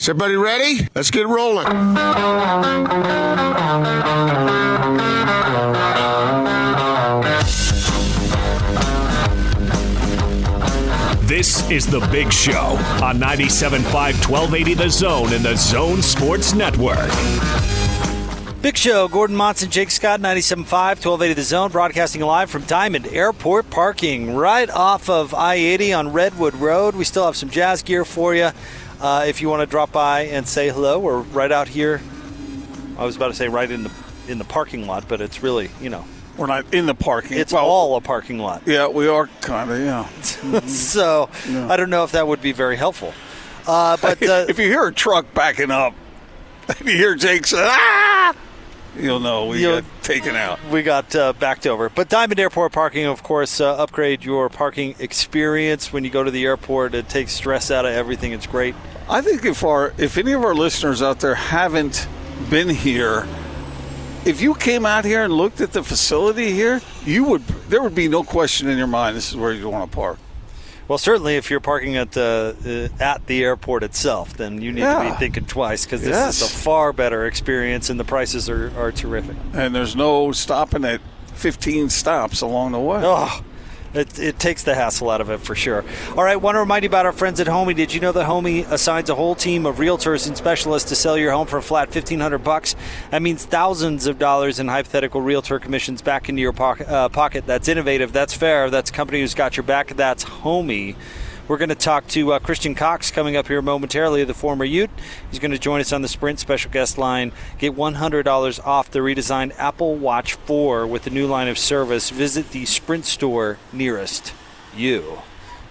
Is 0.00 0.08
everybody 0.08 0.34
ready? 0.34 0.88
Let's 0.94 1.10
get 1.10 1.26
rolling. 1.26 1.66
This 11.26 11.68
is 11.70 11.86
The 11.86 12.00
Big 12.10 12.32
Show 12.32 12.78
on 13.02 13.18
97.5 13.18 13.92
1280 13.92 14.72
The 14.72 14.88
Zone 14.88 15.34
in 15.34 15.42
the 15.42 15.54
Zone 15.54 16.00
Sports 16.00 16.54
Network. 16.54 17.10
Big 18.62 18.78
Show, 18.78 19.06
Gordon 19.06 19.36
Monson, 19.36 19.70
Jake 19.70 19.90
Scott, 19.90 20.20
97.5, 20.20 20.64
1280 20.70 21.34
The 21.34 21.42
Zone, 21.42 21.70
broadcasting 21.70 22.22
live 22.22 22.48
from 22.48 22.62
Diamond 22.62 23.06
Airport 23.08 23.68
Parking, 23.68 24.34
right 24.34 24.70
off 24.70 25.10
of 25.10 25.34
I 25.34 25.56
80 25.56 25.92
on 25.92 26.12
Redwood 26.14 26.54
Road. 26.54 26.94
We 26.94 27.04
still 27.04 27.26
have 27.26 27.36
some 27.36 27.50
jazz 27.50 27.82
gear 27.82 28.06
for 28.06 28.34
you. 28.34 28.50
Uh, 29.00 29.24
if 29.26 29.40
you 29.40 29.48
want 29.48 29.60
to 29.60 29.66
drop 29.66 29.92
by 29.92 30.22
and 30.22 30.46
say 30.46 30.68
hello, 30.68 30.98
we're 30.98 31.20
right 31.20 31.50
out 31.50 31.68
here. 31.68 32.00
I 32.98 33.04
was 33.04 33.16
about 33.16 33.28
to 33.28 33.34
say 33.34 33.48
right 33.48 33.70
in 33.70 33.84
the 33.84 33.90
in 34.28 34.38
the 34.38 34.44
parking 34.44 34.86
lot, 34.86 35.08
but 35.08 35.20
it's 35.20 35.42
really, 35.42 35.70
you 35.80 35.88
know, 35.90 36.04
We're 36.36 36.46
not 36.46 36.72
in 36.72 36.86
the 36.86 36.94
parking. 36.94 37.38
it's 37.38 37.52
Well, 37.52 37.64
all 37.64 37.96
a 37.96 38.00
parking 38.00 38.38
lot. 38.38 38.62
Yeah, 38.66 38.86
we 38.86 39.08
are 39.08 39.26
kind 39.40 39.70
of, 39.70 39.80
yeah. 39.80 40.60
so 40.66 41.28
I 41.68 41.76
don't 41.76 41.90
know 41.90 42.04
if 42.04 42.12
that 42.12 42.26
would 42.28 42.40
be 42.42 42.52
very 42.52 42.76
helpful. 42.76 43.12
Uh, 43.66 43.96
but 44.00 44.22
uh, 44.22 44.44
if 44.48 44.58
you 44.58 44.66
hear 44.66 44.86
a 44.86 44.92
truck 44.92 45.32
backing 45.34 45.70
up, 45.70 45.94
if 46.68 46.80
you 46.82 46.92
hear 46.96 47.14
Jake 47.16 47.46
say, 47.46 47.58
ah, 47.60 48.34
you'll 48.98 49.20
know 49.20 49.46
we 49.46 49.60
You'll- 49.62 49.80
got 49.80 50.02
taken 50.02 50.36
out. 50.36 50.58
we 50.70 50.82
got 50.82 51.14
uh, 51.14 51.32
backed 51.34 51.66
over. 51.66 51.88
But 51.88 52.08
Diamond 52.08 52.38
Airport 52.40 52.72
Parking, 52.72 53.06
of 53.06 53.22
course, 53.22 53.60
uh, 53.60 53.76
upgrade 53.76 54.24
your 54.24 54.48
parking 54.48 54.94
experience 54.98 55.92
when 55.92 56.04
you 56.04 56.10
go 56.10 56.22
to 56.24 56.30
the 56.30 56.44
airport. 56.44 56.94
It 56.94 57.08
takes 57.08 57.32
stress 57.32 57.70
out 57.70 57.84
of 57.84 57.92
everything. 57.92 58.32
It's 58.32 58.46
great. 58.46 58.74
I 59.08 59.20
think 59.22 59.44
if 59.44 59.64
our 59.64 59.92
if 59.98 60.16
any 60.18 60.32
of 60.32 60.44
our 60.44 60.54
listeners 60.54 61.02
out 61.02 61.20
there 61.20 61.34
haven't 61.34 62.06
been 62.48 62.68
here, 62.68 63.26
if 64.24 64.40
you 64.40 64.54
came 64.54 64.84
out 64.86 65.04
here 65.04 65.22
and 65.24 65.32
looked 65.32 65.60
at 65.60 65.72
the 65.72 65.82
facility 65.82 66.52
here, 66.52 66.80
you 67.04 67.24
would 67.24 67.46
there 67.68 67.82
would 67.82 67.94
be 67.94 68.08
no 68.08 68.22
question 68.22 68.68
in 68.68 68.76
your 68.78 68.86
mind 68.86 69.16
this 69.16 69.30
is 69.30 69.36
where 69.36 69.52
you 69.52 69.68
want 69.68 69.90
to 69.90 69.96
park. 69.96 70.18
Well, 70.90 70.98
certainly 70.98 71.36
if 71.36 71.52
you're 71.52 71.60
parking 71.60 71.96
at 71.96 72.10
the 72.10 72.90
uh, 72.98 73.02
at 73.02 73.24
the 73.28 73.44
airport 73.44 73.84
itself, 73.84 74.36
then 74.36 74.60
you 74.60 74.72
need 74.72 74.80
to 74.80 75.08
be 75.08 75.16
thinking 75.20 75.44
twice 75.44 75.84
because 75.84 76.00
this 76.00 76.10
Yes. 76.10 76.42
is 76.42 76.50
a 76.50 76.52
far 76.52 76.92
better 76.92 77.26
experience 77.26 77.90
and 77.90 78.00
the 78.00 78.04
prices 78.04 78.50
are, 78.50 78.72
are 78.76 78.90
terrific. 78.90 79.36
And 79.52 79.72
there's 79.72 79.94
no 79.94 80.32
stopping 80.32 80.84
at 80.84 81.00
15 81.34 81.90
stops 81.90 82.40
along 82.40 82.72
the 82.72 82.80
way. 82.80 83.02
Oh, 83.04 83.40
it, 83.94 84.18
it 84.18 84.38
takes 84.38 84.62
the 84.62 84.74
hassle 84.74 85.10
out 85.10 85.20
of 85.20 85.30
it 85.30 85.38
for 85.38 85.54
sure. 85.54 85.84
All 86.16 86.24
right, 86.24 86.36
want 86.36 86.54
to 86.56 86.60
remind 86.60 86.82
you 86.84 86.88
about 86.88 87.06
our 87.06 87.12
friends 87.12 87.40
at 87.40 87.46
Homie. 87.46 87.74
Did 87.74 87.92
you 87.92 88.00
know 88.00 88.12
that 88.12 88.26
Homie 88.26 88.70
assigns 88.70 89.10
a 89.10 89.14
whole 89.14 89.34
team 89.34 89.66
of 89.66 89.76
realtors 89.76 90.26
and 90.26 90.36
specialists 90.36 90.88
to 90.90 90.96
sell 90.96 91.16
your 91.16 91.32
home 91.32 91.46
for 91.46 91.58
a 91.58 91.62
flat 91.62 91.90
fifteen 91.90 92.20
hundred 92.20 92.44
bucks? 92.44 92.76
That 93.10 93.22
means 93.22 93.44
thousands 93.44 94.06
of 94.06 94.18
dollars 94.18 94.58
in 94.58 94.68
hypothetical 94.68 95.20
realtor 95.20 95.58
commissions 95.58 96.02
back 96.02 96.28
into 96.28 96.42
your 96.42 96.52
pocket. 96.52 96.88
Uh, 96.88 97.08
pocket. 97.08 97.46
That's 97.46 97.68
innovative. 97.68 98.12
That's 98.12 98.34
fair. 98.34 98.70
That's 98.70 98.90
a 98.90 98.92
company 98.92 99.20
who's 99.20 99.34
got 99.34 99.56
your 99.56 99.64
back. 99.64 99.88
That's 99.96 100.24
Homie. 100.24 100.96
We're 101.50 101.58
going 101.58 101.70
to 101.70 101.74
talk 101.74 102.06
to 102.10 102.34
uh, 102.34 102.38
Christian 102.38 102.76
Cox 102.76 103.10
coming 103.10 103.34
up 103.34 103.48
here 103.48 103.60
momentarily, 103.60 104.22
the 104.22 104.34
former 104.34 104.64
Ute. 104.64 104.88
He's 105.32 105.40
going 105.40 105.50
to 105.50 105.58
join 105.58 105.80
us 105.80 105.92
on 105.92 106.00
the 106.00 106.06
Sprint 106.06 106.38
special 106.38 106.70
guest 106.70 106.96
line. 106.96 107.32
Get 107.58 107.74
$100 107.74 108.64
off 108.64 108.88
the 108.88 109.00
redesigned 109.00 109.58
Apple 109.58 109.96
Watch 109.96 110.34
4 110.34 110.86
with 110.86 111.02
the 111.02 111.10
new 111.10 111.26
line 111.26 111.48
of 111.48 111.58
service. 111.58 112.10
Visit 112.10 112.52
the 112.52 112.66
Sprint 112.66 113.04
store 113.04 113.58
nearest 113.72 114.32
you. 114.76 115.22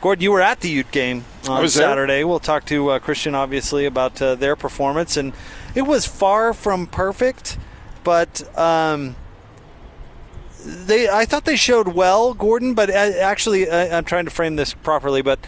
Gordon, 0.01 0.21
you 0.21 0.33
were 0.33 0.41
at 0.41 0.59
the 0.59 0.67
Ute 0.67 0.91
game 0.91 1.23
on 1.47 1.61
was 1.61 1.75
there. 1.75 1.87
Saturday. 1.87 2.25
We'll 2.25 2.39
talk 2.39 2.65
to 2.65 2.89
uh, 2.89 2.99
Christian, 2.99 3.33
obviously, 3.33 3.85
about 3.85 4.21
uh, 4.21 4.35
their 4.35 4.57
performance. 4.57 5.15
And 5.15 5.31
it 5.75 5.83
was 5.83 6.05
far 6.05 6.53
from 6.53 6.87
perfect, 6.87 7.57
but. 8.03 8.43
Um, 8.57 9.15
they 10.61 11.07
I 11.07 11.23
thought 11.25 11.45
they 11.45 11.55
showed 11.55 11.89
well, 11.89 12.33
Gordon, 12.33 12.73
but 12.73 12.89
uh, 12.89 12.93
actually 12.93 13.69
I, 13.69 13.97
I'm 13.97 14.03
trying 14.03 14.25
to 14.25 14.31
frame 14.31 14.57
this 14.57 14.73
properly. 14.73 15.21
But 15.21 15.39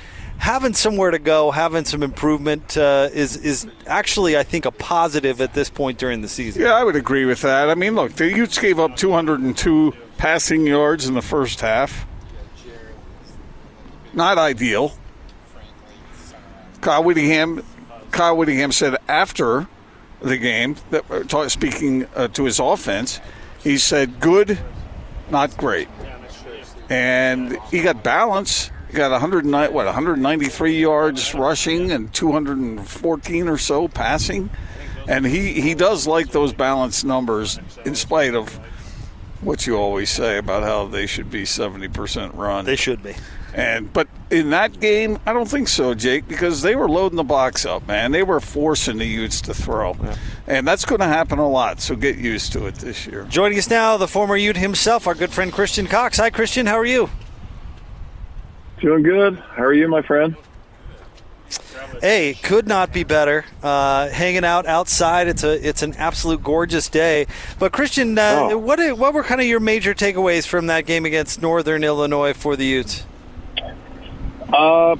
having 0.41 0.73
somewhere 0.73 1.11
to 1.11 1.19
go, 1.19 1.51
having 1.51 1.85
some 1.85 2.01
improvement 2.01 2.75
uh, 2.75 3.09
is 3.13 3.37
is 3.37 3.67
actually 3.85 4.35
I 4.35 4.43
think 4.43 4.65
a 4.65 4.71
positive 4.71 5.39
at 5.39 5.53
this 5.53 5.69
point 5.69 5.99
during 5.99 6.21
the 6.21 6.27
season. 6.27 6.63
Yeah, 6.63 6.73
I 6.73 6.83
would 6.83 6.95
agree 6.95 7.25
with 7.25 7.41
that. 7.43 7.69
I 7.69 7.75
mean, 7.75 7.93
look, 7.93 8.13
the 8.13 8.27
Utes 8.27 8.57
gave 8.57 8.79
up 8.79 8.95
202 8.95 9.93
passing 10.17 10.65
yards 10.65 11.07
in 11.07 11.13
the 11.13 11.21
first 11.21 11.61
half. 11.61 12.07
Not 14.13 14.37
ideal. 14.39 14.97
Kyle 16.81 17.03
Whittingham, 17.03 17.63
Kyle 18.09 18.35
Whittingham 18.35 18.71
said 18.71 18.97
after 19.07 19.67
the 20.21 20.37
game 20.37 20.75
that 20.89 21.09
uh, 21.09 21.49
speaking 21.49 22.07
uh, 22.15 22.27
to 22.29 22.45
his 22.45 22.59
offense, 22.59 23.21
he 23.59 23.77
said 23.77 24.19
good, 24.19 24.57
not 25.29 25.55
great, 25.55 25.87
and 26.89 27.59
he 27.69 27.83
got 27.83 28.03
balance. 28.03 28.71
Got 28.93 29.11
109, 29.11 29.73
what 29.73 29.85
193 29.85 30.79
yards 30.79 31.33
rushing 31.33 31.91
and 31.91 32.13
214 32.13 33.47
or 33.47 33.57
so 33.57 33.87
passing, 33.87 34.49
and 35.07 35.25
he 35.25 35.61
he 35.61 35.73
does 35.73 36.05
like 36.05 36.31
those 36.31 36.51
balanced 36.51 37.05
numbers 37.05 37.59
in 37.85 37.95
spite 37.95 38.35
of 38.35 38.59
what 39.41 39.65
you 39.65 39.77
always 39.77 40.09
say 40.09 40.37
about 40.37 40.63
how 40.63 40.85
they 40.85 41.07
should 41.07 41.31
be 41.31 41.43
70% 41.43 42.35
run. 42.35 42.65
They 42.65 42.75
should 42.75 43.01
be. 43.01 43.15
And 43.53 43.91
but 43.91 44.07
in 44.29 44.51
that 44.51 44.79
game, 44.79 45.19
I 45.25 45.33
don't 45.33 45.47
think 45.47 45.67
so, 45.67 45.93
Jake, 45.93 46.27
because 46.27 46.61
they 46.61 46.75
were 46.75 46.89
loading 46.89 47.17
the 47.17 47.23
box 47.23 47.65
up, 47.65 47.85
man. 47.87 48.11
They 48.11 48.23
were 48.23 48.39
forcing 48.39 48.97
the 48.97 49.05
Utes 49.05 49.41
to 49.41 49.53
throw, 49.53 49.97
and 50.47 50.65
that's 50.67 50.85
going 50.85 51.01
to 51.01 51.07
happen 51.07 51.37
a 51.39 51.49
lot. 51.49 51.81
So 51.81 51.95
get 51.95 52.17
used 52.17 52.53
to 52.53 52.67
it 52.67 52.75
this 52.75 53.05
year. 53.07 53.25
Joining 53.29 53.57
us 53.57 53.69
now, 53.69 53.97
the 53.97 54.07
former 54.07 54.37
Ute 54.37 54.57
himself, 54.57 55.05
our 55.05 55.15
good 55.15 55.31
friend 55.31 55.51
Christian 55.51 55.87
Cox. 55.87 56.17
Hi, 56.17 56.29
Christian. 56.29 56.65
How 56.65 56.77
are 56.77 56.85
you? 56.85 57.09
Doing 58.81 59.03
good. 59.03 59.37
How 59.37 59.63
are 59.63 59.73
you, 59.73 59.87
my 59.87 60.01
friend? 60.01 60.35
Hey, 62.01 62.33
could 62.41 62.67
not 62.67 62.91
be 62.93 63.03
better. 63.03 63.45
Uh, 63.61 64.09
hanging 64.09 64.43
out 64.45 64.65
outside, 64.65 65.27
it's 65.27 65.43
a 65.43 65.67
it's 65.67 65.83
an 65.83 65.93
absolute 65.97 66.41
gorgeous 66.41 66.89
day. 66.89 67.27
But 67.59 67.73
Christian, 67.73 68.17
uh, 68.17 68.47
Oh. 68.51 68.57
what 68.57 68.79
what 68.97 69.13
were 69.13 69.23
kind 69.23 69.39
of 69.41 69.45
your 69.47 69.59
major 69.59 69.93
takeaways 69.93 70.47
from 70.47 70.67
that 70.67 70.85
game 70.85 71.05
against 71.05 71.41
Northern 71.41 71.83
Illinois 71.83 72.33
for 72.33 72.55
the 72.55 72.65
Utes? 72.65 73.05
Uh, 74.51 74.95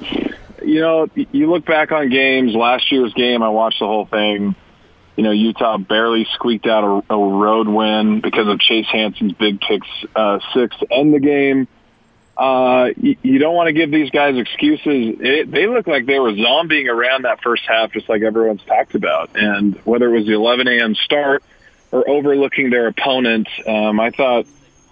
you 0.62 0.80
know, 0.80 1.08
you 1.14 1.50
look 1.50 1.64
back 1.64 1.90
on 1.90 2.08
games. 2.08 2.54
Last 2.54 2.92
year's 2.92 3.12
game, 3.14 3.42
I 3.42 3.48
watched 3.48 3.80
the 3.80 3.86
whole 3.86 4.06
thing. 4.06 4.54
You 5.16 5.24
know, 5.24 5.30
Utah 5.32 5.76
barely 5.78 6.26
squeaked 6.34 6.66
out 6.66 6.84
a, 7.10 7.14
a 7.14 7.18
road 7.18 7.66
win 7.68 8.20
because 8.20 8.46
of 8.46 8.60
Chase 8.60 8.86
Hansen's 8.92 9.32
big 9.32 9.60
pick 9.60 9.82
uh, 10.14 10.38
six 10.54 10.76
to 10.78 10.86
end 10.92 11.12
the 11.14 11.20
game. 11.20 11.66
Uh, 12.42 12.90
you, 12.96 13.16
you 13.22 13.38
don't 13.38 13.54
want 13.54 13.68
to 13.68 13.72
give 13.72 13.92
these 13.92 14.10
guys 14.10 14.36
excuses. 14.36 15.16
It, 15.20 15.48
they 15.48 15.68
look 15.68 15.86
like 15.86 16.06
they 16.06 16.18
were 16.18 16.32
zombieing 16.32 16.88
around 16.88 17.22
that 17.22 17.40
first 17.40 17.62
half, 17.68 17.92
just 17.92 18.08
like 18.08 18.22
everyone's 18.22 18.64
talked 18.64 18.96
about. 18.96 19.36
And 19.36 19.76
whether 19.84 20.12
it 20.12 20.18
was 20.18 20.26
the 20.26 20.32
11 20.32 20.66
a.m. 20.66 20.96
start 20.96 21.44
or 21.92 22.08
overlooking 22.10 22.70
their 22.70 22.88
opponent, 22.88 23.46
um, 23.64 24.00
I 24.00 24.10
thought 24.10 24.46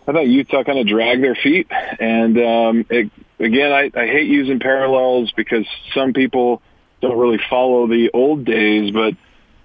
I 0.06 0.12
thought 0.12 0.28
Utah 0.28 0.62
kind 0.62 0.78
of 0.78 0.86
dragged 0.86 1.24
their 1.24 1.34
feet. 1.34 1.66
And 1.98 2.38
um, 2.38 2.86
it, 2.88 3.10
again, 3.40 3.72
I, 3.72 3.90
I 3.96 4.06
hate 4.06 4.28
using 4.28 4.60
parallels 4.60 5.32
because 5.36 5.66
some 5.92 6.12
people 6.12 6.62
don't 7.00 7.18
really 7.18 7.40
follow 7.50 7.88
the 7.88 8.10
old 8.14 8.44
days, 8.44 8.92
but 8.92 9.14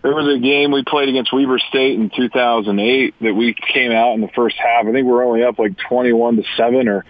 there 0.02 0.16
was 0.16 0.35
a 0.35 0.40
game 0.40 0.72
we 0.72 0.84
played 0.84 1.09
against 1.09 1.31
Weber 1.31 1.59
State 1.59 2.00
in 2.00 2.09
2008 2.09 3.13
that 3.22 3.35
we 3.35 3.53
came 3.53 3.91
out 3.91 4.13
in 4.16 4.22
the 4.22 4.29
first 4.29 4.56
half. 4.57 4.88
I 4.88 4.91
think 4.91 5.06
we 5.06 5.12
were 5.12 5.23
only 5.23 5.44
up 5.44 5.59
like 5.59 5.78
21 5.88 6.38
to 6.38 6.44
7 6.57 6.88
or 6.88 7.06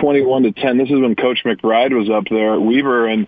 21 0.00 0.44
to 0.44 0.52
10. 0.52 0.78
This 0.78 0.88
is 0.88 1.00
when 1.00 1.14
Coach 1.14 1.40
McBride 1.44 1.96
was 1.96 2.10
up 2.10 2.24
there 2.30 2.54
at 2.54 2.62
Weber. 2.62 3.06
And 3.06 3.26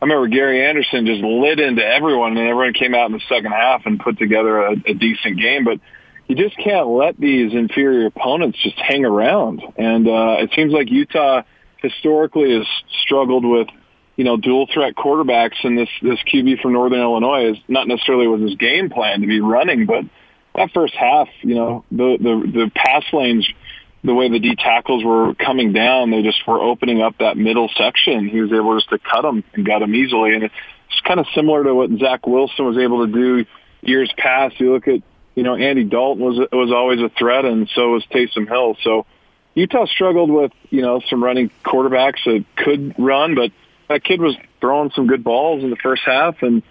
I 0.00 0.04
remember 0.04 0.28
Gary 0.28 0.64
Anderson 0.64 1.06
just 1.06 1.22
lit 1.22 1.60
into 1.60 1.84
everyone, 1.84 2.36
and 2.36 2.48
everyone 2.48 2.74
came 2.74 2.94
out 2.94 3.06
in 3.06 3.12
the 3.12 3.22
second 3.28 3.52
half 3.52 3.86
and 3.86 4.00
put 4.00 4.18
together 4.18 4.58
a, 4.58 4.72
a 4.72 4.94
decent 4.94 5.38
game. 5.38 5.64
But 5.64 5.80
you 6.28 6.36
just 6.36 6.56
can't 6.56 6.88
let 6.88 7.18
these 7.18 7.52
inferior 7.52 8.06
opponents 8.06 8.58
just 8.62 8.76
hang 8.78 9.04
around. 9.04 9.62
And 9.76 10.08
uh, 10.08 10.36
it 10.40 10.50
seems 10.54 10.72
like 10.72 10.90
Utah 10.90 11.42
historically 11.78 12.56
has 12.56 12.66
struggled 13.04 13.44
with, 13.44 13.68
you 14.16 14.24
know, 14.24 14.36
dual 14.36 14.66
threat 14.72 14.94
quarterbacks, 14.94 15.56
and 15.64 15.76
this 15.76 15.88
this 16.00 16.18
QB 16.32 16.60
from 16.60 16.72
Northern 16.72 17.00
Illinois 17.00 17.52
is 17.52 17.58
not 17.68 17.88
necessarily 17.88 18.26
was 18.26 18.40
his 18.40 18.54
game 18.56 18.90
plan 18.90 19.20
to 19.20 19.26
be 19.26 19.40
running, 19.40 19.86
but 19.86 20.04
that 20.54 20.70
first 20.72 20.94
half, 20.94 21.28
you 21.40 21.54
know, 21.54 21.84
the 21.90 22.18
the 22.20 22.52
the 22.52 22.70
pass 22.74 23.04
lanes, 23.12 23.48
the 24.04 24.14
way 24.14 24.28
the 24.28 24.38
D 24.38 24.56
tackles 24.56 25.04
were 25.04 25.34
coming 25.34 25.72
down, 25.72 26.10
they 26.10 26.22
just 26.22 26.46
were 26.46 26.60
opening 26.60 27.02
up 27.02 27.18
that 27.18 27.36
middle 27.36 27.70
section. 27.76 28.28
He 28.28 28.40
was 28.40 28.52
able 28.52 28.76
just 28.76 28.90
to 28.90 28.98
cut 28.98 29.22
them 29.22 29.44
and 29.54 29.64
got 29.64 29.78
them 29.78 29.94
easily, 29.94 30.34
and 30.34 30.44
it's 30.44 31.00
kind 31.04 31.20
of 31.20 31.26
similar 31.34 31.64
to 31.64 31.74
what 31.74 31.90
Zach 31.98 32.26
Wilson 32.26 32.66
was 32.66 32.78
able 32.78 33.06
to 33.06 33.12
do 33.12 33.46
years 33.80 34.12
past. 34.16 34.58
You 34.58 34.72
look 34.72 34.88
at 34.88 35.02
you 35.34 35.42
know, 35.42 35.54
Andy 35.54 35.84
Dalton 35.84 36.24
was 36.24 36.48
was 36.52 36.72
always 36.72 37.00
a 37.00 37.08
threat, 37.08 37.44
and 37.44 37.68
so 37.74 37.92
was 37.92 38.04
Taysom 38.06 38.48
Hill. 38.48 38.76
So 38.82 39.06
Utah 39.54 39.86
struggled 39.86 40.30
with 40.30 40.52
you 40.70 40.82
know 40.82 41.00
some 41.08 41.22
running 41.22 41.50
quarterbacks 41.64 42.24
that 42.26 42.44
could 42.56 42.94
run, 42.98 43.34
but 43.34 43.50
that 43.88 44.04
kid 44.04 44.20
was 44.20 44.36
throwing 44.60 44.90
some 44.94 45.06
good 45.06 45.24
balls 45.24 45.62
in 45.62 45.70
the 45.70 45.76
first 45.76 46.02
half, 46.04 46.42
and 46.42 46.62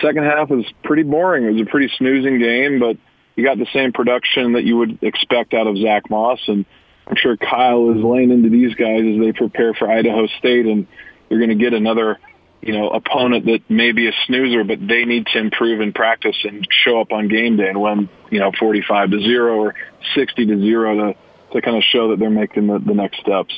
second 0.00 0.24
half 0.24 0.50
was 0.50 0.66
pretty 0.82 1.02
boring. 1.02 1.44
It 1.44 1.52
was 1.52 1.62
a 1.62 1.66
pretty 1.66 1.92
snoozing 1.96 2.38
game, 2.38 2.78
but 2.78 2.96
you 3.36 3.44
got 3.44 3.58
the 3.58 3.66
same 3.72 3.92
production 3.92 4.52
that 4.52 4.64
you 4.64 4.76
would 4.76 5.02
expect 5.02 5.54
out 5.54 5.66
of 5.66 5.76
Zach 5.78 6.10
Moss. 6.10 6.40
And 6.46 6.66
I'm 7.10 7.16
sure 7.16 7.36
Kyle 7.36 7.90
is 7.90 8.02
laying 8.02 8.30
into 8.30 8.48
these 8.48 8.74
guys 8.74 9.02
as 9.04 9.20
they 9.20 9.32
prepare 9.32 9.74
for 9.74 9.90
Idaho 9.90 10.28
State, 10.38 10.66
and 10.66 10.86
you're 11.28 11.40
going 11.40 11.50
to 11.50 11.62
get 11.62 11.74
another 11.74 12.18
you 12.60 12.74
know, 12.74 12.90
opponent 12.90 13.46
that 13.46 13.68
may 13.70 13.92
be 13.92 14.08
a 14.08 14.12
snoozer, 14.26 14.64
but 14.64 14.86
they 14.86 15.04
need 15.04 15.26
to 15.26 15.38
improve 15.38 15.80
in 15.80 15.92
practice 15.92 16.36
and 16.44 16.66
show 16.70 17.00
up 17.00 17.12
on 17.12 17.28
game 17.28 17.56
day 17.56 17.68
and 17.68 17.80
win, 17.80 18.08
you 18.30 18.38
know, 18.38 18.52
45 18.58 19.12
to 19.12 19.20
zero 19.20 19.56
or 19.56 19.74
60 20.14 20.46
to 20.46 20.60
zero 20.60 21.12
to, 21.12 21.18
to 21.52 21.62
kind 21.62 21.76
of 21.76 21.82
show 21.82 22.10
that 22.10 22.18
they're 22.18 22.30
making 22.30 22.66
the, 22.66 22.78
the 22.78 22.94
next 22.94 23.20
steps. 23.20 23.54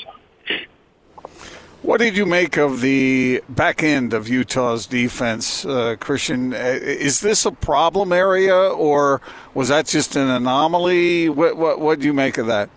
What 1.83 1.99
did 1.99 2.17
you 2.17 2.27
make 2.27 2.57
of 2.57 2.81
the 2.81 3.43
back 3.49 3.83
end 3.83 4.15
of 4.15 4.29
Utah's 4.29 4.87
defense, 4.87 5.67
uh, 5.67 5.97
Christian? 5.99 6.55
Uh, 6.55 6.79
is 6.81 7.21
this 7.21 7.45
a 7.45 7.51
problem 7.51 8.13
area, 8.13 8.55
or 8.55 9.21
was 9.53 9.67
that 9.67 9.87
just 9.87 10.15
an 10.15 10.29
anomaly? 10.31 11.29
What 11.29 11.57
what 11.57 11.81
what 11.81 11.99
do 11.99 12.07
you 12.07 12.13
make 12.13 12.39
of 12.39 12.47
that? 12.47 12.71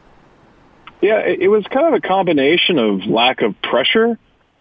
Yeah, 1.01 1.19
it, 1.19 1.49
was 1.49 1.65
kind 1.71 1.85
of 1.87 1.93
a 1.93 2.01
combination 2.01 2.79
of 2.79 3.05
lack 3.05 3.41
of 3.41 3.61
pressure 3.61 4.17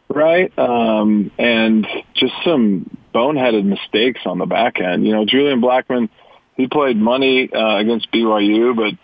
right? 0.08 0.56
Um, 0.58 1.30
and 1.38 1.86
just 2.14 2.34
some 2.44 2.96
boneheaded 3.14 3.64
mistakes 3.64 4.20
on 4.26 4.38
the 4.38 4.46
back 4.46 4.80
end. 4.80 5.06
You 5.06 5.12
know, 5.12 5.24
Julian 5.24 5.60
Blackmon, 5.60 6.08
he 6.56 6.66
played 6.68 6.96
money 6.96 7.50
uh, 7.52 7.76
against 7.76 8.10
BYU, 8.12 8.76
but 8.76 8.94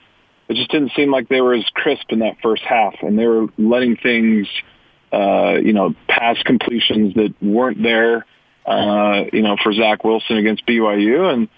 it 0.49 0.57
just 0.57 0.71
didn't 0.71 0.93
seem 0.97 1.11
like 1.11 1.29
they 1.29 1.41
were 1.41 1.55
as 1.55 1.65
crisp 1.75 2.11
in 2.11 2.21
that 2.21 2.37
first 2.43 2.63
half, 2.63 2.95
and 3.03 3.19
they 3.19 3.27
were 3.27 3.47
letting 3.59 3.97
things, 3.97 4.49
uh, 5.13 5.55
you 5.63 5.73
know, 5.73 5.95
pass 6.09 6.37
completions 6.45 7.15
that 7.15 7.35
weren't 7.41 7.83
there. 7.83 8.27
Uh, 8.67 9.25
you 9.33 9.41
know, 9.41 9.57
for 9.63 9.73
Zach 9.73 10.05
Wilson 10.05 10.37
against 10.37 10.67
BYU, 10.67 11.33
and 11.33 11.49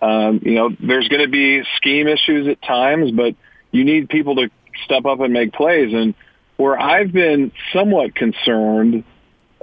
um, 0.00 0.40
you 0.44 0.54
know, 0.54 0.70
there's 0.80 1.08
going 1.08 1.20
to 1.20 1.28
be 1.28 1.62
scheme 1.76 2.06
issues 2.06 2.46
at 2.46 2.62
times, 2.62 3.10
but 3.10 3.34
you 3.72 3.84
need 3.84 4.08
people 4.08 4.36
to 4.36 4.48
step 4.84 5.04
up 5.04 5.20
and 5.20 5.32
make 5.32 5.52
plays. 5.52 5.92
And 5.92 6.14
where 6.56 6.78
I've 6.78 7.12
been 7.12 7.52
somewhat 7.72 8.14
concerned, 8.14 9.04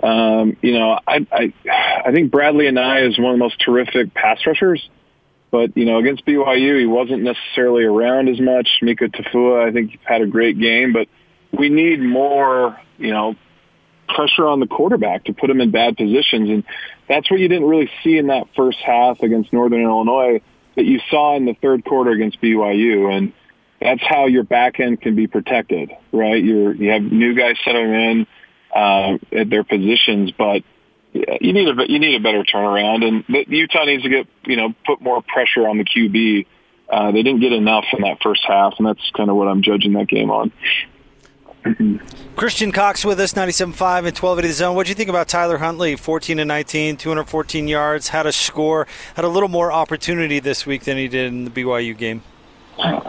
um, 0.02 0.58
you 0.62 0.74
know, 0.74 1.00
I, 1.06 1.28
I 1.32 1.54
I 2.06 2.12
think 2.12 2.32
Bradlee 2.32 2.70
Anae 2.70 3.10
is 3.10 3.18
one 3.18 3.32
of 3.32 3.36
the 3.36 3.44
most 3.44 3.60
terrific 3.60 4.14
pass 4.14 4.40
rushers, 4.46 4.88
but 5.52 5.76
you 5.76 5.86
know, 5.86 5.98
against 6.00 6.26
BYU, 6.26 6.80
he 6.80 6.86
wasn't 6.86 7.24
necessarily 7.24 7.84
around 7.84 8.30
as 8.30 8.40
much. 8.40 8.68
Mika 8.82 9.10
Tafua, 9.10 9.68
I 9.68 9.72
think, 9.72 10.00
had 10.04 10.22
a 10.22 10.28
great 10.28 10.60
game, 10.60 10.94
but 10.94 11.08
we 11.52 11.70
need 11.70 12.02
more, 12.02 12.80
you 12.98 13.12
know, 13.12 13.36
pressure 14.08 14.48
on 14.48 14.60
the 14.60 14.68
quarterback 14.68 15.26
to 15.26 15.34
put 15.34 15.50
him 15.50 15.62
in 15.62 15.72
bad 15.72 15.98
positions, 15.98 16.50
and 16.50 16.64
that's 17.08 17.30
what 17.30 17.40
you 17.40 17.48
didn't 17.48 17.68
really 17.68 17.90
see 18.04 18.18
in 18.18 18.28
that 18.28 18.48
first 18.56 18.80
half 18.80 19.22
against 19.22 19.52
Northern 19.52 19.82
Illinois 19.82 20.42
that 20.76 20.86
you 20.86 21.00
saw 21.10 21.36
in 21.36 21.46
the 21.46 21.56
third 21.56 21.84
quarter 21.84 22.12
against 22.12 22.42
BYU, 22.42 23.12
and 23.12 23.34
that's 23.82 24.02
how 24.02 24.28
your 24.28 24.44
back 24.44 24.80
end 24.80 25.02
can 25.02 25.16
be 25.16 25.28
protected, 25.28 25.92
right? 26.12 26.44
You're, 26.44 26.74
you 26.74 26.92
have 26.92 27.02
new 27.02 27.34
guys 27.34 27.56
settling 27.64 27.94
in 27.94 28.28
uh, 28.76 29.18
at 29.32 29.50
their 29.50 29.64
positions, 29.64 30.32
but 30.38 30.64
you 31.14 31.54
need 31.54 31.68
a 31.68 31.92
you 31.92 32.00
need 32.00 32.16
a 32.16 32.20
better 32.20 32.44
turnaround, 32.44 33.04
and 33.04 33.48
Utah 33.48 33.86
needs 33.86 34.04
to 34.04 34.10
get 34.10 34.28
you 34.46 34.58
know 34.58 34.74
put 34.86 35.02
more 35.02 35.22
pressure 35.22 35.68
on 35.68 35.78
the 35.78 35.86
QB. 35.86 36.46
Uh, 36.90 37.12
they 37.12 37.24
didn't 37.24 37.40
get 37.40 37.54
enough 37.54 37.86
in 37.94 38.02
that 38.02 38.18
first 38.22 38.44
half, 38.48 38.74
and 38.78 38.88
that's 38.88 39.12
kind 39.16 39.30
of 39.30 39.36
what 39.36 39.48
I'm 39.48 39.62
judging 39.62 39.94
that 39.94 40.08
game 40.08 40.32
on. 40.32 40.52
Christian 42.36 42.72
Cox 42.72 43.04
with 43.04 43.20
us, 43.20 43.34
97.5 43.34 43.58
and 43.60 44.18
1280 44.18 44.48
the 44.48 44.54
zone. 44.54 44.76
What 44.76 44.86
do 44.86 44.92
you 44.92 44.96
think 44.96 45.10
about 45.10 45.28
Tyler 45.28 45.58
Huntley, 45.58 45.96
14 45.96 46.40
and 46.40 46.48
19, 46.48 46.98
214 46.98 47.68
yards, 47.68 48.08
had 48.10 48.26
a 48.26 48.32
score, 48.32 48.88
had 49.16 49.26
a 49.26 49.28
little 49.28 49.50
more 49.50 49.72
opportunity 49.72 50.40
this 50.40 50.66
week 50.66 50.84
than 50.84 50.98
he 50.98 51.08
did 51.08 51.28
in 51.28 51.44
the 51.44 51.52
BYU 51.52 51.98
game? 51.98 52.24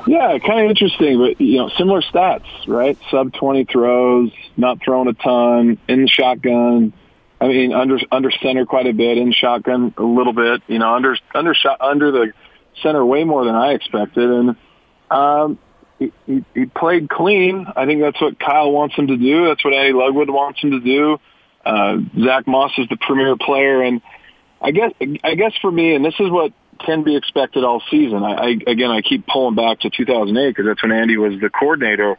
Yeah, 0.07 0.39
kind 0.39 0.65
of 0.65 0.71
interesting, 0.71 1.19
but 1.19 1.41
you 1.41 1.59
know, 1.59 1.71
similar 1.79 2.03
stats, 2.03 2.47
right? 2.67 2.99
Sub 3.11 3.33
twenty 3.33 3.65
throws, 3.65 4.33
not 4.57 4.83
throwing 4.83 5.09
a 5.09 5.15
ton, 5.15 5.79
in 5.89 6.03
the 6.03 6.09
shotgun. 6.09 6.93
I 7.41 7.49
mean, 7.49 7.73
under 7.73 7.99
under 8.11 8.31
center 8.31 8.67
quite 8.67 8.87
a 8.87 8.93
bit, 8.93 9.17
in 9.19 9.33
shotgun 9.33 9.95
a 9.97 10.03
little 10.03 10.33
bit. 10.33 10.63
You 10.67 10.79
know, 10.79 10.95
under 10.95 11.17
under 11.35 11.55
shot 11.55 11.81
under 11.81 12.11
the 12.11 12.33
center 12.83 13.05
way 13.05 13.25
more 13.25 13.45
than 13.45 13.55
I 13.55 13.73
expected, 13.73 14.29
and 14.29 14.57
um, 15.11 15.59
he, 15.99 16.13
he, 16.27 16.45
he 16.55 16.67
played 16.67 17.09
clean. 17.09 17.67
I 17.77 17.87
think 17.87 18.01
that's 18.01 18.21
what 18.21 18.41
Kyle 18.41 18.73
wants 18.73 18.97
him 18.97 19.07
to 19.07 19.17
do. 19.17 19.47
That's 19.47 19.65
what 19.65 19.73
Andy 19.73 19.93
Ludwig 19.93 20.29
wants 20.29 20.61
him 20.61 20.73
to 20.73 20.81
do. 20.81 21.21
Uh, 21.65 21.99
Zach 22.23 22.47
Moss 22.47 22.73
is 22.79 22.89
the 22.89 22.97
premier 22.97 23.37
player, 23.37 23.83
and 23.83 24.01
I 24.61 24.73
guess 24.73 24.93
I 25.23 25.35
guess 25.35 25.53
for 25.63 25.71
me, 25.71 25.95
and 25.95 26.05
this 26.05 26.15
is 26.19 26.29
what 26.29 26.53
can 26.85 27.03
be 27.03 27.17
expected 27.17 27.65
all 27.65 27.83
season. 27.91 28.23
I, 28.23 28.33
I 28.33 28.49
again, 28.67 28.91
I 28.91 29.03
keep 29.03 29.27
pulling 29.27 29.55
back 29.55 29.81
to 29.81 29.91
2008 29.91 30.49
because 30.51 30.67
that's 30.67 30.83
when 30.83 30.93
Andy 30.93 31.17
was 31.17 31.41
the 31.41 31.51
coordinator. 31.51 32.19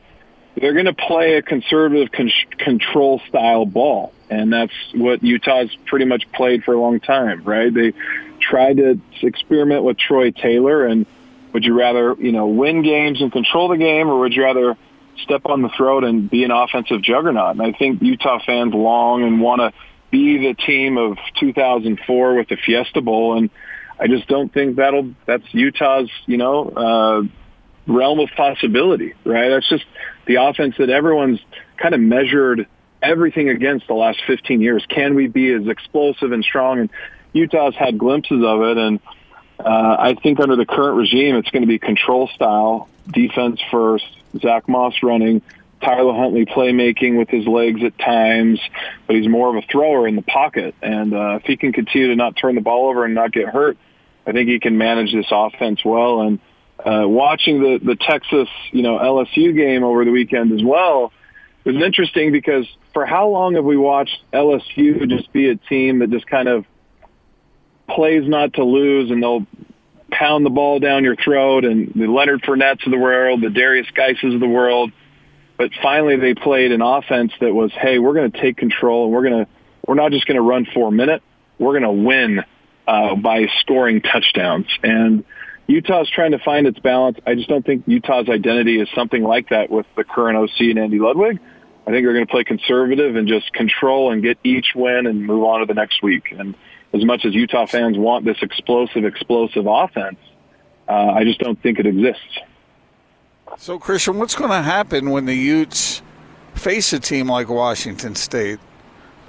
They're 0.56 0.74
going 0.74 0.86
to 0.86 0.94
play 0.94 1.36
a 1.36 1.42
conservative 1.42 2.12
con- 2.12 2.32
control 2.58 3.22
style 3.30 3.66
ball, 3.66 4.14
and 4.30 4.52
that's 4.52 4.74
what 4.94 5.24
Utah's 5.24 5.70
pretty 5.86 6.06
much 6.06 6.30
played 6.34 6.64
for 6.64 6.74
a 6.74 6.80
long 6.80 7.00
time, 7.00 7.44
right? 7.44 7.74
They 7.74 7.94
tried 8.42 8.78
to 8.78 9.00
experiment 9.22 9.84
with 9.84 9.98
Troy 9.98 10.32
Taylor, 10.32 10.86
and 10.86 11.06
would 11.54 11.64
you 11.64 11.78
rather, 11.78 12.16
you 12.20 12.32
know, 12.32 12.48
win 12.48 12.84
games 12.84 13.22
and 13.22 13.32
control 13.32 13.70
the 13.70 13.78
game, 13.78 14.10
or 14.10 14.20
would 14.20 14.34
you 14.34 14.44
rather 14.44 14.78
step 15.24 15.46
on 15.46 15.62
the 15.62 15.70
throat 15.70 16.04
and 16.04 16.30
be 16.30 16.44
an 16.44 16.52
offensive 16.52 17.02
juggernaut? 17.02 17.52
And 17.52 17.62
I 17.62 17.72
think 17.72 18.02
Utah 18.02 18.40
fans 18.46 18.74
long 18.74 19.24
and 19.24 19.40
want 19.40 19.62
to 19.62 19.74
be 20.12 20.38
the 20.38 20.54
team 20.54 20.98
of 20.98 21.18
2004 21.40 22.36
with 22.36 22.50
the 22.50 22.58
Fiesta 22.58 23.02
Bowl, 23.02 23.38
and 23.38 23.50
I 24.02 24.08
just 24.08 24.28
don't 24.28 24.52
think 24.52 24.78
that'll 24.78 25.14
that's 25.28 25.44
Utah's 25.52 26.10
you 26.26 26.38
know 26.38 26.70
uh, 26.70 27.22
realm 27.86 28.20
of 28.20 28.30
possibility, 28.36 29.14
right? 29.24 29.50
That's 29.50 29.70
just 29.70 29.86
the 30.26 30.36
offense 30.36 30.76
that 30.80 30.90
everyone's 30.90 31.40
kind 31.78 31.94
of 31.94 32.02
measured 32.02 32.68
everything 33.04 33.50
against 33.50 33.88
the 33.88 33.94
last 33.94 34.20
15 34.26 34.60
years. 34.60 34.84
Can 34.90 35.14
we 35.14 35.28
be 35.28 35.52
as 35.54 35.68
explosive 35.68 36.32
and 36.32 36.44
strong? 36.44 36.80
And 36.80 36.90
Utah's 37.34 37.76
had 37.76 38.00
glimpses 38.00 38.44
of 38.44 38.62
it, 38.64 38.78
and 38.78 39.00
uh, 39.60 39.96
I 40.00 40.16
think 40.16 40.40
under 40.40 40.56
the 40.56 40.66
current 40.66 40.98
regime, 40.98 41.36
it's 41.36 41.52
going 41.52 41.62
to 41.62 41.68
be 41.68 41.78
control 41.78 42.28
style, 42.34 42.90
defense 43.08 43.60
first, 43.70 44.06
Zach 44.40 44.68
Moss 44.68 44.96
running, 45.04 45.44
Tyler 45.82 46.14
Huntley 46.14 46.46
playmaking 46.46 47.18
with 47.18 47.30
his 47.30 47.46
legs 47.46 47.84
at 47.84 47.98
times, 48.00 48.60
but 49.06 49.16
he's 49.16 49.28
more 49.28 49.56
of 49.56 49.64
a 49.64 49.68
thrower 49.68 50.08
in 50.08 50.16
the 50.16 50.22
pocket. 50.24 50.74
And 50.82 51.14
uh, 51.14 51.40
if 51.42 51.44
he 51.44 51.58
can 51.58 51.72
continue 51.72 52.08
to 52.10 52.16
not 52.16 52.36
turn 52.36 52.56
the 52.56 52.62
ball 52.62 52.90
over 52.90 53.06
and 53.06 53.14
not 53.14 53.32
get 53.32 53.48
hurt, 53.48 53.78
I 54.26 54.32
think 54.32 54.50
he 54.50 54.60
can 54.60 54.78
manage 54.78 55.14
this 55.14 55.28
offense 55.32 55.80
well. 55.84 56.22
And 56.22 56.40
uh, 56.80 57.08
watching 57.08 57.62
the 57.62 57.80
the 57.84 57.96
Texas, 57.96 58.48
you 58.72 58.84
know, 58.84 58.98
LSU 58.98 59.56
game 59.56 59.84
over 59.84 60.06
the 60.06 60.12
weekend 60.12 60.52
as 60.52 60.64
well 60.64 61.12
was 61.64 61.76
interesting 61.76 62.32
because 62.32 62.66
for 62.94 63.06
how 63.06 63.28
long 63.30 63.56
have 63.56 63.66
we 63.66 63.78
watched 63.78 64.18
LSU 64.34 65.08
just 65.08 65.32
be 65.32 65.50
a 65.50 65.56
team 65.56 66.00
that 66.00 66.10
just 66.10 66.26
kind 66.28 66.48
of 66.48 66.66
plays 67.88 68.28
not 68.28 68.54
to 68.54 68.64
lose 68.64 69.12
and 69.12 69.22
they'll 69.22 69.46
pound 70.12 70.46
the 70.46 70.50
ball 70.50 70.80
down 70.80 71.04
your 71.04 71.16
throat 71.16 71.66
and 71.66 71.94
the 71.96 72.08
Leonard 72.08 72.42
Fournettes 72.42 72.86
of 72.86 72.92
the 72.92 72.98
world, 72.98 73.42
the 73.42 73.48
Derrius 73.48 73.94
Guices 73.94 74.34
of 74.34 74.40
the 74.40 74.48
world. 74.48 74.92
But 75.58 75.72
finally 75.82 76.18
they 76.18 76.34
played 76.34 76.72
an 76.72 76.82
offense 76.82 77.32
that 77.40 77.54
was, 77.54 77.72
hey, 77.74 78.00
we're 78.00 78.14
going 78.14 78.32
to 78.32 78.42
take 78.42 78.58
control 78.58 79.06
and 79.06 79.14
we're 79.14 79.24
going 79.24 79.46
to, 79.46 79.52
we're 79.88 79.96
not 79.96 80.12
just 80.12 80.26
going 80.26 80.36
to 80.36 80.42
run 80.42 80.66
for 80.74 80.88
a 80.88 80.92
minute. 80.92 81.22
We're 81.60 81.80
going 81.80 81.84
to 81.84 82.06
win 82.06 82.44
uh, 82.88 83.16
by 83.16 83.48
scoring 83.60 84.02
touchdowns. 84.02 84.68
And 84.84 85.24
Utah's 85.68 86.10
trying 86.10 86.32
to 86.32 86.40
find 86.40 86.68
its 86.68 86.80
balance. 86.80 87.18
I 87.26 87.36
just 87.36 87.48
don't 87.48 87.66
think 87.66 87.84
Utah's 87.88 88.30
identity 88.30 88.80
is 88.80 88.90
something 88.96 89.24
like 89.24 89.50
that 89.50 89.70
with 89.70 89.86
the 89.96 90.04
current 90.04 90.38
OC 90.38 90.60
and 90.62 90.80
Andy 90.80 91.00
Ludwig. 91.00 91.40
I 91.88 91.92
think 91.92 92.06
they're 92.06 92.14
going 92.14 92.28
to 92.28 92.32
play 92.32 92.44
conservative 92.44 93.16
and 93.16 93.28
just 93.28 93.52
control 93.54 94.12
and 94.12 94.22
get 94.22 94.38
each 94.44 94.74
win 94.76 95.08
and 95.08 95.26
move 95.26 95.44
on 95.44 95.62
to 95.62 95.66
the 95.66 95.74
next 95.74 96.04
week. 96.04 96.32
And 96.32 96.56
as 96.94 97.04
much 97.04 97.26
as 97.26 97.34
Utah 97.34 97.66
fans 97.66 97.98
want 97.98 98.26
this 98.26 98.38
explosive, 98.42 99.06
explosive 99.06 99.66
offense, 99.68 100.18
uh, 100.88 100.92
I 100.92 101.24
just 101.24 101.40
don't 101.40 101.62
think 101.62 101.80
it 101.80 101.86
exists. 101.88 102.40
So, 103.58 103.80
Christian, 103.80 104.18
what's 104.18 104.36
going 104.36 104.52
to 104.52 104.62
happen 104.62 105.10
when 105.10 105.26
the 105.26 105.36
Utes 105.36 106.02
face 106.54 106.94
a 106.94 107.00
team 107.00 107.28
like 107.28 107.50
Washington 107.50 108.16
State? 108.16 108.60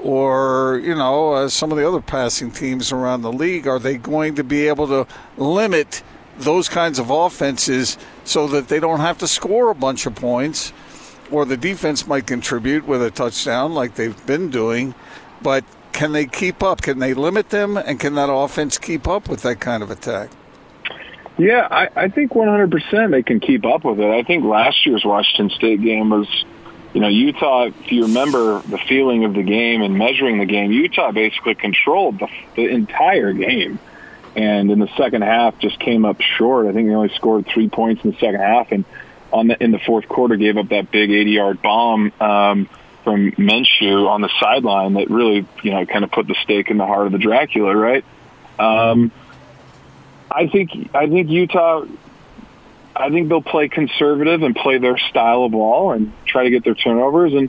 Or 0.03 0.81
you 0.83 0.95
know 0.95 1.33
uh, 1.33 1.49
some 1.49 1.71
of 1.71 1.79
the 1.79 1.87
other 1.87 2.01
passing 2.01 2.51
teams 2.51 2.93
around 2.93 3.23
the 3.23 3.33
league 3.33 3.67
are 3.67 3.79
they 3.79 3.97
going 3.97 4.35
to 4.35 4.45
be 4.45 4.67
able 4.67 4.87
to 4.89 5.07
limit 5.37 6.03
those 6.39 6.69
kinds 6.69 6.99
of 6.99 7.11
offenses 7.11 7.97
so 8.25 8.47
that 8.49 8.69
they 8.69 8.81
don't 8.81 9.01
have 9.01 9.19
to 9.19 9.29
score 9.29 9.71
a 9.71 9.75
bunch 9.75 10.07
of 10.07 10.15
points? 10.15 10.73
Or 11.31 11.45
the 11.47 11.57
defense 11.57 12.07
might 12.07 12.27
contribute 12.27 12.87
with 12.87 13.03
a 13.03 13.11
touchdown 13.11 13.73
like 13.75 13.95
they've 13.95 14.27
been 14.27 14.51
doing 14.51 14.95
but 15.43 15.65
can 15.93 16.13
they 16.13 16.27
keep 16.27 16.63
up? 16.63 16.83
Can 16.83 16.99
they 17.01 17.15
limit 17.15 17.51
them? 17.51 17.77
And 17.77 18.01
can 18.01 18.15
that 18.15 18.33
offense 18.33 18.79
keep 18.79 19.07
up 19.07 19.29
with 19.29 19.43
that 19.43 19.61
kind 19.61 19.83
of 19.83 19.91
attack? 19.91 20.31
Yeah 21.39 21.67
I, 21.71 21.89
I 21.97 22.09
think 22.09 22.33
100% 22.33 23.11
they 23.11 23.23
can 23.23 23.41
keep 23.41 23.65
up 23.65 23.85
with 23.85 23.99
it. 23.99 24.11
I 24.11 24.23
think 24.23 24.45
last 24.45 24.85
year's 24.87 25.05
washington 25.05 25.51
state 25.57 25.83
game 25.83 26.11
was 26.11 26.45
you 26.93 27.01
know, 27.01 27.09
Utah, 27.09 27.65
if 27.67 27.91
you 27.91 28.03
remember 28.03 28.61
the 28.61 28.79
feeling 28.79 29.25
of 29.25 29.35
the 29.35 29.43
game 29.43 29.83
and 29.83 29.97
measuring 29.97 30.39
the 30.39 30.45
game, 30.45 30.73
Utah 30.73 31.11
basically 31.11 31.55
controlled 31.55 32.19
the, 32.19 32.29
the 32.55 32.69
entire 32.69 33.33
game. 33.33 33.79
And 34.37 34.71
in 34.71 34.79
the 34.79 34.89
second 34.97 35.23
half, 35.23 35.59
just 35.59 35.79
came 35.79 36.05
up 36.05 36.21
short. 36.21 36.67
I 36.67 36.73
think 36.73 36.89
they 36.89 36.95
only 36.95 37.15
scored 37.15 37.47
three 37.47 37.69
points 37.69 38.05
in 38.05 38.13
the 38.13 38.17
second 38.17 38.41
half, 38.41 38.73
and 38.73 38.85
on 39.31 39.49
the 39.49 39.63
in 39.63 39.73
the 39.73 39.79
fourth 39.79 40.09
quarter, 40.09 40.37
gave 40.37 40.57
up 40.57 40.69
that 40.69 40.91
big 40.91 41.11
80-yard 41.11 41.61
bomb 41.61 42.13
um, 42.19 42.69
from 43.05 43.33
Minshew 43.33 44.09
on 44.09 44.23
the 44.23 44.31
sideline 44.41 44.95
that 44.95 45.11
really, 45.11 45.47
you 45.63 45.71
know, 45.71 45.85
kind 45.85 46.05
of 46.05 46.11
put 46.11 46.27
the 46.27 46.37
stake 46.43 46.71
in 46.71 46.79
the 46.79 46.87
heart 46.87 47.07
of 47.07 47.13
the 47.13 47.19
Dracula, 47.19 47.77
right? 47.77 48.05
Um, 48.59 49.13
I 50.31 50.47
think 50.47 50.95
I 50.95 51.09
think 51.09 51.29
Utah 51.29 51.85
I 52.95 53.11
think 53.11 53.29
they'll 53.29 53.43
play 53.43 53.69
conservative 53.69 54.43
and 54.43 54.55
play 54.55 54.79
their 54.79 54.99
style 54.99 55.45
of 55.45 55.53
ball 55.53 55.93
and 55.93 56.13
try 56.27 56.45
to 56.45 56.51
get 56.51 56.65
their 56.65 56.75
turnovers. 56.75 57.33
And 57.33 57.49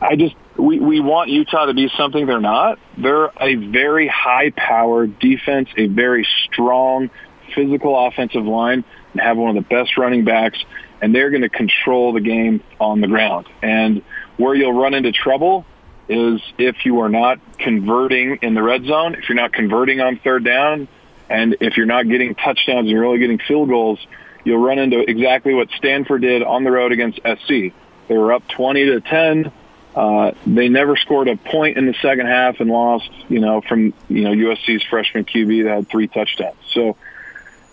I 0.00 0.16
just 0.16 0.34
we 0.56 0.78
we 0.78 1.00
want 1.00 1.30
Utah 1.30 1.66
to 1.66 1.74
be 1.74 1.90
something 1.96 2.26
they're 2.26 2.40
not. 2.40 2.78
They're 2.96 3.30
a 3.40 3.54
very 3.54 4.08
high-powered 4.08 5.18
defense, 5.18 5.68
a 5.76 5.86
very 5.86 6.26
strong 6.44 7.10
physical 7.54 8.06
offensive 8.06 8.44
line, 8.44 8.84
and 9.12 9.20
have 9.20 9.36
one 9.36 9.56
of 9.56 9.62
the 9.62 9.68
best 9.68 9.96
running 9.96 10.24
backs. 10.24 10.58
And 11.02 11.14
they're 11.14 11.30
going 11.30 11.42
to 11.42 11.48
control 11.48 12.12
the 12.12 12.20
game 12.20 12.62
on 12.78 13.00
the 13.00 13.06
ground. 13.06 13.46
And 13.62 14.02
where 14.36 14.54
you'll 14.54 14.78
run 14.78 14.92
into 14.92 15.12
trouble 15.12 15.64
is 16.10 16.42
if 16.58 16.84
you 16.84 17.00
are 17.00 17.08
not 17.08 17.38
converting 17.58 18.40
in 18.42 18.54
the 18.54 18.62
red 18.62 18.84
zone, 18.84 19.14
if 19.14 19.28
you're 19.28 19.36
not 19.36 19.52
converting 19.52 20.00
on 20.00 20.18
third 20.18 20.44
down, 20.44 20.88
and 21.30 21.56
if 21.60 21.76
you're 21.76 21.86
not 21.86 22.08
getting 22.08 22.34
touchdowns 22.34 22.80
and 22.80 22.88
you're 22.88 23.06
only 23.06 23.20
getting 23.20 23.38
field 23.38 23.68
goals 23.68 23.98
you'll 24.44 24.58
run 24.58 24.78
into 24.78 24.98
exactly 25.00 25.54
what 25.54 25.68
Stanford 25.76 26.22
did 26.22 26.42
on 26.42 26.64
the 26.64 26.70
road 26.70 26.92
against 26.92 27.18
SC. 27.18 27.72
They 28.08 28.16
were 28.16 28.32
up 28.32 28.46
20 28.48 28.86
to 28.86 29.00
10. 29.00 29.52
Uh, 29.94 30.32
they 30.46 30.68
never 30.68 30.96
scored 30.96 31.28
a 31.28 31.36
point 31.36 31.76
in 31.76 31.86
the 31.86 31.94
second 31.94 32.26
half 32.26 32.60
and 32.60 32.70
lost, 32.70 33.10
you 33.28 33.40
know, 33.40 33.60
from, 33.60 33.92
you 34.08 34.22
know, 34.22 34.30
USC's 34.30 34.84
freshman 34.84 35.24
QB 35.24 35.64
that 35.64 35.70
had 35.70 35.88
three 35.88 36.06
touchdowns. 36.06 36.56
So 36.72 36.96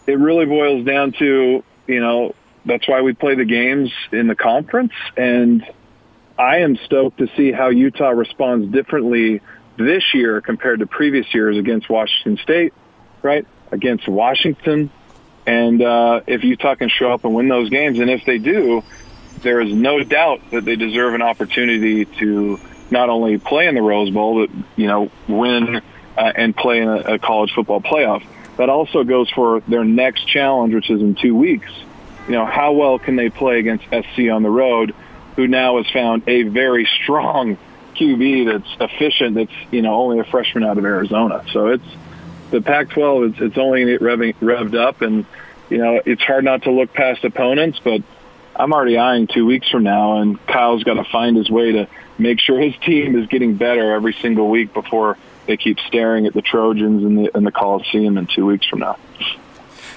it 0.07 0.17
really 0.17 0.45
boils 0.45 0.86
down 0.86 1.12
to, 1.13 1.63
you 1.86 2.00
know, 2.00 2.33
that's 2.65 2.88
why 2.88 3.01
we 3.01 3.13
play 3.13 3.36
the 3.36 3.45
games 3.45 3.91
in 4.12 4.27
the 4.27 4.36
conference. 4.36 4.93
And 5.15 5.65
I 6.38 6.57
am 6.59 6.75
stoked 6.86 7.19
to 7.19 7.27
see 7.36 7.51
how 7.51 7.69
Utah 7.69 8.09
responds 8.09 8.71
differently 8.71 9.41
this 9.77 10.13
year 10.13 10.41
compared 10.41 10.79
to 10.79 10.88
previous 10.88 11.33
years 11.33 11.57
against 11.57 11.89
Washington 11.89 12.38
State, 12.43 12.74
right? 13.21 13.45
Against 13.71 14.07
Washington, 14.07 14.89
and 15.48 15.82
uh, 15.82 16.22
if 16.27 16.44
Utah 16.44 16.75
can 16.75 16.89
show 16.89 17.12
up 17.13 17.24
and 17.24 17.34
win 17.34 17.48
those 17.48 17.70
games, 17.70 18.00
and 18.00 18.10
if 18.10 18.25
they 18.25 18.38
do, 18.38 18.84
there 19.42 19.62
is 19.62 19.74
no 19.74 20.04
doubt 20.04 20.42
that 20.51 20.66
they 20.66 20.75
deserve 20.75 21.13
an 21.13 21.22
opportunity 21.22 22.04
to 22.04 22.60
not 22.92 23.10
only 23.10 23.38
play 23.38 23.68
in 23.68 23.74
the 23.74 23.82
Rose 23.82 24.10
Bowl, 24.10 24.46
but 24.46 24.56
you 24.75 24.88
know, 24.88 25.10
win 25.27 25.82
uh, 26.18 26.34
and 26.36 26.56
play 26.56 26.82
in 26.82 26.89
a, 26.89 27.13
a 27.13 27.20
college 27.20 27.54
football 27.54 27.80
playoff. 27.80 28.25
That 28.58 28.70
also 28.70 29.06
goes 29.06 29.30
for 29.30 29.62
their 29.62 29.86
next 29.86 30.27
challenge, 30.27 30.74
which 30.74 30.89
is 30.89 31.01
in 31.01 31.16
two 31.16 31.36
weeks. 31.36 31.72
You 32.27 32.34
know, 32.34 32.46
how 32.46 32.74
well 32.74 33.00
can 33.00 33.16
they 33.16 33.30
play 33.30 33.60
against 33.60 33.86
SC 33.86 34.30
on 34.30 34.44
the 34.44 34.50
road, 34.50 34.94
who 35.38 35.48
now 35.48 35.77
has 35.77 35.89
found 35.92 36.24
a 36.27 36.44
very 36.44 36.89
strong 37.04 37.58
QB 37.96 38.51
that's 38.51 38.92
efficient, 38.92 39.36
that's 39.36 39.72
you 39.72 39.82
know 39.82 39.96
only 39.96 40.20
a 40.20 40.25
freshman 40.25 40.66
out 40.66 40.77
of 40.77 40.84
Arizona. 40.84 41.46
So 41.54 41.68
it's 41.68 41.88
the 42.51 42.62
Pac-12 42.62 43.30
it's, 43.30 43.42
it's 43.42 43.58
only 43.58 43.98
revving, 43.98 44.36
revved 44.36 44.75
up, 44.75 45.01
and 45.01 45.25
you 45.69 45.77
know 45.77 46.01
it's 46.05 46.21
hard 46.21 46.43
not 46.43 46.63
to 46.63 46.71
look 46.71 46.93
past 46.93 47.24
opponents. 47.24 47.79
But 47.83 48.01
I'm 48.55 48.74
already 48.74 48.97
eyeing 48.97 49.27
two 49.27 49.45
weeks 49.45 49.69
from 49.69 49.83
now, 49.83 50.17
and 50.21 50.43
Kyle's 50.47 50.83
got 50.83 50.95
to 50.95 51.03
find 51.05 51.38
his 51.38 51.50
way 51.50 51.74
to 51.74 51.88
make 52.17 52.39
sure 52.39 52.59
his 52.59 52.75
team 52.77 53.17
is 53.19 53.27
getting 53.27 53.55
better 53.55 53.93
every 53.93 54.13
single 54.13 54.50
week 54.50 54.74
before 54.74 55.17
they 55.45 55.57
keep 55.57 55.79
staring 55.88 56.25
at 56.25 56.33
the 56.33 56.41
Trojans 56.41 57.03
in 57.03 57.15
the 57.15 57.38
in 57.38 57.43
the 57.43 57.51
Coliseum 57.51 58.17
in 58.17 58.27
two 58.27 58.45
weeks 58.45 58.67
from 58.67 58.79
now. 58.79 58.97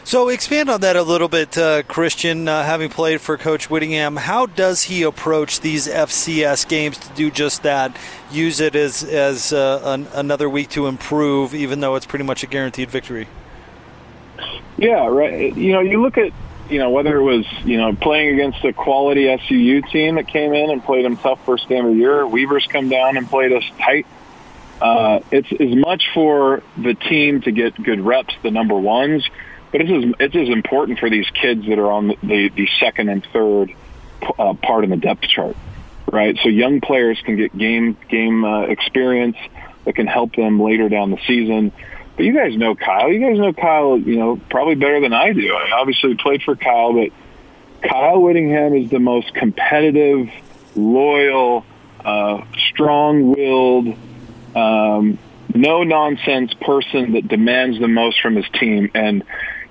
So 0.03 0.29
expand 0.29 0.71
on 0.71 0.81
that 0.81 0.97
a 0.97 1.03
little 1.03 1.29
bit, 1.29 1.57
uh, 1.57 1.83
Christian. 1.85 2.49
Uh, 2.49 2.65
having 2.65 2.89
played 2.89 3.21
for 3.21 3.37
Coach 3.37 3.69
Whittingham, 3.71 4.17
how 4.17 4.47
does 4.47 4.85
he 4.85 5.03
approach 5.03 5.61
these 5.61 5.87
FCS 5.87 6.67
games 6.69 6.99
to 6.99 7.15
do 7.15 7.31
just 7.31 7.63
that? 7.63 7.97
Use 8.33 8.61
it 8.61 8.75
as 8.75 9.05
as 9.05 9.53
uh, 9.53 9.81
an, 9.85 10.09
another 10.15 10.49
week 10.49 10.71
to 10.71 10.87
improve, 10.87 11.55
even 11.55 11.81
though 11.81 11.95
it's 11.97 12.07
pretty 12.07 12.25
much 12.25 12.43
a 12.43 12.47
guaranteed 12.47 12.91
victory. 12.91 13.29
Yeah, 14.77 15.07
right. 15.07 15.55
You 15.57 15.73
know, 15.73 15.81
you 15.81 16.03
look 16.03 16.19
at 16.19 16.33
you 16.69 16.79
know 16.79 16.91
whether 16.91 17.17
it 17.17 17.23
was 17.23 17.47
you 17.65 17.77
know 17.77 17.95
playing 17.95 18.35
against 18.35 18.65
a 18.65 18.73
quality 18.73 19.25
SUU 19.25 19.91
team 19.91 20.17
that 20.17 20.29
came 20.29 20.53
in 20.55 20.71
and 20.71 20.83
played 20.83 21.05
them 21.05 21.17
tough 21.17 21.45
first 21.45 21.69
game 21.69 21.85
of 21.85 21.93
the 21.93 21.99
year. 21.99 22.27
Weavers 22.27 22.67
come 22.67 22.89
down 22.89 23.17
and 23.17 23.29
played 23.29 23.53
us 23.53 23.65
tight. 23.79 24.07
Uh, 24.81 25.21
it's 25.31 25.53
as 25.53 25.77
much 25.77 26.05
for 26.15 26.63
the 26.79 26.95
team 26.95 27.43
to 27.43 27.53
get 27.53 27.81
good 27.83 28.01
reps, 28.01 28.35
the 28.43 28.51
number 28.51 28.75
ones 28.75 29.29
but 29.73 29.83
it's 29.83 29.91
as, 29.91 30.15
it's 30.19 30.37
as 30.37 30.49
important 30.49 30.99
for 30.99 31.11
these 31.11 31.29
kids 31.31 31.67
that 31.67 31.79
are 31.79 31.91
on 31.91 32.09
the, 32.09 32.51
the, 32.55 32.69
second 32.81 33.09
and 33.09 33.27
third 33.33 33.73
uh, 34.39 34.55
part 34.55 34.85
in 34.85 34.91
the 34.91 34.97
depth 34.97 35.23
chart, 35.23 35.57
right? 36.11 36.37
So 36.43 36.49
young 36.49 36.81
players 36.81 37.21
can 37.25 37.37
get 37.37 37.57
game 37.57 37.97
game 38.09 38.45
uh, 38.45 38.63
experience 38.63 39.37
that 39.85 39.95
can 39.95 40.07
help 40.07 40.35
them 40.35 40.61
later 40.61 40.89
down 40.89 41.11
the 41.11 41.21
season. 41.27 41.73
But 42.17 42.27
you 42.27 42.35
guys 42.35 42.57
know 42.57 42.75
Kyle. 42.75 43.13
You 43.13 43.21
guys 43.21 43.39
know 43.39 43.53
Kyle, 43.53 43.99
you 43.99 44.17
know, 44.17 44.41
probably 44.51 44.75
better 44.75 45.01
than 45.01 45.13
I 45.13 45.33
do. 45.33 45.55
I 45.55 45.71
obviously 45.79 46.15
played 46.17 46.43
for 46.43 46.57
Kyle, 46.57 46.93
but 46.93 47.11
Kyle 47.89 48.21
Whittingham 48.21 48.75
is 48.75 48.91
the 48.91 48.99
most 48.99 49.33
competitive, 49.35 50.29
loyal, 50.77 51.65
uh, 52.05 52.45
strong-willed, 52.69 53.97
um, 54.55 55.19
no 55.55 55.83
nonsense 55.83 56.53
person 56.55 57.13
that 57.13 57.27
demands 57.27 57.79
the 57.81 57.89
most 57.89 58.21
from 58.21 58.37
his 58.37 58.49
team. 58.51 58.91
And 58.95 59.25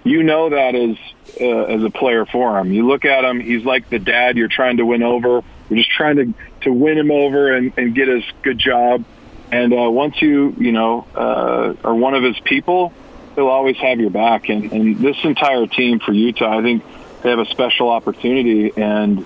you 0.03 0.23
know 0.23 0.49
that 0.49 0.75
as 0.75 0.97
uh, 1.39 1.63
as 1.65 1.83
a 1.83 1.89
player 1.89 2.25
for 2.25 2.57
him. 2.57 2.71
You 2.71 2.87
look 2.87 3.05
at 3.05 3.23
him; 3.23 3.39
he's 3.39 3.63
like 3.65 3.89
the 3.89 3.99
dad 3.99 4.37
you're 4.37 4.47
trying 4.47 4.77
to 4.77 4.85
win 4.85 5.03
over. 5.03 5.43
You're 5.69 5.77
just 5.77 5.91
trying 5.91 6.15
to 6.15 6.33
to 6.61 6.73
win 6.73 6.97
him 6.97 7.11
over 7.11 7.53
and, 7.55 7.73
and 7.77 7.93
get 7.93 8.07
his 8.07 8.23
good 8.41 8.57
job. 8.57 9.03
And 9.51 9.73
uh, 9.73 9.89
once 9.89 10.21
you 10.21 10.53
you 10.57 10.71
know 10.71 11.07
uh, 11.15 11.73
are 11.83 11.95
one 11.95 12.13
of 12.13 12.23
his 12.23 12.39
people, 12.41 12.93
he'll 13.35 13.47
always 13.47 13.77
have 13.77 13.99
your 13.99 14.09
back. 14.09 14.49
And, 14.49 14.71
and 14.71 14.97
this 14.99 15.17
entire 15.23 15.67
team 15.67 15.99
for 15.99 16.11
Utah, 16.11 16.59
I 16.59 16.61
think 16.61 16.83
they 17.23 17.29
have 17.29 17.39
a 17.39 17.47
special 17.47 17.89
opportunity. 17.89 18.71
And 18.75 19.25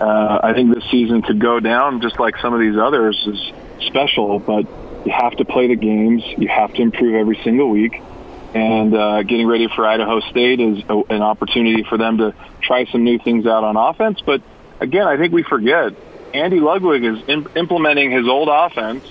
uh, 0.00 0.40
I 0.42 0.52
think 0.54 0.74
this 0.74 0.84
season 0.90 1.22
could 1.22 1.40
go 1.40 1.60
down 1.60 2.00
just 2.00 2.18
like 2.18 2.36
some 2.38 2.54
of 2.54 2.60
these 2.60 2.76
others 2.76 3.22
is 3.26 3.52
special. 3.86 4.38
But 4.38 4.66
you 5.04 5.12
have 5.12 5.36
to 5.36 5.44
play 5.44 5.68
the 5.68 5.76
games. 5.76 6.22
You 6.38 6.48
have 6.48 6.72
to 6.74 6.82
improve 6.82 7.14
every 7.14 7.40
single 7.42 7.70
week 7.70 8.00
and 8.54 8.94
uh, 8.94 9.22
getting 9.24 9.48
ready 9.48 9.66
for 9.66 9.84
Idaho 9.84 10.20
State 10.20 10.60
is 10.60 10.84
a, 10.88 10.96
an 11.10 11.22
opportunity 11.22 11.82
for 11.82 11.98
them 11.98 12.18
to 12.18 12.34
try 12.62 12.84
some 12.86 13.02
new 13.02 13.18
things 13.18 13.46
out 13.46 13.64
on 13.64 13.76
offense. 13.76 14.20
But 14.24 14.42
again, 14.80 15.08
I 15.08 15.16
think 15.16 15.32
we 15.32 15.42
forget 15.42 15.92
Andy 16.32 16.60
Ludwig 16.60 17.04
is 17.04 17.18
in, 17.28 17.48
implementing 17.56 18.12
his 18.12 18.28
old 18.28 18.48
offense 18.48 19.04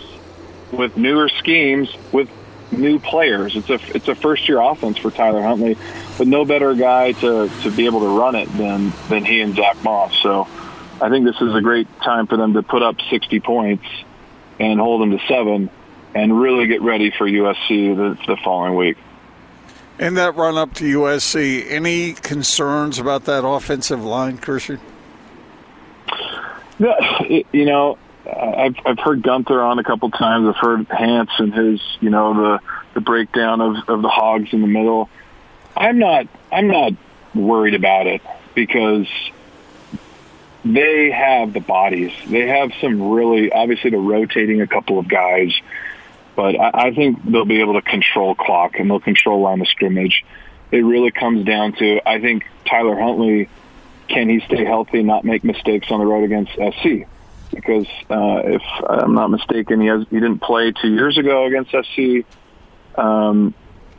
with 0.73 0.97
newer 0.97 1.29
schemes 1.29 1.95
with 2.11 2.29
new 2.71 2.99
players. 2.99 3.55
It's 3.55 3.69
a 3.69 3.79
it's 3.95 4.07
a 4.07 4.15
first 4.15 4.47
year 4.49 4.59
offense 4.59 4.97
for 4.97 5.11
Tyler 5.11 5.41
Huntley, 5.41 5.77
but 6.17 6.27
no 6.27 6.45
better 6.45 6.73
guy 6.73 7.13
to 7.13 7.49
to 7.61 7.71
be 7.71 7.85
able 7.85 8.01
to 8.01 8.19
run 8.19 8.35
it 8.35 8.51
than 8.57 8.91
than 9.09 9.25
he 9.25 9.41
and 9.41 9.55
Zach 9.55 9.81
Moss. 9.83 10.17
So 10.21 10.47
I 11.01 11.09
think 11.09 11.25
this 11.25 11.39
is 11.41 11.53
a 11.53 11.61
great 11.61 11.87
time 12.01 12.27
for 12.27 12.37
them 12.37 12.53
to 12.53 12.63
put 12.63 12.81
up 12.81 12.95
60 13.09 13.39
points 13.39 13.85
and 14.59 14.79
hold 14.79 15.01
them 15.01 15.11
to 15.11 15.19
seven, 15.27 15.69
and 16.13 16.39
really 16.39 16.67
get 16.67 16.81
ready 16.81 17.11
for 17.11 17.27
USC 17.27 17.95
the, 17.95 18.17
the 18.27 18.37
following 18.43 18.75
week. 18.75 18.97
In 19.99 20.15
that 20.15 20.35
run 20.35 20.57
up 20.57 20.73
to 20.75 20.99
USC, 20.99 21.69
any 21.69 22.13
concerns 22.13 22.99
about 22.99 23.25
that 23.25 23.45
offensive 23.45 24.03
line, 24.03 24.37
Christian? 24.37 24.79
You 26.79 27.65
know, 27.65 27.97
I've 28.25 28.75
I've 28.85 28.99
heard 28.99 29.21
Gunther 29.21 29.61
on 29.61 29.79
a 29.79 29.83
couple 29.83 30.09
times. 30.11 30.47
I've 30.47 30.61
heard 30.61 30.87
Hans 30.87 31.29
and 31.39 31.53
his, 31.53 31.81
you 31.99 32.09
know, 32.09 32.33
the 32.33 32.59
the 32.93 33.01
breakdown 33.01 33.61
of 33.61 33.75
of 33.87 34.01
the 34.01 34.09
hogs 34.09 34.49
in 34.53 34.61
the 34.61 34.67
middle. 34.67 35.09
I'm 35.75 35.99
not 35.99 36.27
I'm 36.51 36.67
not 36.67 36.93
worried 37.35 37.73
about 37.73 38.07
it 38.07 38.21
because 38.53 39.07
they 40.63 41.11
have 41.11 41.53
the 41.53 41.59
bodies. 41.59 42.13
They 42.27 42.47
have 42.47 42.71
some 42.79 43.11
really 43.11 43.51
obviously 43.51 43.89
they're 43.89 43.99
rotating 43.99 44.61
a 44.61 44.67
couple 44.67 44.99
of 44.99 45.07
guys 45.07 45.53
but 46.35 46.59
I, 46.59 46.87
I 46.87 46.93
think 46.93 47.23
they'll 47.25 47.45
be 47.45 47.61
able 47.61 47.73
to 47.73 47.81
control 47.81 48.35
clock 48.35 48.79
and 48.79 48.89
they'll 48.89 48.99
control 48.99 49.41
line 49.41 49.61
of 49.61 49.67
scrimmage. 49.67 50.25
It 50.71 50.79
really 50.79 51.11
comes 51.11 51.45
down 51.45 51.73
to 51.73 52.01
I 52.07 52.19
think 52.19 52.45
Tyler 52.65 52.99
Huntley 52.99 53.49
can 54.07 54.29
he 54.29 54.39
stay 54.41 54.65
healthy 54.65 55.03
not 55.03 55.23
make 55.23 55.43
mistakes 55.43 55.89
on 55.91 55.99
the 55.99 56.05
road 56.05 56.23
against 56.23 56.51
SC? 56.53 57.07
Because 57.53 57.87
uh, 58.09 58.41
if 58.45 58.61
I'm 58.87 59.13
not 59.13 59.29
mistaken, 59.29 59.81
he 59.81 59.87
has 59.87 60.05
he 60.09 60.19
didn't 60.19 60.39
play 60.39 60.71
two 60.71 60.93
years 60.93 61.17
ago 61.17 61.45
against 61.45 61.71
SC. 61.71 62.25
Um, 62.97 63.53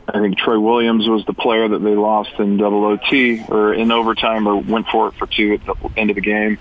I 0.07 0.19
think 0.19 0.37
Troy 0.37 0.59
Williams 0.59 1.07
was 1.07 1.25
the 1.25 1.33
player 1.33 1.67
that 1.67 1.79
they 1.79 1.95
lost 1.95 2.33
in 2.37 2.57
double 2.57 2.85
OT 2.85 3.43
or 3.47 3.73
in 3.73 3.91
overtime 3.91 4.47
or 4.47 4.57
went 4.57 4.87
for 4.87 5.07
it 5.07 5.15
for 5.15 5.25
two 5.25 5.53
at 5.53 5.65
the 5.65 5.89
end 5.97 6.09
of 6.11 6.15
the 6.15 6.21
game. 6.21 6.57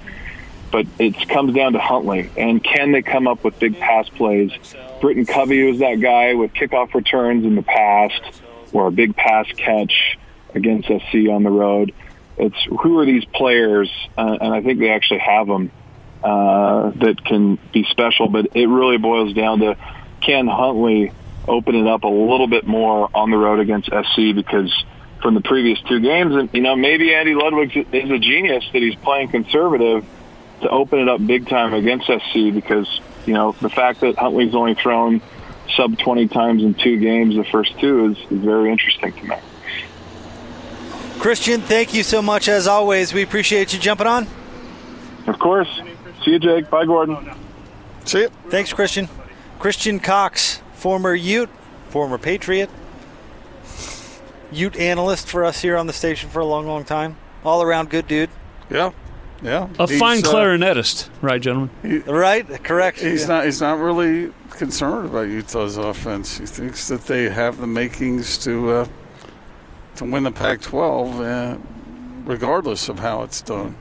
but 0.73 0.87
it 0.99 1.29
comes 1.29 1.55
down 1.55 1.75
to 1.75 1.79
Huntley 1.79 2.31
and 2.37 2.65
can 2.65 2.93
they 2.93 3.03
come 3.03 3.29
up 3.29 3.45
with 3.45 3.59
big 3.59 3.79
pass 3.79 4.09
plays? 4.09 4.51
Britton 5.01 5.27
Covey 5.27 5.71
was 5.71 5.81
that 5.81 6.01
guy 6.01 6.35
with 6.35 6.55
kickoff 6.55 6.95
returns 6.95 7.45
in 7.45 7.55
the 7.55 7.63
past, 7.63 8.21
or 8.73 8.87
a 8.87 8.91
big 8.91 9.15
pass 9.15 9.47
catch 9.57 10.19
against 10.55 10.89
SC 10.89 11.29
on 11.31 11.43
the 11.43 11.51
road. 11.51 11.93
It's 12.39 12.57
who 12.81 12.99
are 12.99 13.05
these 13.05 13.25
players, 13.27 13.91
uh, 14.17 14.39
and 14.41 14.55
I 14.55 14.63
think 14.63 14.81
they 14.81 14.91
actually 14.91 15.21
have 15.21 15.47
them 15.47 15.71
uh, 16.25 16.91
that 16.91 17.23
can 17.25 17.59
be 17.73 17.85
special. 17.85 18.29
But 18.29 18.57
it 18.57 18.67
really 18.67 18.97
boils 18.97 19.35
down 19.35 19.61
to 19.61 19.77
can 20.21 20.47
Huntley 20.47 21.13
open 21.47 21.75
it 21.75 21.87
up 21.87 22.05
a 22.05 22.09
little 22.09 22.47
bit 22.47 22.67
more 22.67 23.11
on 23.15 23.31
the 23.31 23.37
road 23.37 23.61
against 23.61 23.89
SC 23.89 24.35
because 24.35 24.73
from 25.21 25.35
the 25.35 25.43
previous 25.43 25.81
two 25.83 26.01
games, 26.01 26.35
and 26.35 26.51
you 26.53 26.63
know 26.63 26.77
maybe 26.77 27.15
Andy 27.15 27.35
Ludwig 27.35 27.77
is 27.77 28.11
a 28.11 28.19
genius 28.19 28.65
that 28.73 28.83
he's 28.83 28.95
playing 28.97 29.29
conservative 29.29 30.05
to 30.63 30.69
open 30.69 31.01
it 31.01 31.09
up 31.09 31.25
big 31.25 31.49
time 31.49 31.75
against 31.75 32.07
SC 32.07 32.55
because 32.55 32.89
you 33.27 33.35
know 33.35 33.53
the 33.61 33.71
fact 33.71 34.01
that 34.01 34.17
Huntley's 34.17 34.55
only 34.55 34.75
thrown 34.75 35.21
sub 35.77 35.99
20 35.99 36.29
times 36.29 36.63
in 36.63 36.75
two 36.75 36.99
games, 36.99 37.37
the 37.37 37.45
first 37.45 37.79
two, 37.79 38.11
is, 38.11 38.19
is 38.31 38.45
very 38.45 38.71
interesting 38.71 39.13
to 39.13 39.25
me. 39.25 39.37
Christian, 41.19 41.61
thank 41.63 41.95
you 41.95 42.03
so 42.03 42.21
much 42.21 42.49
as 42.49 42.67
always. 42.67 43.15
We 43.15 43.23
appreciate 43.23 43.73
you 43.73 43.79
jumping 43.79 44.07
on. 44.07 44.27
Of 45.27 45.39
course. 45.39 45.81
See 46.25 46.33
you, 46.33 46.39
Jake. 46.39 46.71
Bye, 46.71 46.87
Gordon. 46.87 47.35
See 48.05 48.21
you. 48.21 48.29
Thanks, 48.49 48.73
Christian. 48.73 49.09
Christian 49.59 50.01
Cox, 50.01 50.61
former 50.75 51.15
Ute, 51.15 51.51
former 51.89 52.19
Patriot, 52.19 52.71
Ute 54.53 54.77
analyst 54.77 55.29
for 55.29 55.45
us 55.45 55.61
here 55.63 55.77
on 55.77 55.87
the 55.87 55.93
station 55.93 56.31
for 56.31 56.41
a 56.41 56.45
long, 56.45 56.67
long 56.67 56.85
time. 56.85 57.17
All 57.45 57.63
around 57.63 57.91
good 57.91 58.07
dude. 58.07 58.31
Yeah. 58.71 58.93
Yeah. 59.43 59.69
A 59.79 59.87
He's, 59.87 59.99
fine 59.99 60.19
uh, 60.19 60.29
clarinetist, 60.29 61.09
right, 61.21 61.41
gentlemen? 61.41 61.71
Right? 62.07 62.47
Correct. 62.63 63.01
He's 63.01 63.23
Yeah. 63.23 63.29
not. 63.29 63.45
He's 63.45 63.61
not 63.61 63.79
really 63.79 64.33
concerned 64.51 65.07
about 65.07 65.29
Utah's 65.29 65.77
offense. 65.77 66.39
He 66.39 66.47
thinks 66.47 66.89
that 66.89 67.03
they 67.07 67.29
have 67.29 67.59
the 67.61 67.67
makings 67.67 68.39
to 68.39 68.71
uh, 68.71 68.87
to 69.97 70.05
win 70.05 70.23
the 70.23 70.33
Pac-12, 70.33 71.55
uh, 71.55 71.59
regardless 72.25 72.89
of 72.89 72.99
how 73.01 73.23
it's 73.23 73.43
done. 73.43 73.77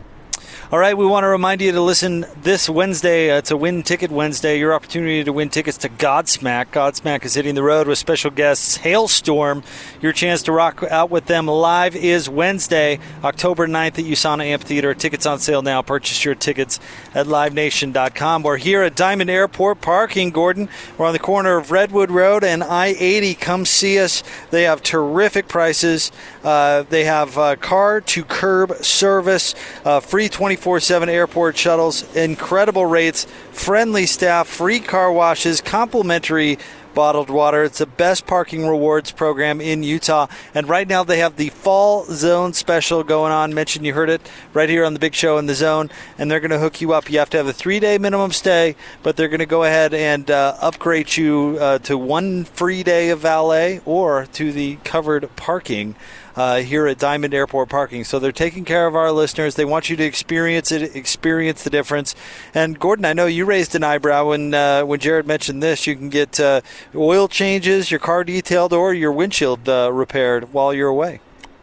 All 0.71 0.79
right, 0.79 0.97
we 0.97 1.05
want 1.05 1.23
to 1.25 1.27
remind 1.27 1.61
you 1.61 1.73
to 1.73 1.81
listen 1.81 2.25
this 2.41 2.69
Wednesday. 2.69 3.29
Uh, 3.29 3.37
it's 3.37 3.51
a 3.51 3.57
Win 3.57 3.83
Ticket 3.83 4.09
Wednesday. 4.09 4.57
Your 4.57 4.73
opportunity 4.73 5.23
to 5.23 5.33
win 5.33 5.49
tickets 5.49 5.77
to 5.79 5.89
Godsmack. 5.89 6.67
Godsmack 6.67 7.25
is 7.25 7.33
hitting 7.33 7.53
the 7.53 7.61
road 7.61 7.85
with 7.85 7.97
special 7.97 8.31
guests 8.31 8.77
Halestorm. 8.79 9.63
Your 10.01 10.13
chance 10.13 10.41
to 10.43 10.53
rock 10.53 10.81
out 10.89 11.11
with 11.11 11.25
them 11.25 11.47
live 11.47 11.95
is 11.97 12.29
Wednesday, 12.29 12.99
October 13.23 13.67
9th 13.67 13.99
at 13.99 14.05
USANA 14.05 14.45
Amphitheater. 14.45 14.93
Tickets 14.95 15.25
on 15.25 15.37
sale 15.37 15.61
now. 15.61 15.81
Purchase 15.81 16.23
your 16.23 16.33
tickets 16.33 16.79
at 17.13 17.27
livenation.com. 17.27 18.41
We're 18.41 18.57
here 18.57 18.81
at 18.83 18.95
Diamond 18.95 19.29
Airport 19.29 19.81
Parking, 19.81 20.31
Gordon. 20.31 20.69
We're 20.97 21.05
on 21.05 21.13
the 21.13 21.19
corner 21.19 21.57
of 21.57 21.71
Redwood 21.71 22.09
Road 22.09 22.43
and 22.43 22.63
I 22.63 22.95
80. 22.97 23.35
Come 23.35 23.65
see 23.65 23.99
us. 23.99 24.23
They 24.49 24.63
have 24.63 24.81
terrific 24.81 25.49
prices. 25.49 26.11
Uh, 26.41 26.83
they 26.83 27.03
have 27.03 27.37
uh, 27.37 27.57
car 27.57 27.99
to 28.01 28.23
curb 28.23 28.75
service, 28.77 29.53
uh, 29.85 29.99
free 29.99 30.29
24 30.29 30.62
7 30.63 31.09
airport 31.09 31.57
shuttles, 31.57 32.15
incredible 32.15 32.85
rates, 32.85 33.27
friendly 33.51 34.05
staff, 34.05 34.47
free 34.47 34.79
car 34.79 35.11
washes, 35.11 35.59
complimentary 35.59 36.57
bottled 36.93 37.29
water. 37.29 37.63
It's 37.63 37.79
the 37.79 37.85
best 37.85 38.25
parking 38.25 38.67
rewards 38.67 39.11
program 39.11 39.59
in 39.59 39.83
Utah. 39.83 40.27
And 40.53 40.69
right 40.69 40.87
now 40.87 41.03
they 41.03 41.19
have 41.19 41.35
the 41.35 41.49
fall 41.49 42.05
zone 42.05 42.53
special 42.53 43.03
going 43.03 43.31
on. 43.31 43.53
Mentioned 43.53 43.85
you 43.85 43.93
heard 43.93 44.09
it 44.09 44.21
right 44.53 44.69
here 44.69 44.85
on 44.85 44.93
the 44.93 44.99
big 44.99 45.13
show 45.13 45.37
in 45.37 45.45
the 45.45 45.55
zone. 45.55 45.89
And 46.17 46.29
they're 46.29 46.39
going 46.39 46.51
to 46.51 46.59
hook 46.59 46.81
you 46.81 46.93
up. 46.93 47.09
You 47.09 47.19
have 47.19 47.29
to 47.31 47.37
have 47.37 47.47
a 47.47 47.53
three 47.53 47.79
day 47.79 47.97
minimum 47.97 48.31
stay, 48.31 48.75
but 49.01 49.17
they're 49.17 49.27
going 49.27 49.39
to 49.39 49.45
go 49.45 49.63
ahead 49.63 49.93
and 49.93 50.29
uh, 50.29 50.55
upgrade 50.61 51.17
you 51.17 51.57
uh, 51.59 51.79
to 51.79 51.97
one 51.97 52.45
free 52.45 52.83
day 52.83 53.09
of 53.09 53.19
valet 53.19 53.81
or 53.85 54.27
to 54.33 54.51
the 54.51 54.77
covered 54.83 55.35
parking. 55.35 55.95
Uh, 56.35 56.61
here 56.61 56.87
at 56.87 56.97
Diamond 56.97 57.31
Airport 57.31 57.69
Parking. 57.69 58.03
So 58.03 58.17
they're 58.17 58.31
taking 58.31 58.65
care 58.65 58.87
of 58.87 58.95
our 58.95 59.11
listeners. 59.11 59.53
They 59.53 59.65
want 59.65 59.91
you 59.91 59.95
to 59.97 60.03
experience 60.03 60.71
it, 60.71 60.95
experience 60.95 61.63
the 61.63 61.69
difference. 61.69 62.15
And 62.55 62.79
Gordon, 62.79 63.05
I 63.05 63.13
know 63.13 63.27
you 63.27 63.45
raised 63.45 63.75
an 63.75 63.83
eyebrow 63.83 64.29
when 64.29 64.51
uh, 64.53 64.83
when 64.83 64.99
Jared 64.99 65.27
mentioned 65.27 65.61
this. 65.61 65.85
You 65.85 65.95
can 65.95 66.09
get 66.09 66.39
uh, 66.39 66.61
oil 66.95 67.27
changes, 67.27 67.91
your 67.91 67.99
car 67.99 68.23
detailed, 68.23 68.73
or 68.73 68.95
your 68.95 69.11
windshield 69.11 69.69
uh, 69.69 69.91
repaired 69.93 70.51
while 70.53 70.73
you're 70.73 70.89
away. 70.89 71.19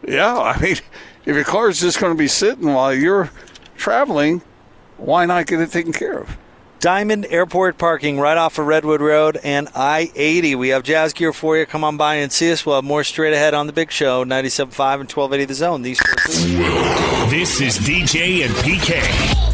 Yeah, 0.07 0.39
I 0.39 0.57
mean, 0.59 0.77
if 1.25 1.35
your 1.35 1.43
car 1.43 1.69
is 1.69 1.81
just 1.81 1.99
going 1.99 2.13
to 2.13 2.17
be 2.17 2.29
sitting 2.29 2.73
while 2.73 2.93
you're 2.93 3.29
traveling, 3.75 4.41
why 4.97 5.25
not 5.25 5.47
get 5.47 5.59
it 5.59 5.71
taken 5.71 5.91
care 5.91 6.19
of? 6.19 6.37
Diamond 6.81 7.27
Airport 7.29 7.77
Parking 7.77 8.19
right 8.19 8.39
off 8.39 8.57
of 8.57 8.65
Redwood 8.65 9.01
Road 9.01 9.37
and 9.43 9.69
I 9.75 10.11
80. 10.15 10.55
We 10.55 10.69
have 10.69 10.81
jazz 10.81 11.13
gear 11.13 11.31
for 11.31 11.55
you. 11.55 11.67
Come 11.67 11.83
on 11.83 11.95
by 11.95 12.15
and 12.15 12.31
see 12.31 12.51
us. 12.51 12.65
We'll 12.65 12.73
have 12.73 12.83
more 12.83 13.03
straight 13.03 13.33
ahead 13.33 13.53
on 13.53 13.67
the 13.67 13.73
big 13.73 13.91
show 13.91 14.25
97.5 14.25 15.01
and 15.01 15.11
1280 15.11 15.45
The 15.45 15.53
Zone. 15.53 15.83
These. 15.83 15.99
This 17.29 17.61
is 17.61 17.77
DJ 17.77 18.45
and 18.45 18.53
PK. 18.55 19.50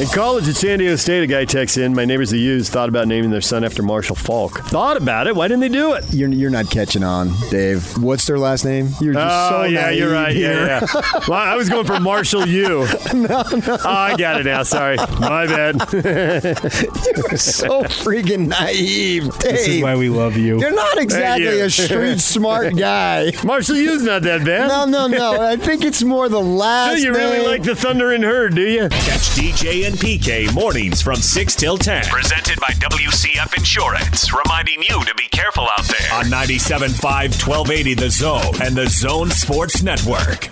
In 0.00 0.06
college 0.08 0.48
at 0.48 0.56
San 0.56 0.78
Diego 0.78 0.96
State, 0.96 1.24
a 1.24 1.26
guy 1.26 1.44
texts 1.44 1.76
in, 1.76 1.94
my 1.94 2.06
neighbors 2.06 2.30
the 2.30 2.38
U's 2.38 2.70
thought 2.70 2.88
about 2.88 3.06
naming 3.06 3.30
their 3.30 3.42
son 3.42 3.64
after 3.64 3.82
Marshall 3.82 4.16
Faulk. 4.16 4.60
Thought 4.60 4.96
about 4.96 5.26
it. 5.26 5.36
Why 5.36 5.46
didn't 5.46 5.60
they 5.60 5.68
do 5.68 5.92
it? 5.92 6.04
You're, 6.10 6.30
you're 6.30 6.48
not 6.48 6.70
catching 6.70 7.04
on, 7.04 7.34
Dave. 7.50 7.98
What's 8.02 8.26
their 8.26 8.38
last 8.38 8.64
name? 8.64 8.88
You're 8.98 9.12
just 9.12 9.26
Oh, 9.28 9.50
so 9.50 9.64
yeah, 9.64 9.90
you're 9.90 10.10
right. 10.10 10.34
here. 10.34 10.54
Yeah, 10.54 10.86
yeah. 10.94 11.20
well, 11.28 11.38
I 11.38 11.54
was 11.54 11.68
going 11.68 11.84
for 11.84 12.00
Marshall 12.00 12.48
U. 12.48 12.88
no, 13.12 13.42
no. 13.42 13.42
Oh, 13.44 13.78
I 13.84 14.16
got 14.16 14.40
it 14.40 14.44
now. 14.44 14.62
Sorry. 14.62 14.96
My 14.96 15.46
bad. 15.46 15.76
You're 15.92 17.36
so 17.36 17.82
freaking 17.82 18.48
naive, 18.48 19.24
Dave. 19.38 19.52
This 19.52 19.68
is 19.68 19.82
why 19.82 19.96
we 19.96 20.08
love 20.08 20.34
you. 20.34 20.60
You're 20.60 20.74
not 20.74 20.96
exactly 20.96 21.58
you. 21.58 21.64
a 21.64 21.68
street 21.68 22.20
smart 22.20 22.74
guy. 22.74 23.32
Marshall 23.44 23.76
U's 23.76 24.04
not 24.04 24.22
that 24.22 24.46
bad. 24.46 24.66
No, 24.68 24.86
no, 24.86 25.08
no. 25.08 25.42
I 25.42 25.56
think 25.56 25.84
it's 25.84 26.02
more 26.02 26.30
the 26.30 26.36
So 26.36 26.40
last 26.40 27.02
you 27.02 27.12
really 27.12 27.46
like 27.46 27.64
the 27.64 27.76
Thundering 27.76 28.22
Herd, 28.22 28.54
do 28.54 28.62
you? 28.62 28.88
Catch 28.88 29.28
DJ 29.36 29.89
and 29.90 29.98
PK 29.98 30.52
mornings 30.54 31.02
from 31.02 31.16
6 31.16 31.54
till 31.56 31.76
10. 31.76 32.04
Presented 32.04 32.60
by 32.60 32.68
WCF 32.74 33.56
Insurance, 33.56 34.32
reminding 34.32 34.82
you 34.82 35.04
to 35.04 35.14
be 35.16 35.26
careful 35.30 35.66
out 35.76 35.84
there. 35.84 36.12
On 36.14 36.24
97.5, 36.26 37.02
1280 37.02 37.94
The 37.94 38.10
Zone 38.10 38.62
and 38.62 38.76
The 38.76 38.86
Zone 38.88 39.30
Sports 39.30 39.82
Network. 39.82 40.48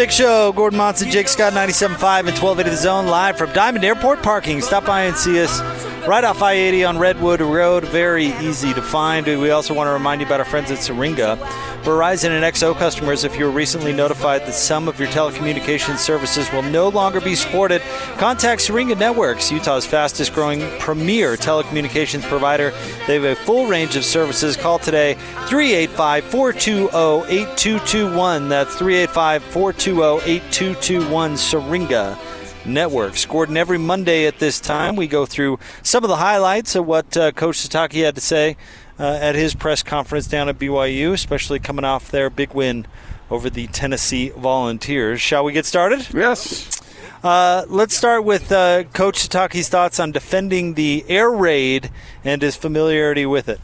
Big 0.00 0.10
Show, 0.10 0.50
Gordon 0.52 0.78
Monson, 0.78 1.10
Jake 1.10 1.28
Scott, 1.28 1.52
97.5 1.52 2.20
and 2.20 2.28
1280 2.28 2.70
The 2.70 2.76
Zone, 2.76 3.06
live 3.06 3.36
from 3.36 3.52
Diamond 3.52 3.84
Airport 3.84 4.22
Parking. 4.22 4.62
Stop 4.62 4.86
by 4.86 5.02
and 5.02 5.14
see 5.14 5.38
us 5.42 5.60
right 6.06 6.24
off 6.24 6.40
I 6.40 6.54
80 6.54 6.84
on 6.84 6.98
Redwood 6.98 7.42
Road. 7.42 7.84
Very 7.84 8.28
easy 8.38 8.72
to 8.72 8.80
find. 8.80 9.26
We 9.26 9.50
also 9.50 9.74
want 9.74 9.88
to 9.88 9.92
remind 9.92 10.22
you 10.22 10.26
about 10.26 10.40
our 10.40 10.46
friends 10.46 10.70
at 10.70 10.78
Syringa. 10.78 11.36
Verizon 11.82 12.30
and 12.30 12.44
XO 12.44 12.76
customers, 12.76 13.24
if 13.24 13.38
you 13.38 13.46
were 13.46 13.50
recently 13.50 13.92
notified 13.92 14.42
that 14.42 14.52
some 14.52 14.86
of 14.86 14.98
your 15.00 15.08
telecommunications 15.08 15.96
services 15.96 16.50
will 16.52 16.62
no 16.62 16.88
longer 16.88 17.22
be 17.22 17.34
supported, 17.34 17.80
contact 18.18 18.60
Syringa 18.60 18.96
Networks, 18.96 19.50
Utah's 19.50 19.86
fastest 19.86 20.34
growing 20.34 20.60
premier 20.78 21.36
telecommunications 21.36 22.22
provider. 22.22 22.70
They 23.06 23.14
have 23.14 23.24
a 23.24 23.34
full 23.34 23.66
range 23.66 23.96
of 23.96 24.04
services. 24.04 24.58
Call 24.58 24.78
today 24.78 25.14
385 25.46 26.24
420 26.24 27.34
8221. 27.34 28.48
That's 28.50 28.74
385 28.76 29.42
420 29.44 29.89
8221 29.90 31.36
Syringa. 31.36 32.18
Networks. 32.66 33.24
Gordon, 33.24 33.56
every 33.56 33.78
Monday 33.78 34.26
at 34.26 34.38
this 34.38 34.60
time, 34.60 34.94
we 34.94 35.06
go 35.06 35.24
through 35.24 35.58
some 35.82 36.04
of 36.04 36.08
the 36.08 36.16
highlights 36.16 36.74
of 36.76 36.86
what 36.86 37.16
uh, 37.16 37.32
Coach 37.32 37.56
Sitake 37.56 38.04
had 38.04 38.14
to 38.16 38.20
say 38.20 38.56
uh, 38.98 39.18
at 39.20 39.34
his 39.34 39.54
press 39.54 39.82
conference 39.82 40.26
down 40.26 40.48
at 40.48 40.58
BYU, 40.58 41.12
especially 41.14 41.58
coming 41.58 41.86
off 41.86 42.10
their 42.10 42.28
big 42.28 42.52
win 42.52 42.86
over 43.30 43.48
the 43.48 43.66
Tennessee 43.68 44.28
Volunteers. 44.28 45.22
Shall 45.22 45.42
we 45.42 45.52
get 45.52 45.64
started? 45.64 46.06
Yes. 46.12 46.80
Uh, 47.24 47.64
let's 47.68 47.96
start 47.96 48.24
with 48.24 48.52
uh, 48.52 48.84
Coach 48.92 49.26
Sitake's 49.26 49.68
thoughts 49.68 49.98
on 49.98 50.12
defending 50.12 50.74
the 50.74 51.04
air 51.08 51.30
raid 51.30 51.90
and 52.24 52.42
his 52.42 52.56
familiarity 52.56 53.24
with 53.24 53.48
it. 53.48 53.60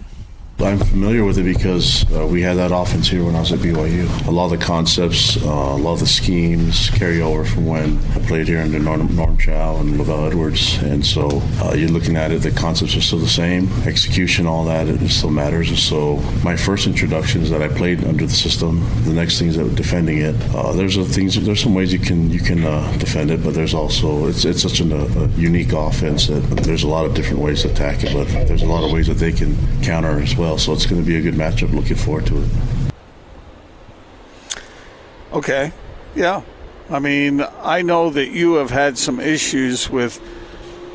I'm 0.58 0.78
familiar 0.78 1.22
with 1.22 1.36
it 1.36 1.42
because 1.42 2.10
uh, 2.12 2.26
we 2.26 2.40
had 2.40 2.56
that 2.56 2.72
offense 2.72 3.08
here 3.08 3.22
when 3.22 3.36
I 3.36 3.40
was 3.40 3.52
at 3.52 3.58
BYU. 3.58 4.26
A 4.26 4.30
lot 4.30 4.46
of 4.50 4.58
the 4.58 4.64
concepts, 4.64 5.36
uh, 5.44 5.48
a 5.48 5.76
lot 5.76 5.94
of 5.94 6.00
the 6.00 6.06
schemes 6.06 6.88
carry 6.90 7.20
over 7.20 7.44
from 7.44 7.66
when 7.66 7.98
I 8.14 8.20
played 8.26 8.48
here 8.48 8.60
under 8.60 8.78
Norm, 8.78 9.14
Norm 9.14 9.36
Chow 9.36 9.76
and 9.76 10.00
LaVell 10.00 10.28
Edwards. 10.28 10.78
And 10.82 11.04
so 11.04 11.42
uh, 11.60 11.74
you're 11.74 11.90
looking 11.90 12.16
at 12.16 12.30
it, 12.30 12.40
the 12.40 12.52
concepts 12.52 12.96
are 12.96 13.02
still 13.02 13.18
the 13.18 13.28
same. 13.28 13.70
Execution, 13.82 14.46
all 14.46 14.64
that, 14.64 14.88
it 14.88 15.06
still 15.10 15.30
matters. 15.30 15.68
And 15.68 15.78
so 15.78 16.16
my 16.42 16.56
first 16.56 16.86
introduction 16.86 17.42
is 17.42 17.50
that 17.50 17.60
I 17.60 17.68
played 17.68 18.02
under 18.04 18.24
the 18.24 18.32
system. 18.32 18.80
The 19.04 19.12
next 19.12 19.38
thing 19.38 19.48
is 19.48 19.56
that 19.58 19.74
defending 19.74 20.18
it. 20.18 20.34
Uh, 20.54 20.72
there's 20.72 20.96
things. 21.14 21.38
There's 21.38 21.62
some 21.62 21.74
ways 21.74 21.92
you 21.92 21.98
can 21.98 22.30
you 22.30 22.40
can 22.40 22.64
uh, 22.64 22.96
defend 22.96 23.30
it, 23.30 23.44
but 23.44 23.52
there's 23.52 23.74
also 23.74 24.26
it's 24.26 24.46
it's 24.46 24.62
such 24.62 24.80
an, 24.80 24.92
a 24.92 25.26
unique 25.36 25.72
offense 25.72 26.28
that 26.28 26.40
there's 26.62 26.82
a 26.82 26.88
lot 26.88 27.04
of 27.04 27.12
different 27.12 27.40
ways 27.40 27.62
to 27.62 27.70
attack 27.70 28.02
it. 28.04 28.14
But 28.14 28.48
there's 28.48 28.62
a 28.62 28.66
lot 28.66 28.84
of 28.84 28.90
ways 28.90 29.06
that 29.08 29.18
they 29.18 29.32
can 29.32 29.54
counter 29.82 30.18
as 30.20 30.34
well 30.34 30.45
well. 30.46 30.58
So 30.58 30.72
it's 30.72 30.86
going 30.86 31.02
to 31.02 31.06
be 31.06 31.16
a 31.16 31.22
good 31.22 31.34
matchup. 31.34 31.74
Looking 31.74 31.96
forward 31.96 32.26
to 32.26 32.42
it. 32.42 32.48
Okay. 35.32 35.72
Yeah. 36.14 36.42
I 36.88 37.00
mean, 37.00 37.44
I 37.62 37.82
know 37.82 38.10
that 38.10 38.28
you 38.28 38.54
have 38.54 38.70
had 38.70 38.96
some 38.96 39.18
issues 39.18 39.90
with 39.90 40.20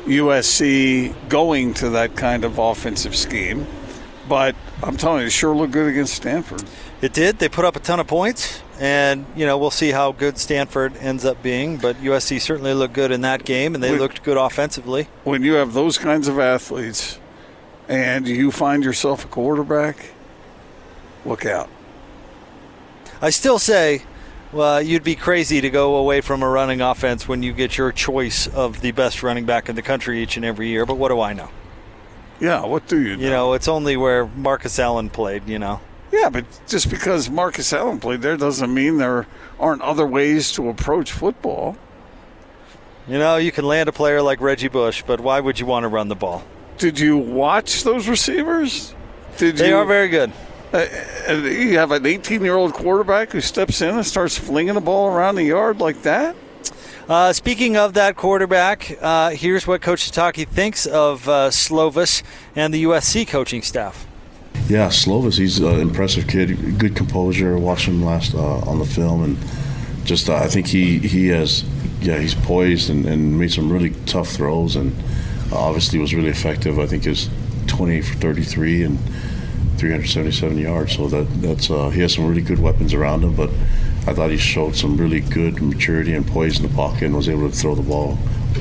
USC 0.06 1.14
going 1.28 1.74
to 1.74 1.90
that 1.90 2.16
kind 2.16 2.44
of 2.44 2.58
offensive 2.58 3.14
scheme, 3.14 3.66
but 4.26 4.56
I'm 4.82 4.96
telling 4.96 5.20
you, 5.20 5.26
it 5.26 5.32
sure 5.32 5.54
looked 5.54 5.74
good 5.74 5.90
against 5.90 6.14
Stanford. 6.14 6.64
It 7.02 7.12
did. 7.12 7.38
They 7.38 7.48
put 7.48 7.66
up 7.66 7.76
a 7.76 7.78
ton 7.78 8.00
of 8.00 8.06
points, 8.06 8.62
and 8.80 9.26
you 9.36 9.44
know 9.44 9.58
we'll 9.58 9.70
see 9.70 9.90
how 9.90 10.12
good 10.12 10.38
Stanford 10.38 10.96
ends 10.96 11.26
up 11.26 11.42
being. 11.42 11.76
But 11.76 11.96
USC 11.96 12.40
certainly 12.40 12.72
looked 12.72 12.94
good 12.94 13.12
in 13.12 13.20
that 13.20 13.44
game, 13.44 13.74
and 13.74 13.84
they 13.84 13.90
when, 13.90 14.00
looked 14.00 14.22
good 14.22 14.38
offensively. 14.38 15.08
When 15.24 15.42
you 15.42 15.54
have 15.54 15.74
those 15.74 15.98
kinds 15.98 16.26
of 16.26 16.38
athletes 16.38 17.18
and 17.88 18.26
you 18.26 18.50
find 18.50 18.84
yourself 18.84 19.24
a 19.24 19.28
quarterback, 19.28 20.12
look 21.24 21.46
out. 21.46 21.68
I 23.20 23.30
still 23.30 23.58
say, 23.58 24.02
well, 24.52 24.82
you'd 24.82 25.04
be 25.04 25.14
crazy 25.14 25.60
to 25.60 25.70
go 25.70 25.96
away 25.96 26.20
from 26.20 26.42
a 26.42 26.48
running 26.48 26.80
offense 26.80 27.26
when 27.26 27.42
you 27.42 27.52
get 27.52 27.78
your 27.78 27.92
choice 27.92 28.46
of 28.46 28.80
the 28.80 28.92
best 28.92 29.22
running 29.22 29.46
back 29.46 29.68
in 29.68 29.76
the 29.76 29.82
country 29.82 30.22
each 30.22 30.36
and 30.36 30.44
every 30.44 30.68
year. 30.68 30.84
But 30.84 30.96
what 30.96 31.08
do 31.08 31.20
I 31.20 31.32
know? 31.32 31.48
Yeah, 32.40 32.64
what 32.64 32.88
do 32.88 33.00
you 33.00 33.16
know? 33.16 33.22
You 33.22 33.30
know, 33.30 33.52
it's 33.52 33.68
only 33.68 33.96
where 33.96 34.26
Marcus 34.26 34.78
Allen 34.78 35.10
played, 35.10 35.48
you 35.48 35.58
know. 35.58 35.80
Yeah, 36.10 36.28
but 36.28 36.44
just 36.66 36.90
because 36.90 37.30
Marcus 37.30 37.72
Allen 37.72 37.98
played 37.98 38.20
there 38.20 38.36
doesn't 38.36 38.72
mean 38.72 38.98
there 38.98 39.26
aren't 39.58 39.80
other 39.80 40.06
ways 40.06 40.52
to 40.52 40.68
approach 40.68 41.12
football. 41.12 41.76
You 43.08 43.18
know, 43.18 43.36
you 43.36 43.50
can 43.50 43.64
land 43.64 43.88
a 43.88 43.92
player 43.92 44.20
like 44.20 44.40
Reggie 44.40 44.68
Bush, 44.68 45.02
but 45.06 45.20
why 45.20 45.40
would 45.40 45.58
you 45.58 45.66
want 45.66 45.84
to 45.84 45.88
run 45.88 46.08
the 46.08 46.14
ball? 46.14 46.44
Did 46.82 46.98
you 46.98 47.16
watch 47.16 47.84
those 47.84 48.08
receivers? 48.08 48.92
Did 49.38 49.56
they 49.56 49.68
you, 49.68 49.76
are 49.76 49.84
very 49.84 50.08
good. 50.08 50.32
Uh, 50.72 50.84
you 51.28 51.78
have 51.78 51.92
an 51.92 52.04
18 52.04 52.42
year 52.42 52.56
old 52.56 52.72
quarterback 52.72 53.30
who 53.30 53.40
steps 53.40 53.80
in 53.80 53.94
and 53.94 54.04
starts 54.04 54.36
flinging 54.36 54.74
the 54.74 54.80
ball 54.80 55.06
around 55.06 55.36
the 55.36 55.44
yard 55.44 55.78
like 55.78 56.02
that. 56.02 56.34
Uh, 57.08 57.32
speaking 57.32 57.76
of 57.76 57.94
that 57.94 58.16
quarterback, 58.16 58.98
uh, 59.00 59.30
here's 59.30 59.64
what 59.64 59.80
Coach 59.80 60.10
Sitake 60.10 60.48
thinks 60.48 60.84
of 60.84 61.28
uh, 61.28 61.50
Slovis 61.50 62.24
and 62.56 62.74
the 62.74 62.82
USC 62.82 63.28
coaching 63.28 63.62
staff. 63.62 64.04
Yeah, 64.66 64.88
Slovis, 64.88 65.38
he's 65.38 65.60
an 65.60 65.78
impressive 65.78 66.26
kid. 66.26 66.80
Good 66.80 66.96
composure. 66.96 67.56
Watched 67.58 67.86
him 67.86 68.04
last 68.04 68.34
uh, 68.34 68.58
on 68.68 68.80
the 68.80 68.86
film, 68.86 69.22
and 69.22 69.38
just 70.04 70.28
uh, 70.28 70.34
I 70.34 70.48
think 70.48 70.66
he 70.66 70.98
he 70.98 71.28
has 71.28 71.62
yeah 72.00 72.18
he's 72.18 72.34
poised 72.34 72.90
and, 72.90 73.06
and 73.06 73.38
made 73.38 73.52
some 73.52 73.70
really 73.70 73.90
tough 74.06 74.30
throws 74.30 74.74
and 74.74 74.92
obviously 75.52 75.98
was 75.98 76.14
really 76.14 76.30
effective. 76.30 76.78
I 76.78 76.86
think 76.86 77.06
is 77.06 77.28
20 77.66 78.02
for 78.02 78.14
33 78.14 78.84
and 78.84 78.98
377 79.78 80.58
yards. 80.58 80.96
So 80.96 81.08
that 81.08 81.24
that's 81.42 81.70
uh, 81.70 81.90
he 81.90 82.00
has 82.00 82.14
some 82.14 82.28
really 82.28 82.42
good 82.42 82.58
weapons 82.58 82.94
around 82.94 83.24
him. 83.24 83.34
But 83.34 83.50
I 84.06 84.14
thought 84.14 84.30
he 84.30 84.36
showed 84.36 84.76
some 84.76 84.96
really 84.96 85.20
good 85.20 85.62
maturity 85.62 86.14
and 86.14 86.26
poise 86.26 86.60
in 86.60 86.68
the 86.68 86.74
pocket 86.74 87.04
and 87.04 87.16
was 87.16 87.28
able 87.28 87.50
to 87.50 87.56
throw 87.56 87.74
the 87.74 87.82
ball 87.82 88.18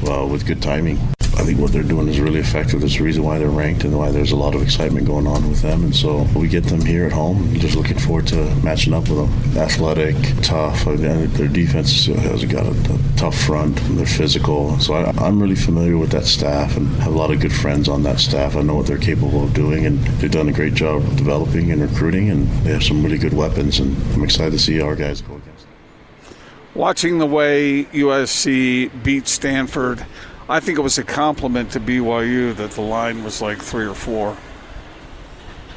uh, 0.07 0.25
with 0.25 0.45
good 0.45 0.61
timing. 0.61 0.99
I 1.41 1.43
think 1.43 1.59
what 1.59 1.71
they're 1.71 1.81
doing 1.81 2.07
is 2.07 2.19
really 2.19 2.39
effective. 2.39 2.81
There's 2.81 2.99
a 2.99 3.03
reason 3.03 3.23
why 3.23 3.39
they're 3.39 3.49
ranked 3.49 3.83
and 3.83 3.97
why 3.97 4.11
there's 4.11 4.31
a 4.31 4.35
lot 4.35 4.53
of 4.53 4.61
excitement 4.61 5.07
going 5.07 5.25
on 5.25 5.49
with 5.49 5.63
them. 5.63 5.85
And 5.85 5.95
so 5.95 6.27
we 6.35 6.47
get 6.47 6.65
them 6.65 6.85
here 6.85 7.07
at 7.07 7.11
home. 7.11 7.51
Just 7.55 7.75
looking 7.75 7.97
forward 7.97 8.27
to 8.27 8.35
matching 8.57 8.93
up 8.93 9.09
with 9.09 9.17
them. 9.17 9.57
Athletic, 9.57 10.15
tough. 10.43 10.85
Their 10.85 11.47
defense 11.47 12.05
has 12.05 12.45
got 12.45 12.67
a, 12.67 12.93
a 12.93 13.17
tough 13.17 13.35
front. 13.35 13.75
They're 13.97 14.05
physical. 14.05 14.79
So 14.79 14.93
I, 14.93 15.09
I'm 15.17 15.41
really 15.41 15.55
familiar 15.55 15.97
with 15.97 16.11
that 16.11 16.25
staff 16.25 16.77
and 16.77 16.87
have 16.97 17.11
a 17.11 17.17
lot 17.17 17.31
of 17.31 17.39
good 17.39 17.53
friends 17.53 17.89
on 17.89 18.03
that 18.03 18.19
staff. 18.19 18.55
I 18.55 18.61
know 18.61 18.75
what 18.75 18.85
they're 18.85 18.99
capable 18.99 19.43
of 19.43 19.55
doing, 19.55 19.87
and 19.87 19.97
they've 20.19 20.29
done 20.29 20.47
a 20.47 20.53
great 20.53 20.75
job 20.75 21.01
of 21.01 21.17
developing 21.17 21.71
and 21.71 21.81
recruiting. 21.81 22.29
And 22.29 22.47
they 22.63 22.71
have 22.71 22.83
some 22.83 23.01
really 23.03 23.17
good 23.17 23.33
weapons. 23.33 23.79
And 23.79 23.97
I'm 24.13 24.23
excited 24.23 24.51
to 24.51 24.59
see 24.59 24.79
our 24.79 24.95
guys 24.95 25.21
go 25.21 25.37
against. 25.37 25.65
Them. 25.65 26.35
Watching 26.75 27.17
the 27.17 27.25
way 27.25 27.85
USC 27.85 28.91
beat 29.03 29.27
Stanford 29.27 30.05
I 30.49 30.59
think 30.59 30.77
it 30.77 30.81
was 30.81 30.97
a 30.97 31.03
compliment 31.03 31.71
to 31.71 31.79
BYU 31.79 32.55
that 32.55 32.71
the 32.71 32.81
line 32.81 33.23
was 33.23 33.41
like 33.41 33.59
three 33.59 33.85
or 33.85 33.95
four. 33.95 34.37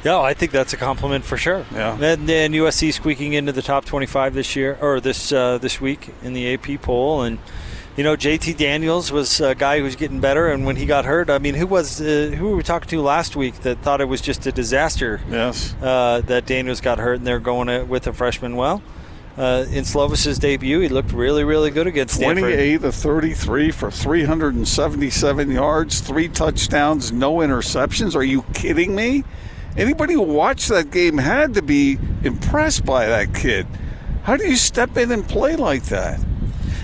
Yeah, 0.05 0.21
I 0.21 0.35
think 0.35 0.53
that's 0.53 0.75
a 0.75 0.77
compliment 0.77 1.25
for 1.25 1.39
sure. 1.39 1.65
Yeah, 1.73 1.95
and, 1.95 2.29
and 2.29 2.55
USC 2.55 2.93
squeaking 2.93 3.33
into 3.33 3.53
the 3.53 3.63
top 3.63 3.87
25 3.87 4.35
this 4.35 4.55
year 4.55 4.77
or 4.81 5.01
this 5.01 5.33
uh, 5.33 5.57
this 5.59 5.81
week 5.81 6.11
in 6.23 6.35
the 6.35 6.53
AP 6.53 6.83
poll, 6.83 7.23
and 7.23 7.39
you 7.97 8.05
know 8.05 8.15
JT 8.15 8.59
Daniels 8.59 9.11
was 9.11 9.41
a 9.41 9.55
guy 9.55 9.81
who's 9.81 9.97
getting 9.97 10.21
better, 10.21 10.49
and 10.49 10.67
when 10.67 10.77
he 10.77 10.85
got 10.85 11.07
hurt, 11.07 11.31
I 11.31 11.39
mean, 11.39 11.55
who 11.55 11.67
was 11.67 12.03
uh, 12.03 12.35
who 12.37 12.51
were 12.51 12.57
we 12.57 12.63
talking 12.63 12.89
to 12.91 13.01
last 13.01 13.35
week 13.35 13.61
that 13.61 13.79
thought 13.79 14.03
it 14.03 14.09
was 14.09 14.21
just 14.21 14.47
a 14.47 14.53
disaster? 14.53 15.23
Yes, 15.31 15.75
uh, 15.81 16.21
that 16.27 16.45
Daniels 16.45 16.83
got 16.83 16.99
hurt, 16.99 17.15
and 17.15 17.27
they're 17.27 17.41
going 17.41 17.89
with 17.89 18.07
a 18.07 18.13
freshman. 18.13 18.57
Well, 18.57 18.83
uh, 19.37 19.67
in 19.71 19.85
Slovis's 19.85 20.39
debut, 20.39 20.81
he 20.81 20.89
looked 20.89 21.13
really, 21.13 21.45
really 21.45 21.71
good 21.71 21.87
against 21.87 22.15
Stanford. 22.15 22.55
28 22.55 22.85
of 22.85 22.95
33 22.95 23.71
for 23.73 23.91
377 23.91 25.51
yards, 25.51 26.01
three 26.01 26.29
touchdowns, 26.29 27.11
no 27.11 27.37
interceptions. 27.37 28.15
Are 28.15 28.23
you 28.23 28.43
kidding 28.55 28.95
me? 28.95 29.25
Anybody 29.77 30.15
who 30.15 30.23
watched 30.23 30.69
that 30.69 30.93
game 30.93 31.19
had 31.19 31.55
to 31.55 31.63
be 31.63 31.99
impressed 32.23 32.85
by 32.85 33.07
that 33.07 33.35
kid. 33.35 33.67
How 34.23 34.37
do 34.37 34.47
you 34.47 34.57
step 34.57 34.97
in 34.97 35.11
and 35.11 35.29
play 35.29 35.57
like 35.57 35.85
that? 35.87 36.25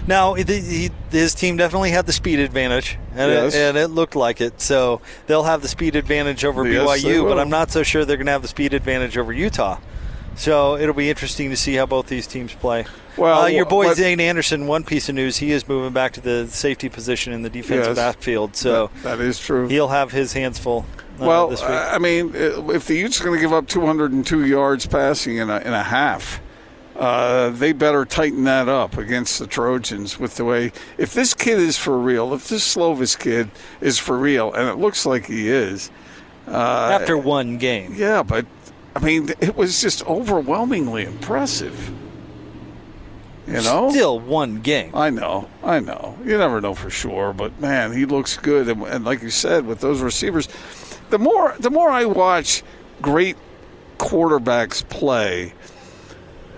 Now, 0.07 0.35
he, 0.35 0.91
his 1.11 1.35
team 1.35 1.57
definitely 1.57 1.91
had 1.91 2.07
the 2.07 2.13
speed 2.13 2.41
advantage, 2.41 2.99
and, 3.15 3.31
yes. 3.31 3.55
it, 3.55 3.59
and, 3.59 3.79
it, 3.79 3.89
looked 3.89 4.17
like 4.17 4.41
it. 4.41 4.61
So 4.61 5.01
they'll 5.27 5.45
have 5.45 5.63
the 5.63 5.69
speed 5.69 5.95
advantage 5.95 6.45
over 6.45 6.67
yes, 6.67 7.05
BYU, 7.05 7.29
but 7.29 7.39
I'm 7.39 7.49
not 7.49 7.71
so 7.71 7.85
sure 7.85 8.05
they're 8.05 8.17
going 8.17 8.27
to 8.27 8.33
have 8.33 8.43
the 8.43 8.49
speed 8.49 8.75
advantage 8.75 9.17
over 9.17 9.33
Utah. 9.33 9.79
So 10.41 10.79
it'll 10.79 10.95
be 10.95 11.11
interesting 11.11 11.51
to 11.51 11.57
see 11.57 11.75
how 11.75 11.85
both 11.85 12.07
these 12.07 12.27
teams 12.27 12.55
play. 12.55 12.87
Well, 13.19 13.43
uh, 13.43 13.47
your 13.49 13.67
boy 13.67 13.85
what, 13.85 13.99
Zayne 13.99 14.21
Anderson. 14.21 14.67
One 14.67 14.85
piece 14.85 15.11
of 15.11 15.15
news: 15.15 15.37
he 15.37 15.53
is 15.53 15.69
moving 15.69 15.93
back 15.93 16.15
to 16.15 16.23
the 16.23 16.47
safety 16.49 16.89
position 16.89 17.35
in 17.35 17.43
the 17.43 17.51
defensive 17.51 17.95
yes, 17.95 17.97
backfield. 17.97 18.57
So 18.57 18.87
that, 19.03 19.19
that 19.19 19.21
is 19.21 19.39
true. 19.39 19.69
He'll 19.69 19.89
have 19.89 20.13
his 20.13 20.33
hands 20.33 20.59
full. 20.59 20.87
Uh, 21.21 21.27
well, 21.27 21.55
I 21.63 21.99
mean, 21.99 22.33
if 22.35 22.87
the 22.87 22.95
Utes 22.95 23.21
are 23.21 23.25
going 23.25 23.37
to 23.37 23.41
give 23.43 23.53
up 23.53 23.69
202 23.69 24.47
yards 24.47 24.87
passing 24.87 25.37
in 25.37 25.51
a, 25.51 25.59
in 25.59 25.75
a 25.75 25.83
half, 25.83 26.41
uh, 26.97 27.51
they 27.51 27.73
better 27.73 28.07
tighten 28.07 28.45
that 28.45 28.67
up 28.67 28.97
against 28.97 29.41
the 29.41 29.47
Trojans 29.47 30.19
with 30.19 30.37
the 30.37 30.47
way. 30.47 30.73
If 30.97 31.13
this 31.13 31.35
kid 31.35 31.59
is 31.59 31.77
for 31.77 31.99
real, 31.99 32.33
if 32.33 32.49
this 32.49 32.75
Slovis 32.75 33.19
kid 33.19 33.51
is 33.83 33.99
for 33.99 34.17
real, 34.17 34.55
and 34.55 34.71
it 34.71 34.77
looks 34.77 35.05
like 35.05 35.27
he 35.27 35.51
is. 35.51 35.91
Uh, 36.49 36.99
After 36.99 37.19
one 37.19 37.59
game. 37.59 37.95
Yeah, 37.95 38.23
but 38.23 38.47
I 38.95 38.99
mean, 39.01 39.31
it 39.41 39.57
was 39.57 39.81
just 39.81 40.05
overwhelmingly 40.07 41.05
impressive. 41.05 41.93
You 43.47 43.63
know, 43.63 43.91
still 43.91 44.21
one 44.21 44.61
game. 44.61 44.95
I 44.95 45.11
know, 45.11 45.49
I 45.65 45.81
know. 45.81 46.17
You 46.25 46.39
never 46.39 46.61
know 46.61 46.75
for 46.75 46.91
sure, 46.91 47.33
but 47.33 47.59
man, 47.61 47.93
he 47.93 48.05
looks 48.05 48.37
good. 48.37 48.69
And, 48.69 48.83
and, 48.83 49.05
like 49.05 49.23
you 49.23 49.31
said, 49.31 49.67
with 49.67 49.81
those 49.81 50.01
receivers, 50.01 50.49
the 51.11 51.19
more 51.19 51.57
the 51.59 51.71
more 51.71 51.91
I 51.91 52.05
watch 52.05 52.63
great 53.03 53.37
quarterbacks 53.99 54.89
play, 54.89 55.53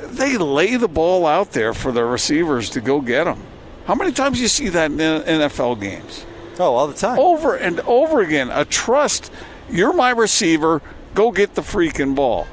they 0.03 0.37
lay 0.37 0.77
the 0.77 0.89
ball 0.89 1.27
out 1.27 1.53
there 1.53 1.73
for 1.73 1.93
the 1.93 2.05
receivers 2.05 2.69
to 2.71 2.81
go 2.81 3.01
get 3.01 3.25
them. 3.25 3.43
How 3.87 3.95
many 3.95 4.13
times 4.13 4.41
you 4.41 4.49
see 4.49 4.69
that 4.69 4.91
in 4.91 4.99
NFL 4.99 5.81
games? 5.81 6.27
Oh, 6.59 6.75
all 6.75 6.87
the 6.87 6.95
time. 6.95 7.19
Over 7.19 7.57
and 7.57 7.81
over 7.81 8.21
again. 8.21 8.51
A 8.51 8.65
trust. 8.65 9.33
You're 9.71 9.95
my 9.95 10.11
receiver 10.11 10.83
go 11.15 11.31
get 11.31 11.55
the 11.55 11.63
freaking 11.63 12.15
ball. 12.15 12.47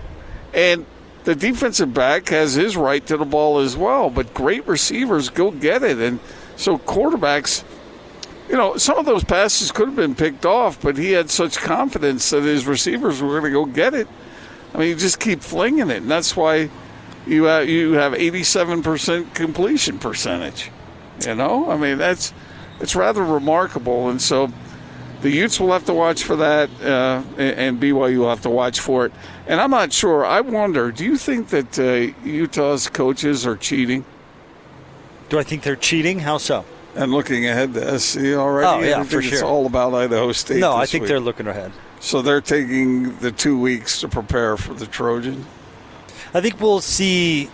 And 0.54 0.86
the 1.24 1.36
defensive 1.36 1.93
back 1.93 2.30
has 2.30 2.54
his 2.54 2.76
right 2.76 3.06
to 3.08 3.17
the 3.17 3.26
ball 3.26 3.60
as 3.60 3.78
well, 3.78 4.10
but 4.10 4.34
great 4.34 4.67
receivers 4.67 5.30
go 5.30 5.52
get 5.52 5.84
it. 5.84 5.98
And 5.98 6.19
so 6.56 6.78
quarterbacks, 6.78 7.63
you 8.50 8.56
know, 8.56 8.78
some 8.78 8.98
of 8.98 9.06
those 9.06 9.24
passes 9.24 9.72
could 9.72 9.88
have 9.89 9.95
been 9.95 10.15
picked 10.15 10.45
off, 10.45 10.82
but 10.82 10.98
he 10.98 11.12
had 11.12 11.30
such 11.30 11.58
confidence 11.58 12.30
that 12.32 12.43
his 12.43 12.65
receivers 12.65 13.22
were 13.22 13.39
going 13.39 13.43
to 13.43 13.52
go 13.52 13.65
get 13.65 13.93
it. 13.93 14.08
I 14.74 14.78
mean, 14.80 14.89
you 14.89 14.95
just 14.95 15.19
keep 15.19 15.41
flinging 15.41 15.89
it, 15.89 15.98
and 15.98 16.10
that's 16.10 16.36
why 16.36 16.69
you 17.28 17.43
have, 17.43 17.67
you 17.67 17.93
have 17.93 18.13
87% 18.13 19.34
completion 19.34 20.00
percentage. 20.00 20.72
You 21.26 21.36
know, 21.36 21.69
I 21.69 21.76
mean 21.76 21.98
that's 21.98 22.34
it's 22.80 22.95
rather 22.95 23.24
remarkable, 23.24 24.10
and 24.10 24.22
so 24.22 24.52
the 25.21 25.29
Utes 25.29 25.60
will 25.60 25.71
have 25.71 25.86
to 25.86 25.93
watch 25.93 26.23
for 26.23 26.38
that, 26.38 26.69
uh, 26.82 27.21
and 27.38 27.79
BYU 27.79 28.19
will 28.19 28.29
have 28.29 28.41
to 28.41 28.49
watch 28.49 28.79
for 28.79 29.05
it. 29.05 29.12
And 29.47 29.60
I'm 29.60 29.71
not 29.71 29.91
sure. 29.91 30.25
I 30.25 30.41
wonder. 30.41 30.91
Do 30.91 31.03
you 31.03 31.17
think 31.17 31.49
that 31.49 31.77
uh, 31.77 32.13
Utah's 32.25 32.88
coaches 32.89 33.45
are 33.45 33.58
cheating? 33.58 34.05
Do 35.29 35.38
I 35.38 35.43
think 35.43 35.63
they're 35.63 35.75
cheating? 35.75 36.19
How 36.19 36.38
so? 36.38 36.65
And 36.95 37.12
looking 37.12 37.47
ahead 37.47 37.73
to 37.75 37.99
SC 37.99 38.19
already. 38.34 38.67
Oh 38.67 38.79
yeah, 38.88 39.03
for 39.03 39.21
sure. 39.21 39.34
It's 39.34 39.41
all 39.41 39.65
about 39.65 39.93
Idaho 39.93 40.32
State. 40.32 40.60
No, 40.60 40.75
I 40.75 40.86
think 40.86 41.03
week. 41.03 41.10
they're 41.10 41.19
looking 41.19 41.47
ahead. 41.47 41.71
So 41.99 42.21
they're 42.21 42.41
taking 42.41 43.17
the 43.19 43.32
two 43.32 43.60
weeks 43.60 43.99
to 44.01 44.08
prepare 44.08 44.58
for 44.58 44.73
the 44.73 44.88
Trojan. 44.88 45.45
I 46.34 46.41
think 46.41 46.60
we'll 46.60 46.82
see. 46.82 47.49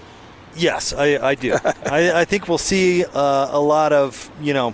Yes, 0.55 0.93
I, 0.93 1.17
I 1.29 1.35
do. 1.35 1.53
I, 1.85 2.21
I 2.21 2.25
think 2.25 2.47
we'll 2.47 2.57
see 2.57 3.03
uh, 3.03 3.49
a 3.51 3.59
lot 3.59 3.91
of 3.91 4.31
you 4.39 4.53
know. 4.53 4.73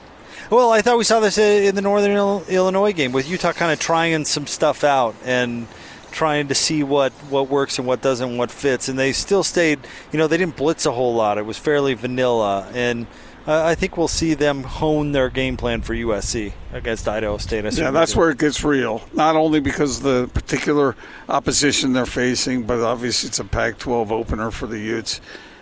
Well, 0.50 0.72
I 0.72 0.82
thought 0.82 0.98
we 0.98 1.04
saw 1.04 1.20
this 1.20 1.38
in 1.38 1.76
the 1.76 1.82
Northern 1.82 2.12
Illinois 2.12 2.94
game 2.94 3.12
with 3.12 3.30
Utah 3.30 3.54
kind 3.54 3.72
of 3.72 3.80
trying 3.80 4.26
some 4.26 4.48
stuff 4.48 4.84
out 4.84 5.16
and 5.24 5.68
trying 6.12 6.48
to 6.50 6.56
see 6.56 6.84
what, 6.84 7.14
what 7.30 7.50
works 7.50 7.80
and 7.80 7.88
what 7.88 8.02
doesn't, 8.02 8.38
what 8.38 8.52
fits. 8.52 8.90
And 8.90 9.00
they 9.00 9.14
still 9.14 9.44
stayed, 9.44 9.80
you 10.12 10.20
know, 10.20 10.28
they 10.28 10.38
didn't 10.38 10.58
blitz 10.58 10.86
a 10.86 10.92
whole 10.92 11.16
lot. 11.16 11.38
It 11.38 11.46
was 11.46 11.58
fairly 11.58 11.94
vanilla. 11.94 12.70
And 12.74 13.08
uh, 13.48 13.64
I 13.66 13.76
think 13.76 13.98
we'll 13.98 14.08
see 14.08 14.34
them 14.36 14.64
hone 14.64 15.14
their 15.14 15.30
game 15.30 15.58
plan 15.58 15.82
for 15.82 15.96
USC 15.96 16.54
against 16.74 17.08
Idaho 17.08 17.38
State. 17.38 17.64
Yeah, 17.74 17.90
that's 17.90 18.16
where 18.16 18.30
it 18.30 18.38
gets 18.38 18.64
real. 18.64 19.02
Not 19.14 19.36
only 19.36 19.60
because 19.60 19.98
of 19.98 20.04
the 20.04 20.30
particular 20.32 20.96
opposition 21.28 21.94
they're 21.94 22.06
facing, 22.06 22.64
but 22.64 22.82
obviously 22.82 23.30
it's 23.30 23.40
a 23.40 23.46
Pac-12 23.46 24.12
opener 24.12 24.52
for 24.52 24.68
the 24.68 24.78
Utes, 24.78 25.22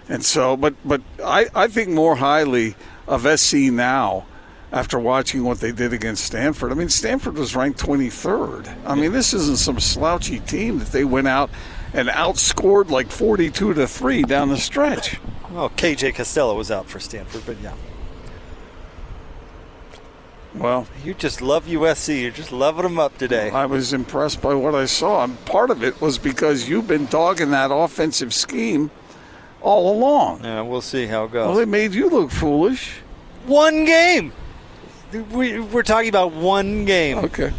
and 0.10 0.26
so. 0.26 0.58
But 0.58 0.76
but 0.84 1.02
I 1.24 1.48
I 1.56 1.68
think 1.68 1.89
more 1.89 2.18
highly 2.18 2.76
of 3.08 3.26
SC 3.39 3.72
now 3.72 4.26
after 4.72 5.00
watching 5.00 5.44
what 5.44 5.60
they 5.60 5.72
did 5.72 5.94
against 5.94 6.24
Stanford. 6.26 6.72
I 6.72 6.76
mean, 6.76 6.90
Stanford 6.90 7.36
was 7.38 7.56
ranked 7.56 7.80
23rd. 7.80 8.76
I 8.86 8.96
mean, 8.96 9.12
this 9.12 9.34
isn't 9.34 9.58
some 9.58 9.80
slouchy 9.80 10.40
team 10.40 10.80
that 10.80 10.92
they 10.92 11.04
went 11.04 11.28
out 11.28 11.50
and 11.94 12.08
outscored 12.10 12.90
like 12.90 13.10
42 13.10 13.74
to 13.74 13.88
three 13.88 14.22
down 14.24 14.50
the 14.50 14.58
stretch. 14.58 15.20
Well, 15.52 15.70
KJ 15.72 16.14
Costello 16.16 16.56
was 16.56 16.70
out 16.70 16.88
for 16.88 17.00
Stanford, 17.00 17.44
but 17.48 17.58
yeah. 17.62 17.74
Well, 20.56 20.88
You 21.04 21.14
just 21.14 21.42
love 21.42 21.66
USC. 21.68 22.22
You're 22.22 22.32
just 22.32 22.52
loving 22.52 22.84
them 22.84 22.98
up 23.00 23.18
today. 23.18 23.50
I 23.52 23.66
was 23.66 23.94
impressed 23.94 24.42
by 24.42 24.54
what 24.56 24.74
I 24.76 24.86
saw. 24.86 25.24
And 25.24 25.44
part 25.46 25.70
of 25.70 25.84
it 25.84 26.02
was 26.02 26.18
because 26.18 26.68
you've 26.68 26.88
been 26.88 27.06
dogging 27.06 27.52
that 27.52 27.72
offensive 27.72 28.34
scheme 28.34 28.90
all 29.62 29.94
along. 29.96 30.44
Yeah, 30.44 30.62
we'll 30.62 30.82
see 30.82 31.06
how 31.06 31.26
it 31.26 31.32
goes. 31.32 31.48
Well, 31.48 31.56
they 31.58 31.66
made 31.66 31.94
you 31.94 32.10
look 32.10 32.32
foolish. 32.32 32.98
one 33.46 33.86
game. 33.86 34.34
We, 35.12 35.60
we're 35.60 35.84
talking 35.84 36.10
about 36.10 36.34
one 36.34 36.86
game. 36.86 37.17
Okay. 37.19 37.52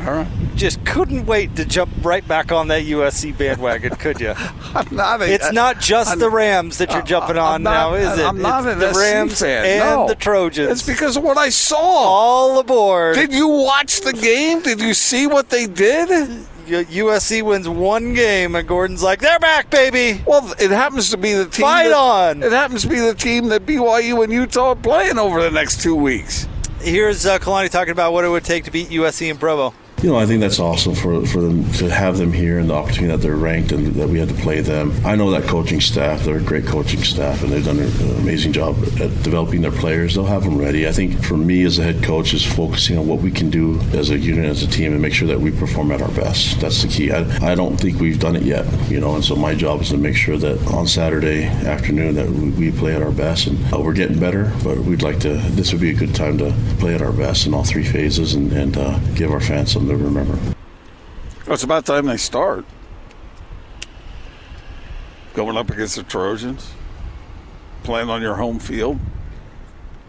All 0.00 0.12
right. 0.12 0.28
Just 0.54 0.84
couldn't 0.84 1.24
wait 1.26 1.56
to 1.56 1.64
jump 1.64 1.90
right 2.02 2.26
back 2.28 2.52
on 2.52 2.68
that 2.68 2.82
USC 2.84 3.36
bandwagon, 3.36 3.94
could 3.96 4.20
you? 4.20 4.34
I'm 4.74 4.94
not 4.94 5.22
a, 5.22 5.32
It's 5.32 5.50
not 5.52 5.80
just 5.80 6.10
I'm- 6.10 6.18
the 6.18 6.28
Rams 6.30 6.78
that 6.78 6.92
you're 6.92 7.02
jumping 7.02 7.38
I'm 7.38 7.42
on 7.54 7.62
not- 7.62 7.72
now, 7.72 7.94
is 7.94 8.18
it? 8.18 8.24
I'm 8.24 8.40
not 8.42 8.66
it's 8.66 8.78
the 8.78 8.92
SC 8.92 8.98
Rams 9.00 9.40
fan. 9.40 9.64
and 9.64 9.80
No. 9.80 10.08
the 10.08 10.14
Trojans. 10.14 10.70
It's 10.70 10.82
because 10.86 11.16
of 11.16 11.22
what 11.24 11.38
I 11.38 11.48
saw. 11.48 11.76
all 11.78 12.58
aboard. 12.58 13.16
Did 13.16 13.32
you 13.32 13.48
watch 13.48 14.00
the 14.02 14.12
game? 14.12 14.60
Did 14.60 14.80
you 14.80 14.92
see 14.94 15.26
what 15.26 15.48
they 15.48 15.66
did? 15.66 16.44
USC 16.66 17.42
wins 17.42 17.68
one 17.68 18.14
game, 18.14 18.54
and 18.54 18.66
Gordon's 18.66 19.02
like, 19.02 19.20
"They're 19.20 19.38
back, 19.38 19.70
baby." 19.70 20.22
Well, 20.26 20.54
it 20.58 20.70
happens 20.70 21.10
to 21.10 21.16
be 21.16 21.32
the 21.32 21.46
team. 21.46 21.64
Fight 21.64 21.88
that- 21.88 21.96
on. 21.96 22.42
It 22.42 22.52
happens 22.52 22.82
to 22.82 22.88
be 22.88 23.00
the 23.00 23.14
team 23.14 23.48
that 23.48 23.66
BYU 23.66 24.22
and 24.22 24.32
Utah 24.32 24.70
are 24.70 24.76
playing 24.76 25.18
over 25.18 25.42
the 25.42 25.50
next 25.50 25.82
two 25.82 25.94
weeks. 25.94 26.46
Here's 26.80 27.24
uh, 27.24 27.38
Kalani 27.38 27.70
talking 27.70 27.92
about 27.92 28.12
what 28.12 28.24
it 28.24 28.28
would 28.28 28.44
take 28.44 28.64
to 28.64 28.70
beat 28.70 28.88
USC 28.90 29.30
in 29.30 29.38
Provo. 29.38 29.72
You 30.04 30.10
know, 30.10 30.18
I 30.18 30.26
think 30.26 30.42
that's 30.42 30.58
awesome 30.58 30.94
for, 30.94 31.24
for 31.24 31.40
them 31.40 31.72
to 31.72 31.88
have 31.88 32.18
them 32.18 32.30
here 32.30 32.58
and 32.58 32.68
the 32.68 32.74
opportunity 32.74 33.06
that 33.06 33.22
they're 33.22 33.36
ranked 33.36 33.72
and 33.72 33.86
that 33.94 34.06
we 34.06 34.18
had 34.18 34.28
to 34.28 34.34
play 34.34 34.60
them. 34.60 34.92
I 35.02 35.16
know 35.16 35.30
that 35.30 35.44
coaching 35.44 35.80
staff; 35.80 36.24
they're 36.24 36.36
a 36.36 36.42
great 36.42 36.66
coaching 36.66 37.02
staff, 37.02 37.42
and 37.42 37.50
they've 37.50 37.64
done 37.64 37.78
an 37.78 38.16
amazing 38.18 38.52
job 38.52 38.76
at 39.00 39.22
developing 39.22 39.62
their 39.62 39.72
players. 39.72 40.14
They'll 40.14 40.26
have 40.26 40.44
them 40.44 40.58
ready. 40.58 40.86
I 40.86 40.92
think 40.92 41.24
for 41.24 41.38
me 41.38 41.64
as 41.64 41.78
a 41.78 41.82
head 41.82 42.02
coach 42.04 42.34
is 42.34 42.44
focusing 42.44 42.98
on 42.98 43.06
what 43.06 43.20
we 43.20 43.30
can 43.30 43.48
do 43.48 43.80
as 43.94 44.10
a 44.10 44.18
unit, 44.18 44.44
as 44.44 44.62
a 44.62 44.66
team, 44.66 44.92
and 44.92 45.00
make 45.00 45.14
sure 45.14 45.26
that 45.26 45.40
we 45.40 45.50
perform 45.50 45.90
at 45.90 46.02
our 46.02 46.10
best. 46.12 46.60
That's 46.60 46.82
the 46.82 46.88
key. 46.88 47.10
I, 47.10 47.52
I 47.52 47.54
don't 47.54 47.78
think 47.78 47.98
we've 47.98 48.20
done 48.20 48.36
it 48.36 48.42
yet, 48.42 48.66
you 48.90 49.00
know, 49.00 49.14
and 49.14 49.24
so 49.24 49.34
my 49.34 49.54
job 49.54 49.80
is 49.80 49.88
to 49.88 49.96
make 49.96 50.16
sure 50.16 50.36
that 50.36 50.66
on 50.66 50.86
Saturday 50.86 51.44
afternoon 51.44 52.14
that 52.16 52.28
we, 52.28 52.50
we 52.50 52.72
play 52.72 52.94
at 52.94 53.00
our 53.00 53.10
best, 53.10 53.46
and 53.46 53.72
uh, 53.72 53.80
we're 53.80 53.94
getting 53.94 54.20
better. 54.20 54.52
But 54.62 54.76
we'd 54.80 55.00
like 55.00 55.20
to. 55.20 55.38
This 55.54 55.72
would 55.72 55.80
be 55.80 55.92
a 55.92 55.94
good 55.94 56.14
time 56.14 56.36
to 56.36 56.54
play 56.78 56.94
at 56.94 57.00
our 57.00 57.12
best 57.12 57.46
in 57.46 57.54
all 57.54 57.64
three 57.64 57.84
phases 57.84 58.34
and, 58.34 58.52
and 58.52 58.76
uh, 58.76 58.98
give 59.14 59.30
our 59.30 59.40
fans 59.40 59.72
something 59.72 59.93
to 59.98 60.04
remember. 60.04 60.34
Well, 61.46 61.54
it's 61.54 61.64
about 61.64 61.86
time 61.86 62.06
they 62.06 62.16
start. 62.16 62.64
Going 65.34 65.56
up 65.56 65.70
against 65.70 65.96
the 65.96 66.02
Trojans, 66.02 66.72
playing 67.82 68.08
on 68.08 68.22
your 68.22 68.36
home 68.36 68.58
field. 68.58 68.98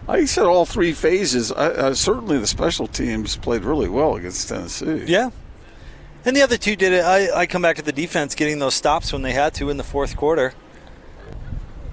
I 0.07 0.25
said 0.25 0.45
all 0.45 0.65
three 0.65 0.93
phases. 0.93 1.51
I, 1.51 1.67
uh, 1.67 1.93
certainly, 1.95 2.37
the 2.37 2.47
special 2.47 2.87
teams 2.87 3.35
played 3.37 3.63
really 3.63 3.89
well 3.89 4.15
against 4.15 4.47
Tennessee. 4.47 5.05
Yeah. 5.07 5.31
And 6.23 6.35
the 6.35 6.41
other 6.41 6.57
two 6.57 6.75
did 6.75 6.93
it. 6.93 7.03
I, 7.03 7.41
I 7.41 7.45
come 7.47 7.61
back 7.63 7.75
to 7.77 7.81
the 7.81 7.91
defense 7.91 8.35
getting 8.35 8.59
those 8.59 8.75
stops 8.75 9.11
when 9.11 9.23
they 9.23 9.31
had 9.31 9.53
to 9.55 9.69
in 9.69 9.77
the 9.77 9.83
fourth 9.83 10.15
quarter. 10.15 10.53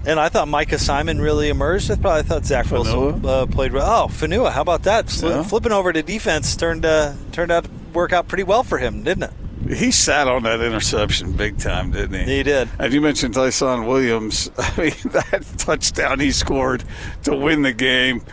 And 0.05 0.19
I 0.19 0.29
thought 0.29 0.47
Micah 0.47 0.79
Simon 0.79 1.21
really 1.21 1.49
emerged. 1.49 1.89
I 1.89 1.95
thought, 1.95 2.17
I 2.17 2.21
thought 2.23 2.45
Zach 2.45 2.69
Wilson 2.69 3.25
uh, 3.25 3.45
played 3.45 3.71
well. 3.71 4.03
Oh, 4.03 4.07
Fanua, 4.09 4.51
how 4.51 4.61
about 4.61 4.83
that? 4.83 5.13
Yeah. 5.21 5.43
Flipping 5.43 5.71
over 5.71 5.93
to 5.93 6.03
defense 6.03 6.55
turned 6.55 6.85
uh, 6.85 7.13
turned 7.31 7.51
out 7.51 7.65
to 7.65 7.69
work 7.93 8.11
out 8.11 8.27
pretty 8.27 8.43
well 8.43 8.63
for 8.63 8.77
him, 8.77 9.03
didn't 9.03 9.23
it? 9.23 9.33
He 9.77 9.91
sat 9.91 10.27
on 10.27 10.43
that 10.43 10.59
interception 10.59 11.31
big 11.33 11.57
time, 11.57 11.91
didn't 11.91 12.27
he? 12.27 12.37
He 12.37 12.43
did. 12.43 12.67
And 12.79 12.91
you 12.93 12.99
mentioned 12.99 13.33
Tyson 13.33 13.85
Williams. 13.85 14.51
I 14.57 14.69
mean, 14.77 14.93
that 15.11 15.45
touchdown 15.57 16.19
he 16.19 16.31
scored 16.31 16.83
to 17.23 17.35
win 17.35 17.61
the 17.61 17.71
game. 17.71 18.25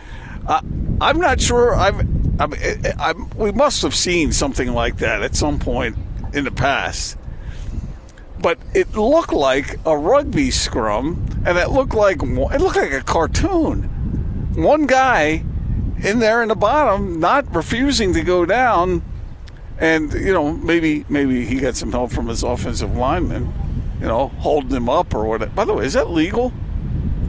I, 0.47 0.59
I'm 0.99 1.19
not 1.19 1.39
sure. 1.39 1.73
I've, 1.73 1.99
I 2.41 2.47
mean, 2.47 2.59
I, 2.85 2.93
I, 2.99 3.13
we 3.35 3.53
must 3.53 3.81
have 3.83 3.95
seen 3.95 4.33
something 4.33 4.73
like 4.73 4.97
that 4.97 5.21
at 5.21 5.35
some 5.35 5.57
point 5.57 5.97
in 6.33 6.43
the 6.43 6.51
past. 6.51 7.17
But 8.41 8.57
it 8.73 8.95
looked 8.95 9.33
like 9.33 9.79
a 9.85 9.97
rugby 9.97 10.51
scrum, 10.51 11.25
and 11.45 11.57
it 11.57 11.69
looked 11.69 11.93
like 11.93 12.21
it 12.23 12.61
looked 12.61 12.75
like 12.75 12.93
a 12.93 13.01
cartoon. 13.01 13.83
One 14.55 14.87
guy 14.87 15.43
in 16.03 16.19
there 16.19 16.41
in 16.41 16.49
the 16.49 16.55
bottom, 16.55 17.19
not 17.19 17.53
refusing 17.53 18.13
to 18.13 18.21
go 18.23 18.45
down, 18.45 19.03
and 19.77 20.11
you 20.13 20.33
know 20.33 20.53
maybe 20.53 21.05
maybe 21.09 21.45
he 21.45 21.59
got 21.59 21.75
some 21.75 21.91
help 21.91 22.11
from 22.11 22.27
his 22.27 22.43
offensive 22.43 22.95
lineman, 22.95 23.53
you 23.99 24.07
know, 24.07 24.29
holding 24.39 24.71
him 24.71 24.89
up 24.89 25.13
or 25.13 25.25
what. 25.25 25.53
By 25.53 25.65
the 25.65 25.73
way, 25.73 25.85
is 25.85 25.93
that 25.93 26.09
legal? 26.09 26.51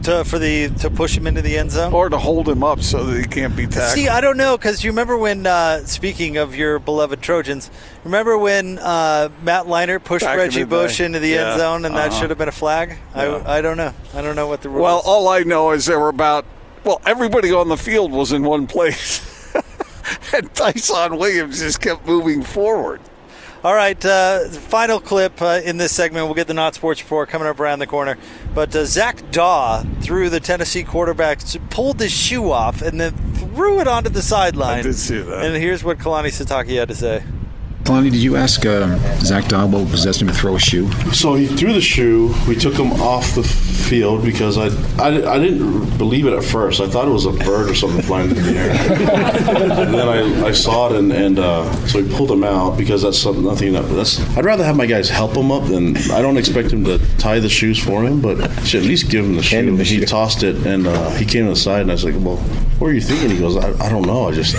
To, 0.03 0.25
for 0.25 0.37
the 0.37 0.67
to 0.79 0.89
push 0.89 1.15
him 1.15 1.27
into 1.27 1.41
the 1.41 1.57
end 1.57 1.71
zone. 1.71 1.93
Or 1.93 2.09
to 2.09 2.17
hold 2.17 2.49
him 2.49 2.61
up 2.61 2.81
so 2.81 3.05
that 3.05 3.17
he 3.17 3.25
can't 3.25 3.55
be 3.55 3.67
tackled? 3.67 3.91
See, 3.91 4.09
I 4.09 4.19
don't 4.19 4.35
know 4.35 4.57
because 4.57 4.83
you 4.83 4.91
remember 4.91 5.17
when, 5.17 5.47
uh, 5.47 5.85
speaking 5.85 6.35
of 6.35 6.55
your 6.55 6.79
beloved 6.79 7.21
Trojans, 7.21 7.71
remember 8.03 8.37
when 8.37 8.79
uh, 8.79 9.29
Matt 9.43 9.65
Leinart 9.65 10.03
pushed 10.03 10.25
Back 10.25 10.37
Reggie 10.37 10.63
the 10.63 10.67
Bush 10.67 10.99
into 10.99 11.19
the 11.19 11.29
Yeah, 11.29 11.51
end 11.51 11.59
zone 11.59 11.85
and 11.85 11.95
that 11.95 12.09
uh-huh. 12.09 12.19
should 12.19 12.29
have 12.31 12.37
been 12.37 12.49
a 12.49 12.51
flag? 12.51 12.97
Yeah. 13.15 13.43
I, 13.45 13.59
I 13.59 13.61
don't 13.61 13.77
know. 13.77 13.93
I 14.13 14.21
don't 14.21 14.35
know 14.35 14.47
what 14.47 14.61
the 14.61 14.69
rules. 14.69 14.83
well, 14.83 15.01
all 15.05 15.29
I 15.29 15.43
know 15.43 15.71
is 15.71 15.85
there 15.85 15.99
were 15.99 16.09
about 16.09 16.45
well, 16.83 17.01
everybody 17.05 17.53
on 17.53 17.69
the 17.69 17.77
field 17.77 18.11
was 18.11 18.33
in 18.33 18.43
one 18.43 18.67
place, 18.67 19.55
and 20.33 20.53
Tyson 20.53 21.17
Williams 21.17 21.59
just 21.59 21.79
kept 21.79 22.05
moving 22.05 22.43
forward. 22.43 22.99
All 23.63 23.73
right, 23.73 24.03
uh, 24.03 24.49
final 24.49 24.99
clip 24.99 25.41
uh, 25.41 25.61
in 25.63 25.77
this 25.77 25.93
segment. 25.93 26.25
We'll 26.25 26.35
get 26.35 26.47
the 26.47 26.53
Not 26.53 26.75
Sports 26.75 27.01
Report 27.01 27.29
coming 27.29 27.47
up 27.47 27.61
around 27.61 27.79
the 27.79 27.87
corner. 27.87 28.17
But 28.53 28.75
uh, 28.75 28.83
Zach 28.83 29.31
Dawe 29.31 29.83
threw 30.01 30.29
the 30.29 30.41
Tennessee 30.41 30.83
quarterback, 30.83 31.39
pulled 31.69 32.01
his 32.01 32.11
shoe 32.11 32.51
off, 32.51 32.81
and 32.81 32.99
then 32.99 33.13
threw 33.35 33.79
it 33.79 33.87
onto 33.87 34.09
the 34.09 34.21
sideline. 34.21 34.79
I 34.79 34.81
did 34.81 34.95
see 34.95 35.19
that. 35.19 35.45
And 35.45 35.55
here's 35.55 35.81
what 35.81 35.97
Kalani 35.97 36.27
Sitake 36.27 36.77
had 36.77 36.89
to 36.89 36.95
say. 36.95 37.23
Kalani, 37.83 38.09
did 38.11 38.21
you 38.23 38.37
ask 38.37 38.65
uh, 38.65 38.97
Zach 39.19 39.49
Dawe 39.49 39.65
what 39.65 39.89
possessed 39.91 40.21
him 40.21 40.29
to 40.29 40.33
throw 40.33 40.55
a 40.55 40.59
shoe? 40.59 40.89
So 41.11 41.35
he 41.35 41.47
threw 41.47 41.73
the 41.73 41.81
shoe. 41.81 42.33
We 42.47 42.55
took 42.55 42.75
him 42.75 42.93
off 42.93 43.35
the 43.35 43.43
field 43.43 44.23
because 44.23 44.57
I, 44.57 44.67
I, 45.03 45.33
I 45.33 45.37
didn't 45.37 45.97
believe 45.97 46.25
it 46.25 46.31
at 46.31 46.45
first. 46.45 46.79
I 46.79 46.87
thought 46.87 47.09
it 47.09 47.11
was 47.11 47.25
a 47.25 47.31
bird 47.31 47.69
or 47.69 47.75
something 47.75 48.01
flying 48.01 48.29
in 48.29 48.35
the 48.37 48.57
air. 48.57 48.69
and 48.71 49.93
then 49.93 50.07
I, 50.07 50.45
I 50.47 50.51
saw 50.53 50.89
it, 50.93 50.97
and, 50.97 51.11
and 51.11 51.39
uh, 51.39 51.69
so 51.87 52.01
we 52.01 52.09
pulled 52.15 52.31
him 52.31 52.45
out 52.45 52.77
because 52.77 53.01
that's 53.01 53.19
something, 53.19 53.43
nothing 53.43 53.73
that 53.73 53.81
that's. 53.81 54.17
I'd 54.37 54.45
rather 54.45 54.63
have 54.63 54.77
my 54.77 54.85
guys 54.85 55.09
help 55.09 55.35
him 55.35 55.51
up 55.51 55.67
than 55.67 55.97
I 56.11 56.21
don't 56.21 56.37
expect 56.37 56.71
him 56.71 56.85
to 56.85 56.99
tie 57.17 57.39
the 57.39 57.49
shoes 57.49 57.77
for 57.77 58.05
him, 58.05 58.21
but 58.21 58.37
should 58.65 58.83
at 58.83 58.87
least 58.87 59.09
give 59.09 59.25
him 59.25 59.35
the 59.35 59.43
shoe. 59.43 59.57
him 59.57 59.75
the 59.75 59.83
he 59.83 59.99
shoe. 59.99 60.05
tossed 60.05 60.43
it, 60.43 60.55
and 60.65 60.87
uh, 60.87 61.09
he 61.11 61.25
came 61.25 61.43
to 61.43 61.49
the 61.49 61.55
side, 61.57 61.81
and 61.81 61.91
I 61.91 61.95
was 61.95 62.05
like, 62.05 62.15
"Well, 62.17 62.37
what 62.79 62.87
are 62.87 62.93
you 62.93 63.01
thinking?" 63.01 63.29
He 63.29 63.39
goes, 63.39 63.57
"I, 63.57 63.71
I 63.85 63.89
don't 63.89 64.07
know. 64.07 64.29
I 64.29 64.31
just, 64.31 64.53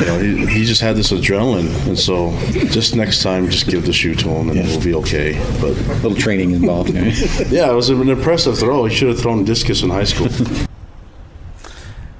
you 0.00 0.06
know, 0.06 0.20
he, 0.20 0.46
he 0.46 0.64
just 0.64 0.80
had 0.80 0.94
this 0.94 1.10
adrenaline, 1.10 1.68
and 1.88 1.98
so 1.98 2.27
just 2.70 2.96
next 2.96 3.22
time, 3.22 3.50
just 3.50 3.66
give 3.66 3.84
the 3.86 3.92
shoe 3.92 4.14
to 4.14 4.28
him, 4.28 4.50
and 4.50 4.60
we'll 4.60 4.82
be 4.82 4.94
okay." 4.94 5.34
But 5.60 5.76
A 5.76 5.94
little 6.02 6.14
training 6.14 6.52
involved. 6.52 6.90
yeah, 6.94 7.70
it 7.70 7.74
was 7.74 7.90
an 7.90 8.08
impressive 8.08 8.58
throw. 8.58 8.84
He 8.84 8.94
should 8.94 9.08
have 9.08 9.20
thrown 9.20 9.44
discus 9.44 9.82
in 9.82 9.90
high 9.90 10.04
school. 10.04 10.28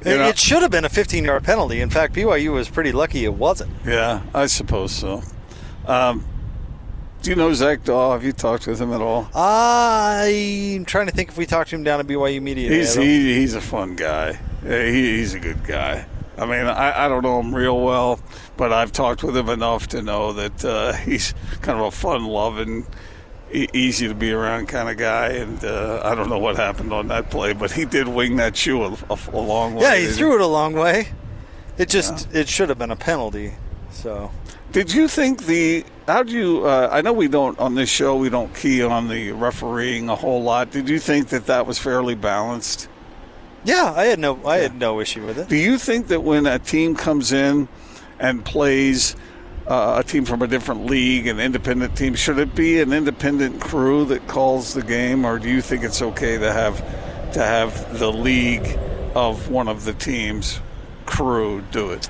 You 0.04 0.16
know? 0.16 0.28
It 0.28 0.38
should 0.38 0.62
have 0.62 0.70
been 0.70 0.84
a 0.84 0.88
15 0.88 1.24
yard 1.24 1.44
penalty. 1.44 1.80
In 1.80 1.90
fact, 1.90 2.14
BYU 2.14 2.52
was 2.52 2.68
pretty 2.68 2.92
lucky 2.92 3.24
it 3.24 3.34
wasn't. 3.34 3.72
Yeah, 3.84 4.22
I 4.32 4.46
suppose 4.46 4.92
so. 4.92 5.22
Um, 5.86 6.24
do 7.22 7.30
you 7.30 7.36
know 7.36 7.52
Zach 7.52 7.84
Dawe? 7.84 8.12
Have 8.12 8.24
you 8.24 8.32
talked 8.32 8.66
with 8.66 8.80
him 8.80 8.92
at 8.92 9.00
all? 9.00 9.28
I'm 9.34 10.84
trying 10.84 11.06
to 11.06 11.12
think 11.12 11.30
if 11.30 11.36
we 11.36 11.46
talked 11.46 11.70
to 11.70 11.76
him 11.76 11.82
down 11.82 11.98
at 11.98 12.06
BYU 12.06 12.40
Media. 12.40 12.70
He's 12.70 12.94
he, 12.94 13.34
he's 13.34 13.54
a 13.54 13.60
fun 13.60 13.96
guy. 13.96 14.38
He, 14.62 15.18
he's 15.18 15.34
a 15.34 15.40
good 15.40 15.64
guy. 15.66 16.06
I 16.38 16.46
mean, 16.46 16.66
I, 16.66 17.06
I 17.06 17.08
don't 17.08 17.22
know 17.22 17.40
him 17.40 17.54
real 17.54 17.80
well, 17.80 18.20
but 18.56 18.72
I've 18.72 18.92
talked 18.92 19.22
with 19.24 19.36
him 19.36 19.48
enough 19.48 19.88
to 19.88 20.02
know 20.02 20.32
that 20.34 20.64
uh, 20.64 20.92
he's 21.04 21.34
kind 21.62 21.78
of 21.78 21.86
a 21.86 21.90
fun-loving, 21.90 22.86
e- 23.52 23.66
easy 23.72 24.06
to 24.08 24.14
be 24.14 24.30
around 24.32 24.66
kind 24.68 24.88
of 24.88 24.96
guy. 24.96 25.28
And 25.30 25.62
uh, 25.64 26.00
I 26.04 26.14
don't 26.14 26.28
know 26.28 26.38
what 26.38 26.56
happened 26.56 26.92
on 26.92 27.08
that 27.08 27.30
play, 27.30 27.52
but 27.54 27.72
he 27.72 27.84
did 27.84 28.06
wing 28.08 28.36
that 28.36 28.56
shoe 28.56 28.82
a, 28.84 28.92
a, 29.10 29.18
a 29.32 29.40
long 29.40 29.74
way. 29.74 29.82
yeah, 29.82 29.96
he 29.96 30.06
threw 30.06 30.34
it 30.34 30.40
a 30.40 30.46
long 30.46 30.74
way. 30.74 31.08
It 31.76 31.88
just 31.88 32.32
it 32.34 32.48
should 32.48 32.68
have 32.70 32.78
been 32.78 32.90
a 32.90 32.96
penalty. 32.96 33.54
So 33.90 34.30
Did 34.72 34.92
you 34.92 35.06
think 35.08 35.46
the? 35.46 35.84
How 36.08 36.22
do 36.24 36.32
you? 36.32 36.66
Uh, 36.66 36.88
I 36.90 37.02
know 37.02 37.12
we 37.12 37.28
don't 37.28 37.58
on 37.58 37.74
this 37.74 37.88
show. 37.88 38.16
We 38.16 38.28
don't 38.30 38.52
key 38.54 38.82
on 38.82 39.08
the 39.08 39.30
refereeing 39.32 40.08
a 40.08 40.16
whole 40.16 40.42
lot. 40.42 40.70
Did 40.72 40.88
you 40.88 40.98
think 40.98 41.28
that 41.28 41.46
that 41.46 41.66
was 41.66 41.78
fairly 41.78 42.14
balanced? 42.16 42.88
Yeah, 43.68 43.92
I 43.94 44.06
had 44.06 44.18
no 44.18 44.40
I 44.46 44.58
had 44.58 44.78
no 44.78 44.98
issue 45.00 45.26
with 45.26 45.38
it. 45.38 45.48
Do 45.48 45.56
you 45.56 45.76
think 45.76 46.08
that 46.08 46.22
when 46.22 46.46
a 46.46 46.58
team 46.58 46.96
comes 46.96 47.32
in 47.32 47.68
and 48.18 48.42
plays 48.42 49.14
uh, 49.66 50.02
a 50.02 50.08
team 50.08 50.24
from 50.24 50.40
a 50.40 50.46
different 50.46 50.86
league, 50.86 51.26
an 51.26 51.38
independent 51.38 51.94
team, 51.94 52.14
should 52.14 52.38
it 52.38 52.54
be 52.54 52.80
an 52.80 52.94
independent 52.94 53.60
crew 53.60 54.06
that 54.06 54.26
calls 54.26 54.72
the 54.72 54.82
game, 54.82 55.26
or 55.26 55.38
do 55.38 55.50
you 55.50 55.60
think 55.60 55.84
it's 55.84 56.00
okay 56.00 56.38
to 56.38 56.50
have 56.50 56.78
to 57.32 57.44
have 57.44 57.98
the 57.98 58.10
league 58.10 58.78
of 59.14 59.50
one 59.50 59.68
of 59.68 59.84
the 59.84 59.92
teams 59.92 60.60
crew 61.04 61.62
do 61.70 61.90
it? 61.90 62.08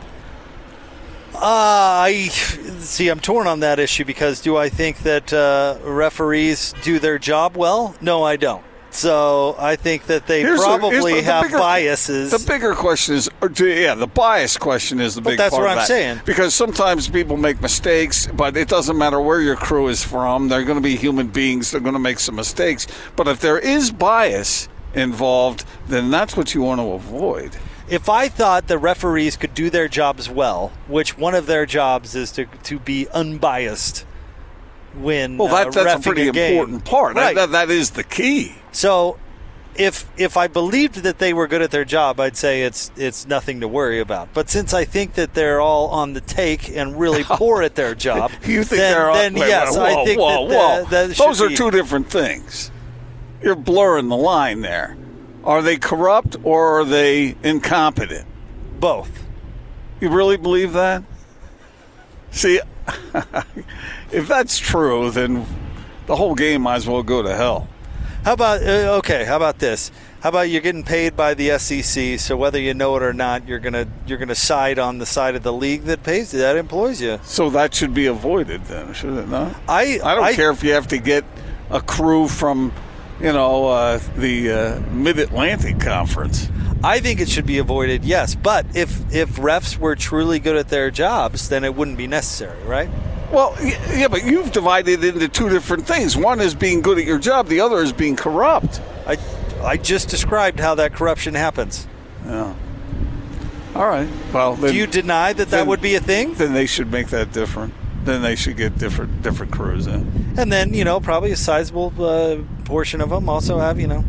Uh, 1.35 1.41
I 1.43 2.29
see. 2.29 3.09
I'm 3.09 3.21
torn 3.21 3.49
on 3.49 3.61
that 3.61 3.81
issue 3.81 4.05
because 4.05 4.41
do 4.41 4.57
I 4.57 4.69
think 4.69 4.99
that 4.99 5.33
uh, 5.33 5.79
referees 5.83 6.73
do 6.83 7.01
their 7.01 7.19
job 7.19 7.57
well? 7.57 7.97
No, 8.01 8.23
I 8.23 8.37
don't. 8.37 8.65
So 8.91 9.55
I 9.59 9.77
think 9.77 10.07
that 10.07 10.27
they 10.27 10.41
Here's 10.41 10.61
probably 10.61 11.15
the- 11.15 11.21
the 11.21 11.23
have 11.27 11.43
bigger- 11.45 11.59
biases. 11.59 12.31
The 12.31 12.39
bigger 12.51 12.75
question 12.75 13.17
is, 13.17 13.29
yeah, 13.61 13.95
the 13.95 14.07
bias 14.07 14.57
question 14.57 14.99
is 15.01 15.15
the 15.15 15.21
But 15.21 15.31
big 15.31 15.39
that's 15.39 15.55
part 15.55 15.65
what 15.65 15.71
I'm 15.73 15.77
that. 15.79 15.87
saying. 15.87 16.21
Because 16.25 16.55
sometimes 16.55 17.07
people 17.09 17.37
make 17.37 17.61
mistakes, 17.61 18.27
but 18.35 18.57
it 18.57 18.69
doesn't 18.69 18.97
matter 18.97 19.21
where 19.21 19.41
your 19.41 19.57
crew 19.57 19.89
is 19.89 20.03
from. 20.03 20.49
They're 20.49 20.65
going 20.65 20.79
to 20.79 20.83
be 20.83 20.97
human 20.97 21.27
beings. 21.29 21.71
They're 21.71 21.81
going 21.83 21.93
to 21.95 21.99
make 22.01 22.19
some 22.19 22.37
mistakes. 22.37 22.87
But 23.15 23.29
if 23.29 23.41
there 23.41 23.59
is 23.59 23.91
bias 23.91 24.69
involved, 24.95 25.65
then 25.87 26.11
that's 26.11 26.37
what 26.37 26.55
you 26.55 26.63
want 26.63 26.81
to 26.81 26.93
avoid. 26.93 27.57
if 27.91 28.07
I 28.11 28.29
thought 28.29 28.67
the 28.69 28.77
referees 28.77 29.37
could 29.39 29.55
do 29.55 29.71
their 29.71 29.89
jobs 29.89 30.29
well, 30.29 30.73
which 30.89 31.17
one 31.17 31.35
of 31.35 31.47
their 31.47 31.65
jobs 31.65 32.15
is 32.15 32.31
to 32.33 32.45
to 32.65 32.79
be 32.79 33.07
unbiased 33.15 34.05
when 34.95 35.37
Well, 35.39 35.49
that, 35.49 35.69
uh, 35.77 35.85
that's 35.85 36.01
a 36.07 36.09
pretty 36.09 36.31
game. 36.31 36.53
important 36.53 36.85
part. 36.85 37.17
Right. 37.17 37.35
that- 37.37 37.53
that 37.53 37.71
is 37.71 37.91
the 37.91 38.05
key. 38.05 38.55
So 38.73 39.17
if 39.77 40.07
if 40.17 40.37
I 40.37 40.49
believed 40.49 40.97
that 41.05 41.19
they 41.19 41.33
were 41.33 41.47
good 41.47 41.63
at 41.63 41.71
their 41.71 41.85
job, 41.85 42.19
I'd 42.19 42.37
say 42.37 42.63
it's 42.63 42.91
it's 42.97 43.27
nothing 43.27 43.61
to 43.61 43.69
worry 43.69 44.01
about. 44.01 44.29
But 44.35 44.51
since 44.51 44.75
I 44.75 44.85
think 44.85 45.15
that 45.15 45.35
they're 45.35 45.61
all 45.61 45.89
on 45.89 46.15
the 46.15 46.21
take 46.21 46.69
and 46.77 46.99
really 46.99 47.23
poor 47.29 47.63
at 47.63 47.75
their 47.77 47.95
job, 47.95 48.33
You 48.45 48.65
think 48.65 48.81
then, 48.81 48.93
they're 48.95 49.13
then 49.15 49.35
wait, 49.35 49.49
yes, 49.49 49.77
whoa, 49.77 49.85
I 49.85 50.05
think 50.05 50.21
whoa, 50.21 50.49
that, 50.49 50.57
whoa. 50.85 50.85
that 50.91 51.17
Those 51.17 51.41
are 51.41 51.49
be- 51.49 51.57
two 51.57 51.71
different 51.71 52.11
things. 52.11 52.71
You're 53.43 53.55
blurring 53.55 54.09
the 54.09 54.17
line 54.17 54.63
there. 54.63 54.97
Are 55.45 55.63
they 55.63 55.77
corrupt 55.77 56.37
or 56.43 56.81
are 56.81 56.85
they 56.85 57.37
incompetent? 57.45 58.27
both. 58.81 59.11
You 60.01 60.09
really 60.11 60.37
believe 60.37 60.73
that? 60.75 61.03
See, 62.31 62.61
if 64.13 64.29
that's 64.29 64.59
true, 64.59 65.11
then 65.11 65.47
the 66.07 66.17
whole 66.17 66.35
game 66.35 66.63
might 66.63 66.77
as 66.77 66.87
well 66.87 67.03
go 67.03 67.23
to 67.23 67.35
hell. 67.35 67.69
How 68.25 68.33
about 68.33 68.63
uh, 68.63 68.97
okay? 68.99 69.25
How 69.25 69.37
about 69.37 69.59
this? 69.59 69.91
How 70.21 70.31
about 70.31 70.51
you're 70.51 70.61
getting 70.61 70.83
paid 70.83 71.17
by 71.17 71.35
the 71.35 71.57
SEC, 71.59 72.19
so 72.19 72.37
whether 72.37 72.59
you 72.59 72.75
know 72.75 72.97
it 72.97 73.03
or 73.03 73.13
not, 73.13 73.47
you're 73.47 73.61
gonna 73.61 73.87
you're 74.07 74.19
gonna 74.19 74.35
side 74.35 74.79
on 74.79 74.99
the 74.99 75.07
side 75.07 75.37
of 75.37 75.45
the 75.45 75.53
league 75.53 75.83
that 75.83 76.03
pays 76.03 76.33
you, 76.33 76.41
that 76.41 76.57
employs 76.57 77.01
you. 77.01 77.21
So 77.23 77.51
that 77.51 77.75
should 77.75 77.95
be 77.95 78.07
avoided 78.07 78.65
then, 78.65 78.93
should 78.93 79.17
it 79.17 79.29
not? 79.29 79.55
I 79.69 80.01
I 80.03 80.15
don't 80.17 80.35
care 80.35 80.51
if 80.51 80.65
you 80.65 80.73
have 80.73 80.89
to 80.89 80.99
get 80.99 81.25
a 81.71 81.81
crew 81.81 82.27
from, 82.27 82.73
you 83.21 83.33
know, 83.33 83.69
uh, 83.69 84.01
the 84.17 84.51
uh, 84.51 84.81
Mid 84.91 85.19
Atlantic 85.19 85.79
Conference. 85.79 86.49
I 86.83 87.01
think 87.01 87.21
it 87.21 87.29
should 87.29 87.47
be 87.47 87.59
avoided. 87.59 88.05
Yes, 88.05 88.35
but 88.35 88.67
if 88.75 89.15
if 89.15 89.37
refs 89.37 89.79
were 89.79 89.95
truly 89.95 90.41
good 90.41 90.57
at 90.57 90.69
their 90.69 90.91
jobs, 90.91 91.49
then 91.49 91.63
it 91.63 91.75
wouldn't 91.75 91.97
be 91.97 92.07
necessary, 92.09 92.63
right? 92.65 92.91
Well, 93.33 93.55
yeah, 93.95 94.09
but 94.09 94.25
you've 94.25 94.53
divided 94.53 95.05
it 95.05 95.15
into 95.15 95.29
two 95.29 95.49
different 95.49 95.87
things. 95.87 96.17
One 96.17 96.41
is 96.41 96.55
being 96.55 96.81
good 96.81 96.99
at 96.99 97.05
your 97.05 97.19
job. 97.19 97.49
The 97.49 97.61
other 97.61 97.83
is 97.83 97.93
being 97.93 98.17
corrupt. 98.17 98.81
I 99.07 99.19
I 99.63 99.77
just 99.77 100.09
described 100.09 100.61
how 100.61 100.75
that 100.77 100.95
corruption 100.95 101.35
happens. 101.35 101.87
Yeah. 102.25 102.55
All 103.75 103.87
right. 103.87 104.09
Well, 104.33 104.55
then, 104.55 104.73
Do 104.73 104.79
you 104.79 104.87
deny 104.87 105.33
that 105.35 105.49
that 105.51 105.67
would 105.67 105.83
be 105.83 105.95
a 105.95 106.01
thing? 106.01 106.35
then 106.35 106.55
they 106.55 106.67
should 106.67 106.91
make 106.91 107.09
that 107.09 107.33
different. 107.33 107.75
Then 108.05 108.23
they 108.23 108.37
should 108.37 108.57
get 108.57 108.79
different 108.79 109.23
different 109.23 109.53
crews 109.53 109.87
in. 109.87 110.35
And 110.39 110.51
then 110.51 110.73
you 110.73 110.85
know 110.85 110.99
probably 111.01 111.33
a 111.33 111.37
sizable 111.37 111.93
uh, 112.03 112.39
portion 112.65 113.03
of 113.03 113.11
them 113.11 113.29
also 113.29 113.59
have 113.59 113.79
you 113.79 113.87
know 113.87 114.05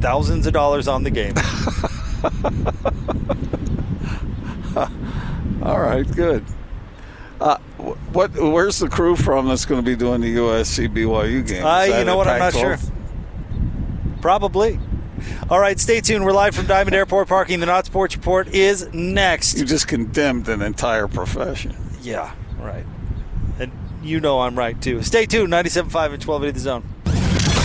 thousands 0.00 0.46
of 0.46 0.52
dollars 0.52 0.86
on 0.86 1.02
the 1.02 1.10
game. 1.10 1.34
All 5.62 5.80
right, 5.80 6.06
good. 6.14 6.44
Uh, 7.40 7.58
what? 8.12 8.32
Where's 8.34 8.78
the 8.78 8.88
crew 8.88 9.16
from 9.16 9.48
that's 9.48 9.64
going 9.64 9.82
to 9.82 9.88
be 9.88 9.96
doing 9.96 10.20
the 10.20 10.36
USC 10.36 10.88
BYU 10.88 11.46
game? 11.46 11.58
Is 11.58 11.64
Uh, 11.64 11.84
you 11.86 11.92
that 11.92 12.06
know 12.06 12.12
at 12.12 12.16
what? 12.18 12.28
I'm 12.28 12.38
not 12.38 12.52
sure. 12.54 12.78
Probably. 14.20 14.78
All 15.50 15.58
right, 15.60 15.78
stay 15.78 16.00
tuned. 16.00 16.24
We're 16.24 16.32
live 16.32 16.54
from 16.54 16.66
Diamond 16.66 16.94
Airport 16.96 17.28
Parking. 17.28 17.60
The 17.60 17.66
Not 17.66 17.86
Sports 17.86 18.16
Report 18.16 18.48
is 18.48 18.88
next. 18.92 19.58
You 19.58 19.64
just 19.64 19.86
condemned 19.88 20.48
an 20.48 20.62
entire 20.62 21.08
profession. 21.08 21.76
Yeah, 22.02 22.32
right. 22.60 22.86
And 23.58 23.70
you 24.02 24.20
know 24.20 24.40
I'm 24.40 24.56
right 24.58 24.80
too. 24.80 25.02
Stay 25.02 25.26
tuned. 25.26 25.52
97.5 25.52 26.14
and 26.14 26.24
1280 26.24 26.50
the 26.52 26.60
zone. 26.60 26.84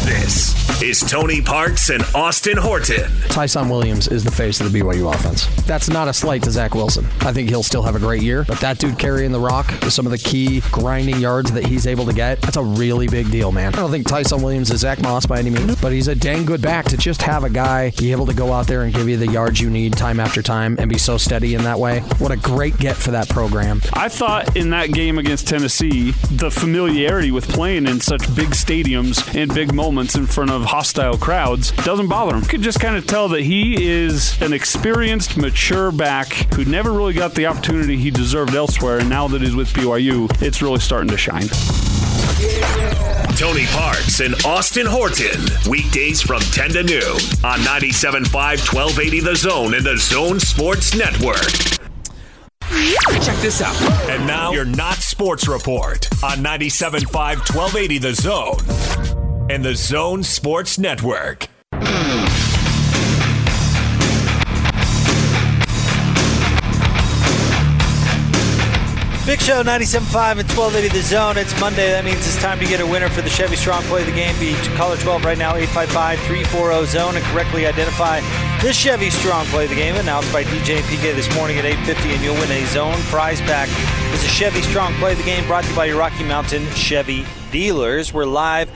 This 0.06 0.65
is 0.82 1.00
Tony 1.00 1.42
Parks 1.42 1.90
and 1.90 2.04
Austin 2.14 2.58
Horton. 2.58 3.10
Tyson 3.30 3.70
Williams 3.70 4.10
is 4.10 4.24
the 4.26 4.32
face 4.32 4.60
of 4.60 4.72
the 4.72 4.80
BYU 4.80 5.14
offense. 5.14 5.46
That's 5.66 5.90
not 5.90 6.10
a 6.10 6.14
slight 6.14 6.44
to 6.44 6.52
Zach 6.52 6.76
Wilson. 6.76 7.06
I 7.22 7.32
think 7.32 7.50
he'll 7.50 7.64
still 7.64 7.84
have 7.84 7.96
a 7.96 8.00
great 8.00 8.22
year, 8.22 8.44
but 8.46 8.60
that 8.60 8.78
dude 8.78 9.00
carrying 9.00 9.32
the 9.32 9.40
rock 9.40 9.68
with 9.82 9.94
some 9.94 10.06
of 10.06 10.12
the 10.12 10.18
key 10.18 10.62
grinding 10.72 11.20
yards 11.20 11.52
that 11.54 11.66
he's 11.66 11.88
able 11.88 12.06
to 12.06 12.14
get, 12.14 12.42
that's 12.42 12.58
a 12.58 12.64
really 12.64 13.08
big 13.08 13.32
deal, 13.32 13.54
man. 13.54 13.74
I 13.74 13.78
don't 13.78 13.90
think 13.90 14.08
Tyson 14.08 14.42
Williams 14.42 14.70
is 14.70 14.82
Zach 14.82 15.02
Moss 15.02 15.26
by 15.26 15.40
any 15.40 15.50
means, 15.50 15.80
but 15.82 15.94
he's 15.94 16.10
a 16.10 16.16
dang 16.16 16.46
good 16.46 16.62
back 16.62 16.86
to 16.86 16.98
just 16.98 17.22
have 17.22 17.46
a 17.46 17.50
guy 17.50 17.92
be 17.92 18.12
able 18.12 18.26
to 18.26 18.34
go 18.34 18.52
out 18.52 18.68
there 18.68 18.84
and 18.84 18.94
give 18.94 19.08
you 19.08 19.16
the 19.18 19.28
yards 19.28 19.62
you 19.62 19.70
need 19.70 19.94
time 19.94 20.20
after 20.20 20.42
time 20.42 20.76
and 20.80 20.90
be 20.90 20.98
so 20.98 21.18
steady 21.18 21.56
in 21.56 21.64
that 21.64 21.80
way. 21.80 22.02
What 22.18 22.32
a 22.32 22.38
great 22.38 22.78
get 22.78 22.98
for 22.98 23.12
that 23.12 23.30
program. 23.30 23.82
I 23.94 24.10
thought 24.10 24.58
in 24.58 24.72
that 24.72 24.92
game 24.92 25.18
against 25.18 25.48
Tennessee, 25.48 26.12
the 26.32 26.52
familiarity 26.52 27.32
with 27.32 27.48
playing 27.48 27.88
in 27.88 28.02
such 28.02 28.22
big 28.36 28.50
stadiums 28.50 29.34
and 29.34 29.54
big 29.54 29.74
moments 29.74 30.16
in 30.16 30.28
front 30.28 30.52
of 30.52 30.65
hostile 30.66 31.18
crowds 31.18 31.72
doesn't 31.72 32.08
bother 32.08 32.36
him. 32.36 32.42
You 32.42 32.48
could 32.48 32.62
just 32.62 32.80
kind 32.80 32.96
of 32.96 33.08
tell 33.08 33.28
that 33.30 33.42
he 33.42 33.86
is 33.86 34.42
an 34.42 34.54
experienced, 34.54 35.38
mature 35.38 35.92
back 35.92 36.34
who 36.54 36.66
never 36.66 36.92
really 36.92 37.14
got 37.14 37.36
the 37.36 37.46
opportunity 37.46 37.98
he 37.98 38.12
deserved 38.12 38.56
elsewhere, 38.56 39.00
and 39.00 39.10
now 39.10 39.28
that 39.28 39.42
he's 39.42 39.56
with 39.56 39.70
BYU, 39.70 40.30
it's 40.42 40.62
really 40.62 40.80
starting 40.80 41.10
to 41.10 41.18
shine. 41.18 41.48
Tony 43.38 43.66
Parks 43.68 44.22
and 44.22 44.34
Austin 44.46 44.86
Horton. 44.86 45.42
Weekdays 45.70 46.22
from 46.22 46.40
10 46.40 46.70
to 46.72 46.84
noon 46.84 47.16
on 47.44 47.60
97.5 47.60 48.32
1280 48.32 49.20
The 49.20 49.36
Zone 49.36 49.74
and 49.74 49.86
The 49.86 49.98
Zone 49.98 50.40
Sports 50.40 50.96
Network. 50.96 51.52
Check 53.22 53.38
this 53.38 53.62
out. 53.62 53.76
And 54.10 54.26
now 54.26 54.52
your 54.52 54.66
Not 54.66 54.98
Sports 54.98 55.48
Report 55.48 56.08
on 56.24 56.38
97.5 56.38 57.12
1280 57.14 57.98
The 57.98 58.14
Zone 58.14 59.15
and 59.50 59.64
The 59.64 59.76
Zone 59.76 60.24
Sports 60.24 60.80
Network. 60.80 61.48
Big 69.26 69.42
Show 69.42 69.64
97.5 69.64 70.38
and 70.38 70.50
1280 70.50 70.88
The 70.90 71.02
Zone. 71.02 71.38
It's 71.38 71.60
Monday. 71.60 71.90
That 71.90 72.06
means 72.06 72.20
it's 72.20 72.42
time 72.42 72.60
to 72.60 72.66
get 72.66 72.80
a 72.80 72.86
winner 72.86 73.10
for 73.10 73.22
the 73.22 73.30
Chevy 73.30 73.56
Strong 73.56 73.84
Play 73.84 74.02
of 74.02 74.08
the 74.08 74.14
Game. 74.14 74.38
Be 74.40 74.54
caller 74.78 74.98
12 74.98 75.26
right 75.26 75.38
now, 75.38 75.54
855-340 75.54 76.86
Zone, 76.86 77.16
and 77.16 77.26
correctly 77.26 77.66
identify 77.66 78.22
this 78.62 78.78
Chevy 78.78 79.10
Strong 79.10 79.46
Play 79.48 79.66
of 79.66 79.70
the 79.72 79.76
Game 79.76 79.96
announced 79.96 80.32
by 80.32 80.44
DJ 80.44 80.78
PK 80.82 81.16
this 81.16 81.34
morning 81.36 81.58
at 81.58 81.66
850, 81.66 82.14
and 82.14 82.24
you'll 82.24 82.36
win 82.36 82.52
a 82.52 82.66
Zone 82.68 82.98
prize 83.10 83.42
pack. 83.42 83.70
This 84.12 84.24
is 84.24 84.32
Chevy 84.32 84.62
Strong 84.62 84.94
Play 84.96 85.12
of 85.14 85.18
the 85.18 85.24
Game 85.24 85.46
brought 85.48 85.64
to 85.64 85.70
you 85.70 85.76
by 85.76 85.86
your 85.86 85.98
Rocky 85.98 86.24
Mountain 86.24 86.66
Chevy 86.72 87.26
dealers. 87.52 88.14
We're 88.14 88.26
live 88.26 88.70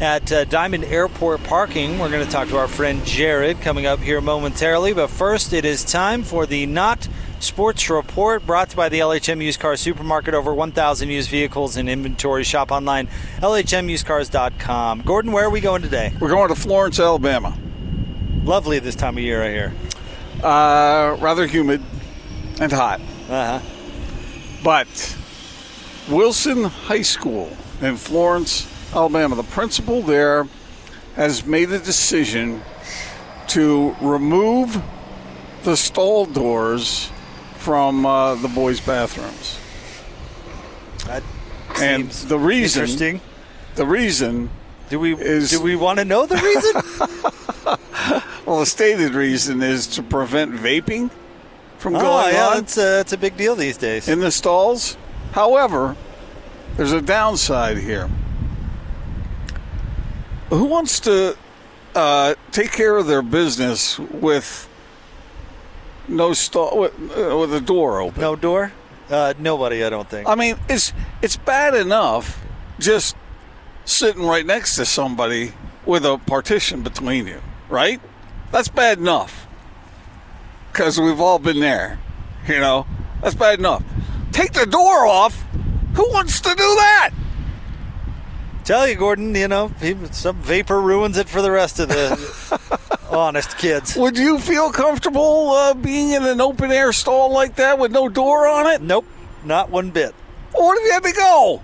at 0.00 0.30
uh, 0.30 0.44
Diamond 0.44 0.84
Airport 0.84 1.42
Parking. 1.44 1.98
We're 1.98 2.10
going 2.10 2.24
to 2.24 2.30
talk 2.30 2.48
to 2.48 2.58
our 2.58 2.68
friend 2.68 3.04
Jared 3.04 3.60
coming 3.60 3.86
up 3.86 4.00
here 4.00 4.20
momentarily. 4.20 4.92
But 4.92 5.08
first, 5.08 5.52
it 5.52 5.64
is 5.64 5.84
time 5.84 6.22
for 6.22 6.46
the 6.46 6.66
Not 6.66 7.08
Sports 7.40 7.88
Report 7.88 8.44
brought 8.46 8.70
to 8.70 8.74
you 8.74 8.76
by 8.76 8.88
the 8.88 8.98
LHM 9.00 9.42
Used 9.42 9.60
Car 9.60 9.76
Supermarket. 9.76 10.34
Over 10.34 10.54
1,000 10.54 11.08
used 11.08 11.30
vehicles 11.30 11.76
in 11.76 11.88
inventory. 11.88 12.44
Shop 12.44 12.70
online, 12.70 13.08
LHMUsedCars.com. 13.38 15.02
Gordon, 15.02 15.32
where 15.32 15.44
are 15.44 15.50
we 15.50 15.60
going 15.60 15.82
today? 15.82 16.12
We're 16.20 16.28
going 16.28 16.48
to 16.48 16.54
Florence, 16.54 17.00
Alabama. 17.00 17.56
Lovely 18.44 18.78
this 18.78 18.94
time 18.94 19.16
of 19.16 19.22
year, 19.22 19.42
I 19.42 19.50
hear. 19.50 19.72
Uh, 20.42 21.16
rather 21.20 21.46
humid 21.46 21.82
and 22.60 22.70
hot. 22.70 23.00
Uh 23.28 23.58
huh. 23.58 23.66
But 24.62 25.16
Wilson 26.08 26.64
High 26.64 27.02
School 27.02 27.50
in 27.80 27.96
Florence, 27.96 28.66
Alabama, 28.94 29.34
the 29.34 29.42
principal 29.42 30.02
there 30.02 30.46
has 31.14 31.44
made 31.46 31.70
a 31.72 31.78
decision 31.78 32.62
to 33.48 33.94
remove 34.00 34.82
the 35.64 35.76
stall 35.76 36.26
doors 36.26 37.10
from 37.56 38.06
uh, 38.06 38.34
the 38.36 38.48
boys' 38.48 38.80
bathrooms. 38.80 39.58
That 41.06 41.22
and 41.78 42.10
the 42.10 42.38
reason, 42.38 42.82
interesting. 42.82 43.20
the 43.74 43.86
reason 43.86 44.50
Do 44.88 45.00
we 45.00 45.14
is 45.14 45.50
do 45.50 45.60
we 45.60 45.76
want 45.76 45.98
to 45.98 46.04
know 46.04 46.26
the 46.26 46.36
reason? 46.36 47.78
well, 48.46 48.60
the 48.60 48.66
stated 48.66 49.14
reason 49.14 49.62
is 49.62 49.86
to 49.88 50.02
prevent 50.02 50.52
vaping 50.52 51.10
from 51.78 51.96
oh, 51.96 52.00
going 52.00 52.34
yeah, 52.34 52.46
on 52.46 52.56
that's 52.58 52.76
a, 52.76 52.80
that's 52.80 53.12
a 53.12 53.18
big 53.18 53.36
deal 53.36 53.54
these 53.54 53.76
days. 53.76 54.08
in 54.08 54.20
the 54.20 54.30
stalls. 54.30 54.96
However, 55.32 55.96
there's 56.76 56.92
a 56.92 57.02
downside 57.02 57.78
here. 57.78 58.08
Who 60.50 60.64
wants 60.64 61.00
to 61.00 61.36
uh, 61.94 62.34
take 62.52 62.72
care 62.72 62.96
of 62.96 63.06
their 63.06 63.22
business 63.22 63.98
with 63.98 64.68
no 66.08 66.32
stall 66.32 66.78
with, 66.78 66.92
uh, 67.16 67.36
with 67.36 67.50
the 67.50 67.60
door 67.60 68.00
open? 68.00 68.20
No 68.20 68.36
door? 68.36 68.72
Uh, 69.10 69.34
nobody, 69.38 69.84
I 69.84 69.90
don't 69.90 70.08
think. 70.08 70.28
I 70.28 70.34
mean, 70.34 70.56
it's 70.68 70.92
it's 71.22 71.36
bad 71.36 71.74
enough 71.74 72.44
just 72.78 73.16
sitting 73.84 74.24
right 74.24 74.44
next 74.44 74.76
to 74.76 74.84
somebody 74.84 75.52
with 75.84 76.04
a 76.04 76.18
partition 76.18 76.82
between 76.82 77.26
you, 77.26 77.40
right? 77.68 78.00
That's 78.52 78.68
bad 78.68 78.98
enough. 78.98 79.46
Because 80.72 81.00
we've 81.00 81.20
all 81.20 81.38
been 81.38 81.60
there, 81.60 81.98
you 82.48 82.60
know. 82.60 82.86
That's 83.22 83.34
bad 83.34 83.58
enough. 83.58 83.82
Take 84.32 84.52
the 84.52 84.66
door 84.66 85.06
off. 85.06 85.42
Who 85.94 86.08
wants 86.10 86.40
to 86.40 86.50
do 86.50 86.56
that? 86.56 87.10
Tell 88.66 88.86
you, 88.88 88.96
Gordon, 88.96 89.32
you 89.34 89.46
know, 89.48 89.68
he- 89.80 89.96
some 90.10 90.36
vapor 90.42 90.80
ruins 90.80 91.16
it 91.16 91.28
for 91.28 91.40
the 91.40 91.50
rest 91.52 91.78
of 91.78 91.88
the 91.88 92.98
honest 93.10 93.56
kids. 93.58 93.94
Would 93.96 94.18
you 94.18 94.38
feel 94.40 94.70
comfortable 94.72 95.50
uh, 95.52 95.72
being 95.74 96.10
in 96.10 96.24
an 96.24 96.40
open 96.40 96.72
air 96.72 96.92
stall 96.92 97.30
like 97.32 97.54
that 97.56 97.78
with 97.78 97.92
no 97.92 98.08
door 98.08 98.48
on 98.48 98.66
it? 98.66 98.82
Nope, 98.82 99.06
not 99.44 99.70
one 99.70 99.90
bit. 99.90 100.14
What 100.52 100.76
if 100.78 100.84
you 100.84 100.92
had 100.92 101.02
to 101.04 101.12
go? 101.12 101.62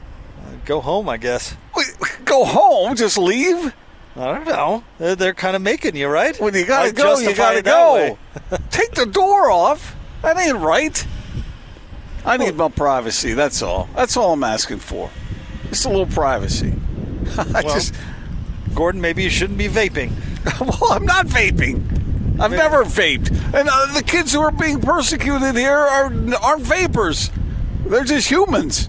Go 0.65 0.81
home, 0.81 1.09
I 1.09 1.17
guess. 1.17 1.57
Wait, 1.77 1.89
Go 2.25 2.45
home? 2.45 2.95
Just 2.95 3.19
leave? 3.19 3.75
I 4.15 4.35
don't 4.35 4.47
know. 4.47 4.85
They're, 4.99 5.17
they're 5.17 5.35
kind 5.35 5.57
of 5.57 5.63
making 5.63 5.97
you, 5.97 6.07
right? 6.07 6.39
When 6.41 6.55
you 6.55 6.65
gotta 6.65 6.91
I 6.91 6.93
go, 6.93 7.19
you 7.19 7.35
gotta 7.35 7.63
go. 7.63 8.17
Take 8.71 8.93
the 8.93 9.07
door 9.07 9.51
off. 9.51 9.97
That 10.23 10.39
ain't 10.39 10.59
right. 10.59 11.05
I 12.25 12.37
need 12.37 12.55
my 12.55 12.69
privacy. 12.69 13.33
That's 13.33 13.61
all. 13.61 13.89
That's 13.97 14.17
all 14.17 14.35
I'm 14.35 14.45
asking 14.45 14.79
for. 14.79 15.11
Just 15.71 15.87
a 15.87 15.89
little 15.89 16.07
privacy. 16.07 16.75
I 17.55 17.63
Well, 17.63 17.75
just, 17.75 17.95
Gordon, 18.75 19.01
maybe 19.01 19.23
you 19.23 19.31
shouldn't 19.31 19.59
be 19.59 19.69
vaping. 19.69 20.13
well, 20.61 20.93
I'm 20.93 21.07
not 21.07 21.27
vaping. 21.27 22.01
I've 22.41 22.51
never 22.51 22.83
vaped, 22.85 23.31
and 23.55 23.69
uh, 23.71 23.93
the 23.95 24.03
kids 24.03 24.33
who 24.33 24.41
are 24.41 24.51
being 24.51 24.81
persecuted 24.81 25.55
here 25.55 25.71
are 25.71 26.13
aren't 26.43 26.63
vapors. 26.63 27.31
They're 27.87 28.05
just 28.05 28.29
humans. 28.29 28.89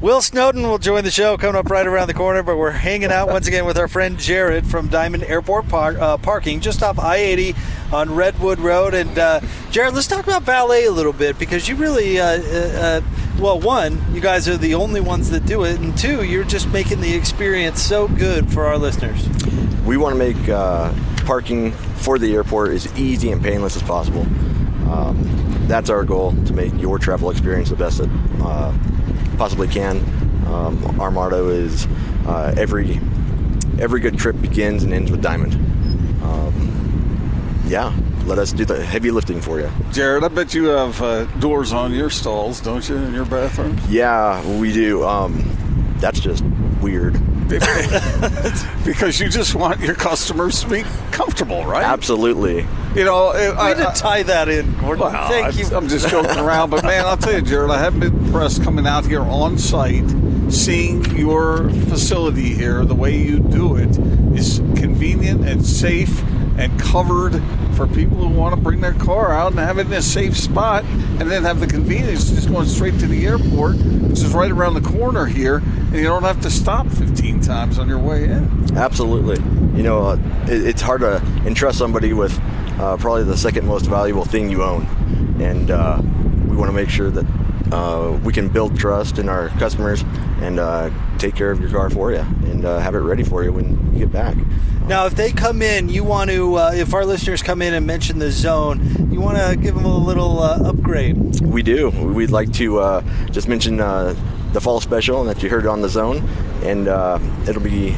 Will 0.00 0.22
Snowden 0.22 0.62
will 0.62 0.78
join 0.78 1.02
the 1.02 1.10
show 1.10 1.36
coming 1.36 1.56
up 1.56 1.70
right 1.70 1.86
around 1.86 2.06
the 2.06 2.14
corner, 2.14 2.42
but 2.44 2.56
we're 2.56 2.70
hanging 2.70 3.10
out 3.10 3.28
once 3.28 3.48
again 3.48 3.64
with 3.66 3.76
our 3.76 3.88
friend 3.88 4.16
Jared 4.16 4.64
from 4.64 4.86
Diamond 4.88 5.24
Airport 5.24 5.68
Par- 5.68 5.96
uh, 5.98 6.16
Parking, 6.18 6.60
just 6.60 6.84
off 6.84 7.00
I 7.00 7.16
80 7.16 7.54
on 7.92 8.14
Redwood 8.14 8.58
Road. 8.58 8.94
And 8.94 9.18
uh, 9.18 9.40
Jared, 9.70 9.94
let's 9.94 10.06
talk 10.06 10.24
about 10.24 10.42
valet 10.42 10.86
a 10.86 10.92
little 10.92 11.12
bit 11.12 11.38
because 11.38 11.68
you 11.68 11.76
really, 11.76 12.20
uh, 12.20 12.26
uh, 12.26 12.40
uh, 12.40 13.00
well, 13.38 13.60
one, 13.60 14.02
you 14.14 14.20
guys 14.20 14.48
are 14.48 14.56
the 14.56 14.74
only 14.74 15.00
ones 15.00 15.30
that 15.30 15.46
do 15.46 15.64
it, 15.64 15.78
and 15.78 15.96
two, 15.96 16.24
you're 16.24 16.44
just 16.44 16.68
making 16.68 17.00
the 17.00 17.14
experience 17.14 17.82
so 17.82 18.08
good 18.08 18.52
for 18.52 18.66
our 18.66 18.78
listeners. 18.78 19.28
We 19.84 19.96
want 19.96 20.14
to 20.14 20.18
make 20.18 20.48
uh, 20.48 20.92
parking 21.24 21.72
for 21.72 22.18
the 22.18 22.34
airport 22.34 22.70
as 22.70 22.92
easy 22.98 23.30
and 23.30 23.42
painless 23.42 23.76
as 23.76 23.82
possible. 23.82 24.22
Um, 24.90 25.64
that's 25.66 25.90
our 25.90 26.04
goal 26.04 26.32
to 26.46 26.52
make 26.52 26.72
your 26.80 26.98
travel 26.98 27.30
experience 27.30 27.70
the 27.70 27.76
best 27.76 28.00
uh, 28.42 28.76
possibly 29.36 29.68
can. 29.68 29.98
Um, 30.46 30.98
our 31.00 31.10
motto 31.10 31.48
is 31.48 31.86
uh, 32.26 32.54
every 32.56 32.98
every 33.78 34.00
good 34.00 34.18
trip 34.18 34.40
begins 34.40 34.82
and 34.82 34.92
ends 34.92 35.10
with 35.10 35.22
Diamond. 35.22 35.54
Um, 36.22 36.67
yeah, 37.68 37.94
let 38.24 38.38
us 38.38 38.52
do 38.52 38.64
the 38.64 38.84
heavy 38.84 39.10
lifting 39.10 39.40
for 39.40 39.60
you. 39.60 39.70
Jared, 39.92 40.24
I 40.24 40.28
bet 40.28 40.54
you 40.54 40.64
have 40.66 41.00
uh, 41.02 41.24
doors 41.38 41.72
on 41.72 41.92
your 41.92 42.10
stalls, 42.10 42.60
don't 42.60 42.86
you, 42.88 42.96
in 42.96 43.14
your 43.14 43.26
bathroom? 43.26 43.78
Yeah, 43.88 44.44
we 44.58 44.72
do. 44.72 45.04
Um, 45.04 45.96
that's 45.98 46.20
just 46.20 46.44
weird. 46.80 47.20
because 48.84 49.18
you 49.18 49.28
just 49.28 49.54
want 49.54 49.80
your 49.80 49.94
customers 49.94 50.62
to 50.62 50.68
be 50.68 50.82
comfortable, 51.12 51.64
right? 51.64 51.82
Absolutely. 51.82 52.66
You 52.94 53.04
know, 53.04 53.30
Way 53.32 53.54
I, 53.56 53.74
to 53.74 53.88
I, 53.88 53.92
tie 53.94 54.22
that 54.24 54.50
in, 54.50 54.70
Gordon. 54.78 55.00
Well, 55.00 55.28
Thank 55.28 55.46
I, 55.46 55.50
you. 55.50 55.66
I'm 55.74 55.88
just 55.88 56.08
joking 56.08 56.38
around, 56.38 56.68
but 56.70 56.84
man, 56.84 57.06
I'll 57.06 57.16
tell 57.16 57.32
you, 57.32 57.40
Jared, 57.40 57.70
I 57.70 57.78
haven't 57.78 58.00
been 58.00 58.26
impressed 58.26 58.62
coming 58.62 58.86
out 58.86 59.06
here 59.06 59.22
on 59.22 59.56
site, 59.56 60.04
seeing 60.50 61.04
your 61.16 61.70
facility 61.88 62.54
here. 62.54 62.84
The 62.84 62.94
way 62.94 63.16
you 63.16 63.38
do 63.38 63.76
it 63.76 63.96
is 64.38 64.58
convenient 64.76 65.48
and 65.48 65.64
safe 65.64 66.22
and 66.58 66.78
covered 66.78 67.40
for 67.74 67.86
people 67.86 68.16
who 68.16 68.28
want 68.28 68.54
to 68.54 68.60
bring 68.60 68.80
their 68.80 68.92
car 68.94 69.32
out 69.32 69.52
and 69.52 69.60
have 69.60 69.78
it 69.78 69.86
in 69.86 69.92
a 69.92 70.02
safe 70.02 70.36
spot, 70.36 70.84
and 70.84 71.30
then 71.30 71.44
have 71.44 71.60
the 71.60 71.66
convenience 71.66 72.28
of 72.28 72.36
just 72.36 72.48
going 72.48 72.66
straight 72.66 72.98
to 72.98 73.06
the 73.06 73.26
airport, 73.26 73.76
which 73.76 74.18
is 74.18 74.34
right 74.34 74.50
around 74.50 74.74
the 74.74 74.80
corner 74.80 75.26
here, 75.26 75.58
and 75.58 75.94
you 75.94 76.02
don't 76.02 76.24
have 76.24 76.40
to 76.40 76.50
stop 76.50 76.88
15 76.88 77.40
times 77.40 77.78
on 77.78 77.88
your 77.88 78.00
way 78.00 78.24
in. 78.24 78.76
Absolutely. 78.76 79.36
You 79.76 79.84
know, 79.84 80.02
uh, 80.02 80.18
it, 80.48 80.66
it's 80.66 80.82
hard 80.82 81.00
to 81.02 81.22
entrust 81.46 81.78
somebody 81.78 82.12
with 82.12 82.36
uh, 82.80 82.96
probably 82.96 83.24
the 83.24 83.36
second 83.36 83.66
most 83.66 83.86
valuable 83.86 84.24
thing 84.24 84.50
you 84.50 84.62
own. 84.62 84.86
And 85.40 85.70
uh, 85.70 86.00
we 86.48 86.56
want 86.56 86.68
to 86.68 86.72
make 86.72 86.88
sure 86.88 87.10
that 87.10 87.26
uh, 87.72 88.18
we 88.24 88.32
can 88.32 88.48
build 88.48 88.78
trust 88.78 89.18
in 89.18 89.28
our 89.28 89.48
customers 89.50 90.02
and 90.40 90.58
uh, 90.58 90.90
take 91.18 91.34
care 91.34 91.50
of 91.50 91.60
your 91.60 91.70
car 91.70 91.90
for 91.90 92.12
you 92.12 92.18
and 92.18 92.64
uh, 92.64 92.78
have 92.78 92.94
it 92.94 92.98
ready 92.98 93.22
for 93.22 93.44
you 93.44 93.52
when 93.52 93.87
get 93.98 94.12
back. 94.12 94.36
Now, 94.86 95.06
if 95.06 95.14
they 95.14 95.32
come 95.32 95.60
in, 95.60 95.88
you 95.88 96.02
want 96.02 96.30
to, 96.30 96.54
uh, 96.54 96.72
if 96.74 96.94
our 96.94 97.04
listeners 97.04 97.42
come 97.42 97.60
in 97.60 97.74
and 97.74 97.86
mention 97.86 98.18
the 98.18 98.30
zone, 98.30 99.12
you 99.12 99.20
want 99.20 99.36
to 99.36 99.56
give 99.60 99.74
them 99.74 99.84
a 99.84 99.98
little 99.98 100.42
uh, 100.42 100.70
upgrade. 100.70 101.40
We 101.42 101.62
do. 101.62 101.90
We'd 101.90 102.30
like 102.30 102.52
to 102.54 102.78
uh, 102.78 103.26
just 103.30 103.48
mention 103.48 103.80
uh, 103.80 104.14
the 104.52 104.60
fall 104.60 104.80
special 104.80 105.20
and 105.20 105.28
that 105.28 105.42
you 105.42 105.50
heard 105.50 105.66
on 105.66 105.82
the 105.82 105.88
zone, 105.88 106.26
and 106.62 106.88
uh, 106.88 107.18
it'll 107.46 107.62
be 107.62 107.94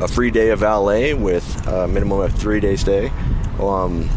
a 0.00 0.08
free 0.08 0.30
day 0.30 0.50
of 0.50 0.58
valet 0.58 1.14
with 1.14 1.66
a 1.68 1.86
minimum 1.86 2.20
of 2.20 2.34
three 2.34 2.60
day 2.60 2.76
stay. 2.76 3.10
Um, 3.60 4.08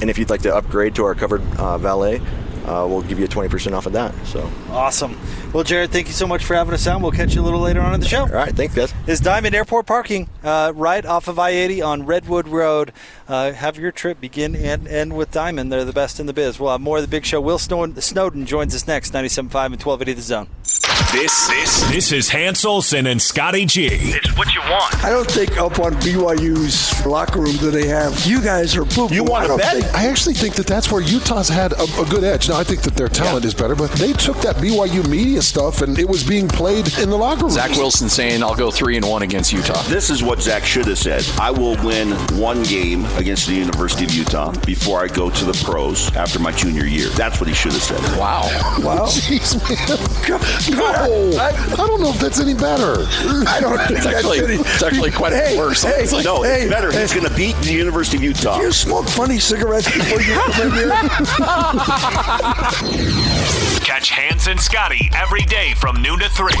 and 0.00 0.10
if 0.10 0.18
you'd 0.18 0.30
like 0.30 0.42
to 0.42 0.54
upgrade 0.54 0.96
to 0.96 1.04
our 1.04 1.14
covered 1.14 1.42
uh, 1.56 1.78
valet, 1.78 2.20
uh, 2.64 2.86
we'll 2.88 3.02
give 3.02 3.18
you 3.18 3.26
20% 3.28 3.72
off 3.72 3.86
of 3.86 3.92
that. 3.92 4.14
So, 4.26 4.50
Awesome. 4.70 5.18
Well, 5.52 5.64
Jared, 5.64 5.90
thank 5.90 6.06
you 6.08 6.12
so 6.12 6.26
much 6.26 6.44
for 6.44 6.54
having 6.54 6.74
us 6.74 6.86
on. 6.86 7.02
We'll 7.02 7.12
catch 7.12 7.34
you 7.34 7.40
a 7.40 7.44
little 7.44 7.60
later 7.60 7.80
on 7.80 7.94
in 7.94 8.00
the 8.00 8.08
show. 8.08 8.22
all 8.22 8.28
right, 8.28 8.54
thanks, 8.54 8.74
guys. 8.74 8.92
It's 9.06 9.20
Diamond 9.20 9.54
Airport 9.54 9.86
Parking 9.86 10.28
uh, 10.42 10.72
right 10.74 11.04
off 11.04 11.28
of 11.28 11.38
I 11.38 11.50
80 11.50 11.82
on 11.82 12.06
Redwood 12.06 12.48
Road. 12.48 12.92
Uh, 13.28 13.52
have 13.52 13.78
your 13.78 13.92
trip 13.92 14.20
begin 14.20 14.56
and 14.56 14.88
end 14.88 15.16
with 15.16 15.30
Diamond. 15.30 15.70
They're 15.70 15.84
the 15.84 15.92
best 15.92 16.18
in 16.18 16.26
the 16.26 16.32
biz. 16.32 16.58
We'll 16.58 16.72
have 16.72 16.80
more 16.80 16.96
of 16.96 17.02
the 17.02 17.08
big 17.08 17.24
show. 17.24 17.40
Will 17.40 17.58
Snowden, 17.58 18.00
Snowden 18.00 18.46
joins 18.46 18.74
us 18.74 18.86
next, 18.86 19.12
97.5 19.12 19.44
and 19.44 19.82
1280 19.82 20.12
The 20.14 20.22
Zone. 20.22 21.03
This 21.14 21.46
this 21.46 21.90
this 21.90 22.12
is 22.12 22.28
Hans 22.28 22.64
Olsen 22.64 23.06
and 23.06 23.22
Scotty 23.22 23.66
G. 23.66 23.86
It's 23.86 24.36
what 24.36 24.52
you 24.52 24.60
want. 24.62 25.04
I 25.04 25.10
don't 25.10 25.30
think 25.30 25.56
up 25.58 25.78
on 25.78 25.92
BYU's 25.94 27.06
locker 27.06 27.38
room 27.40 27.56
do 27.58 27.70
they 27.70 27.86
have. 27.86 28.26
You 28.26 28.42
guys 28.42 28.74
are 28.76 28.84
poop. 28.84 29.12
You 29.12 29.22
want 29.22 29.44
I 29.44 29.46
to 29.48 29.56
bet? 29.56 29.72
think- 29.74 29.94
I 29.94 30.06
actually 30.08 30.34
think 30.34 30.54
that 30.56 30.66
that's 30.66 30.90
where 30.90 31.00
Utah's 31.00 31.48
had 31.48 31.72
a, 31.74 31.82
a 32.00 32.04
good 32.10 32.24
edge. 32.24 32.48
Now, 32.48 32.56
I 32.58 32.64
think 32.64 32.82
that 32.82 32.94
their 32.96 33.08
talent 33.08 33.44
is 33.44 33.54
better, 33.54 33.76
but 33.76 33.92
they 33.92 34.12
took 34.12 34.38
that 34.38 34.56
BYU 34.56 35.08
media 35.08 35.40
stuff 35.40 35.82
and 35.82 35.96
it 36.00 36.08
was 36.08 36.24
being 36.24 36.48
played 36.48 36.88
in 36.98 37.10
the 37.10 37.16
locker 37.16 37.42
room. 37.42 37.50
Zach 37.52 37.70
Wilson 37.76 38.08
saying, 38.08 38.42
I'll 38.42 38.56
go 38.56 38.72
three 38.72 38.96
and 38.96 39.06
one 39.08 39.22
against 39.22 39.52
Utah. 39.52 39.80
This 39.84 40.10
is 40.10 40.22
what 40.24 40.42
Zach 40.42 40.64
should 40.64 40.86
have 40.86 40.98
said. 40.98 41.24
I 41.40 41.52
will 41.52 41.76
win 41.84 42.10
one 42.36 42.64
game 42.64 43.04
against 43.16 43.46
the 43.46 43.54
University 43.54 44.04
of 44.04 44.12
Utah 44.12 44.52
before 44.66 45.00
I 45.04 45.06
go 45.06 45.30
to 45.30 45.44
the 45.44 45.54
pros 45.64 46.12
after 46.16 46.40
my 46.40 46.50
junior 46.50 46.86
year. 46.86 47.08
That's 47.10 47.38
what 47.38 47.48
he 47.48 47.54
should 47.54 47.72
have 47.72 47.82
said. 47.82 48.00
Wow. 48.18 48.42
Wow. 48.80 49.06
Jeez, 49.06 49.54
man. 49.62 49.84
God, 50.76 51.03
I, 51.04 51.48
I 51.72 51.86
don't 51.86 52.00
know 52.00 52.10
if 52.10 52.18
that's 52.18 52.40
any 52.40 52.54
better. 52.54 53.04
I 53.48 53.58
don't 53.60 53.76
think 53.78 53.90
It's 53.98 54.04
that's 54.04 54.16
actually, 54.16 54.38
any- 54.44 54.54
it's 54.56 54.82
actually 54.82 55.10
quite 55.10 55.32
Hey, 55.32 55.56
worse. 55.58 55.82
hey, 55.82 56.06
no, 56.22 56.42
hey, 56.42 56.62
it's 56.62 56.70
better. 56.72 56.90
hey. 56.92 57.00
He's 57.02 57.12
going 57.12 57.28
to 57.28 57.34
beat 57.34 57.56
the 57.56 57.72
University 57.72 58.16
of 58.16 58.22
Utah. 58.22 58.60
You 58.60 58.72
smoke 58.72 59.06
funny 59.08 59.38
cigarettes 59.38 59.86
before 59.90 60.20
you 60.20 60.34
come 60.34 60.68
in 60.68 60.72
here. 60.74 60.90
Catch 63.84 64.10
Hans 64.10 64.46
and 64.48 64.58
Scotty 64.60 65.10
every 65.14 65.42
day 65.42 65.74
from 65.74 66.00
noon 66.02 66.18
to 66.20 66.28
3. 66.30 66.52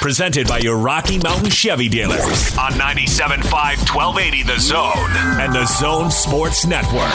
Presented 0.00 0.46
by 0.48 0.58
your 0.58 0.76
Rocky 0.76 1.18
Mountain 1.18 1.50
Chevy 1.50 1.88
dealers 1.88 2.56
on 2.58 2.72
97.5 2.72 3.44
1280 3.94 4.42
The 4.42 4.58
Zone 4.58 4.92
and 5.40 5.52
The 5.54 5.64
Zone 5.66 6.10
Sports 6.10 6.66
Network. 6.66 7.10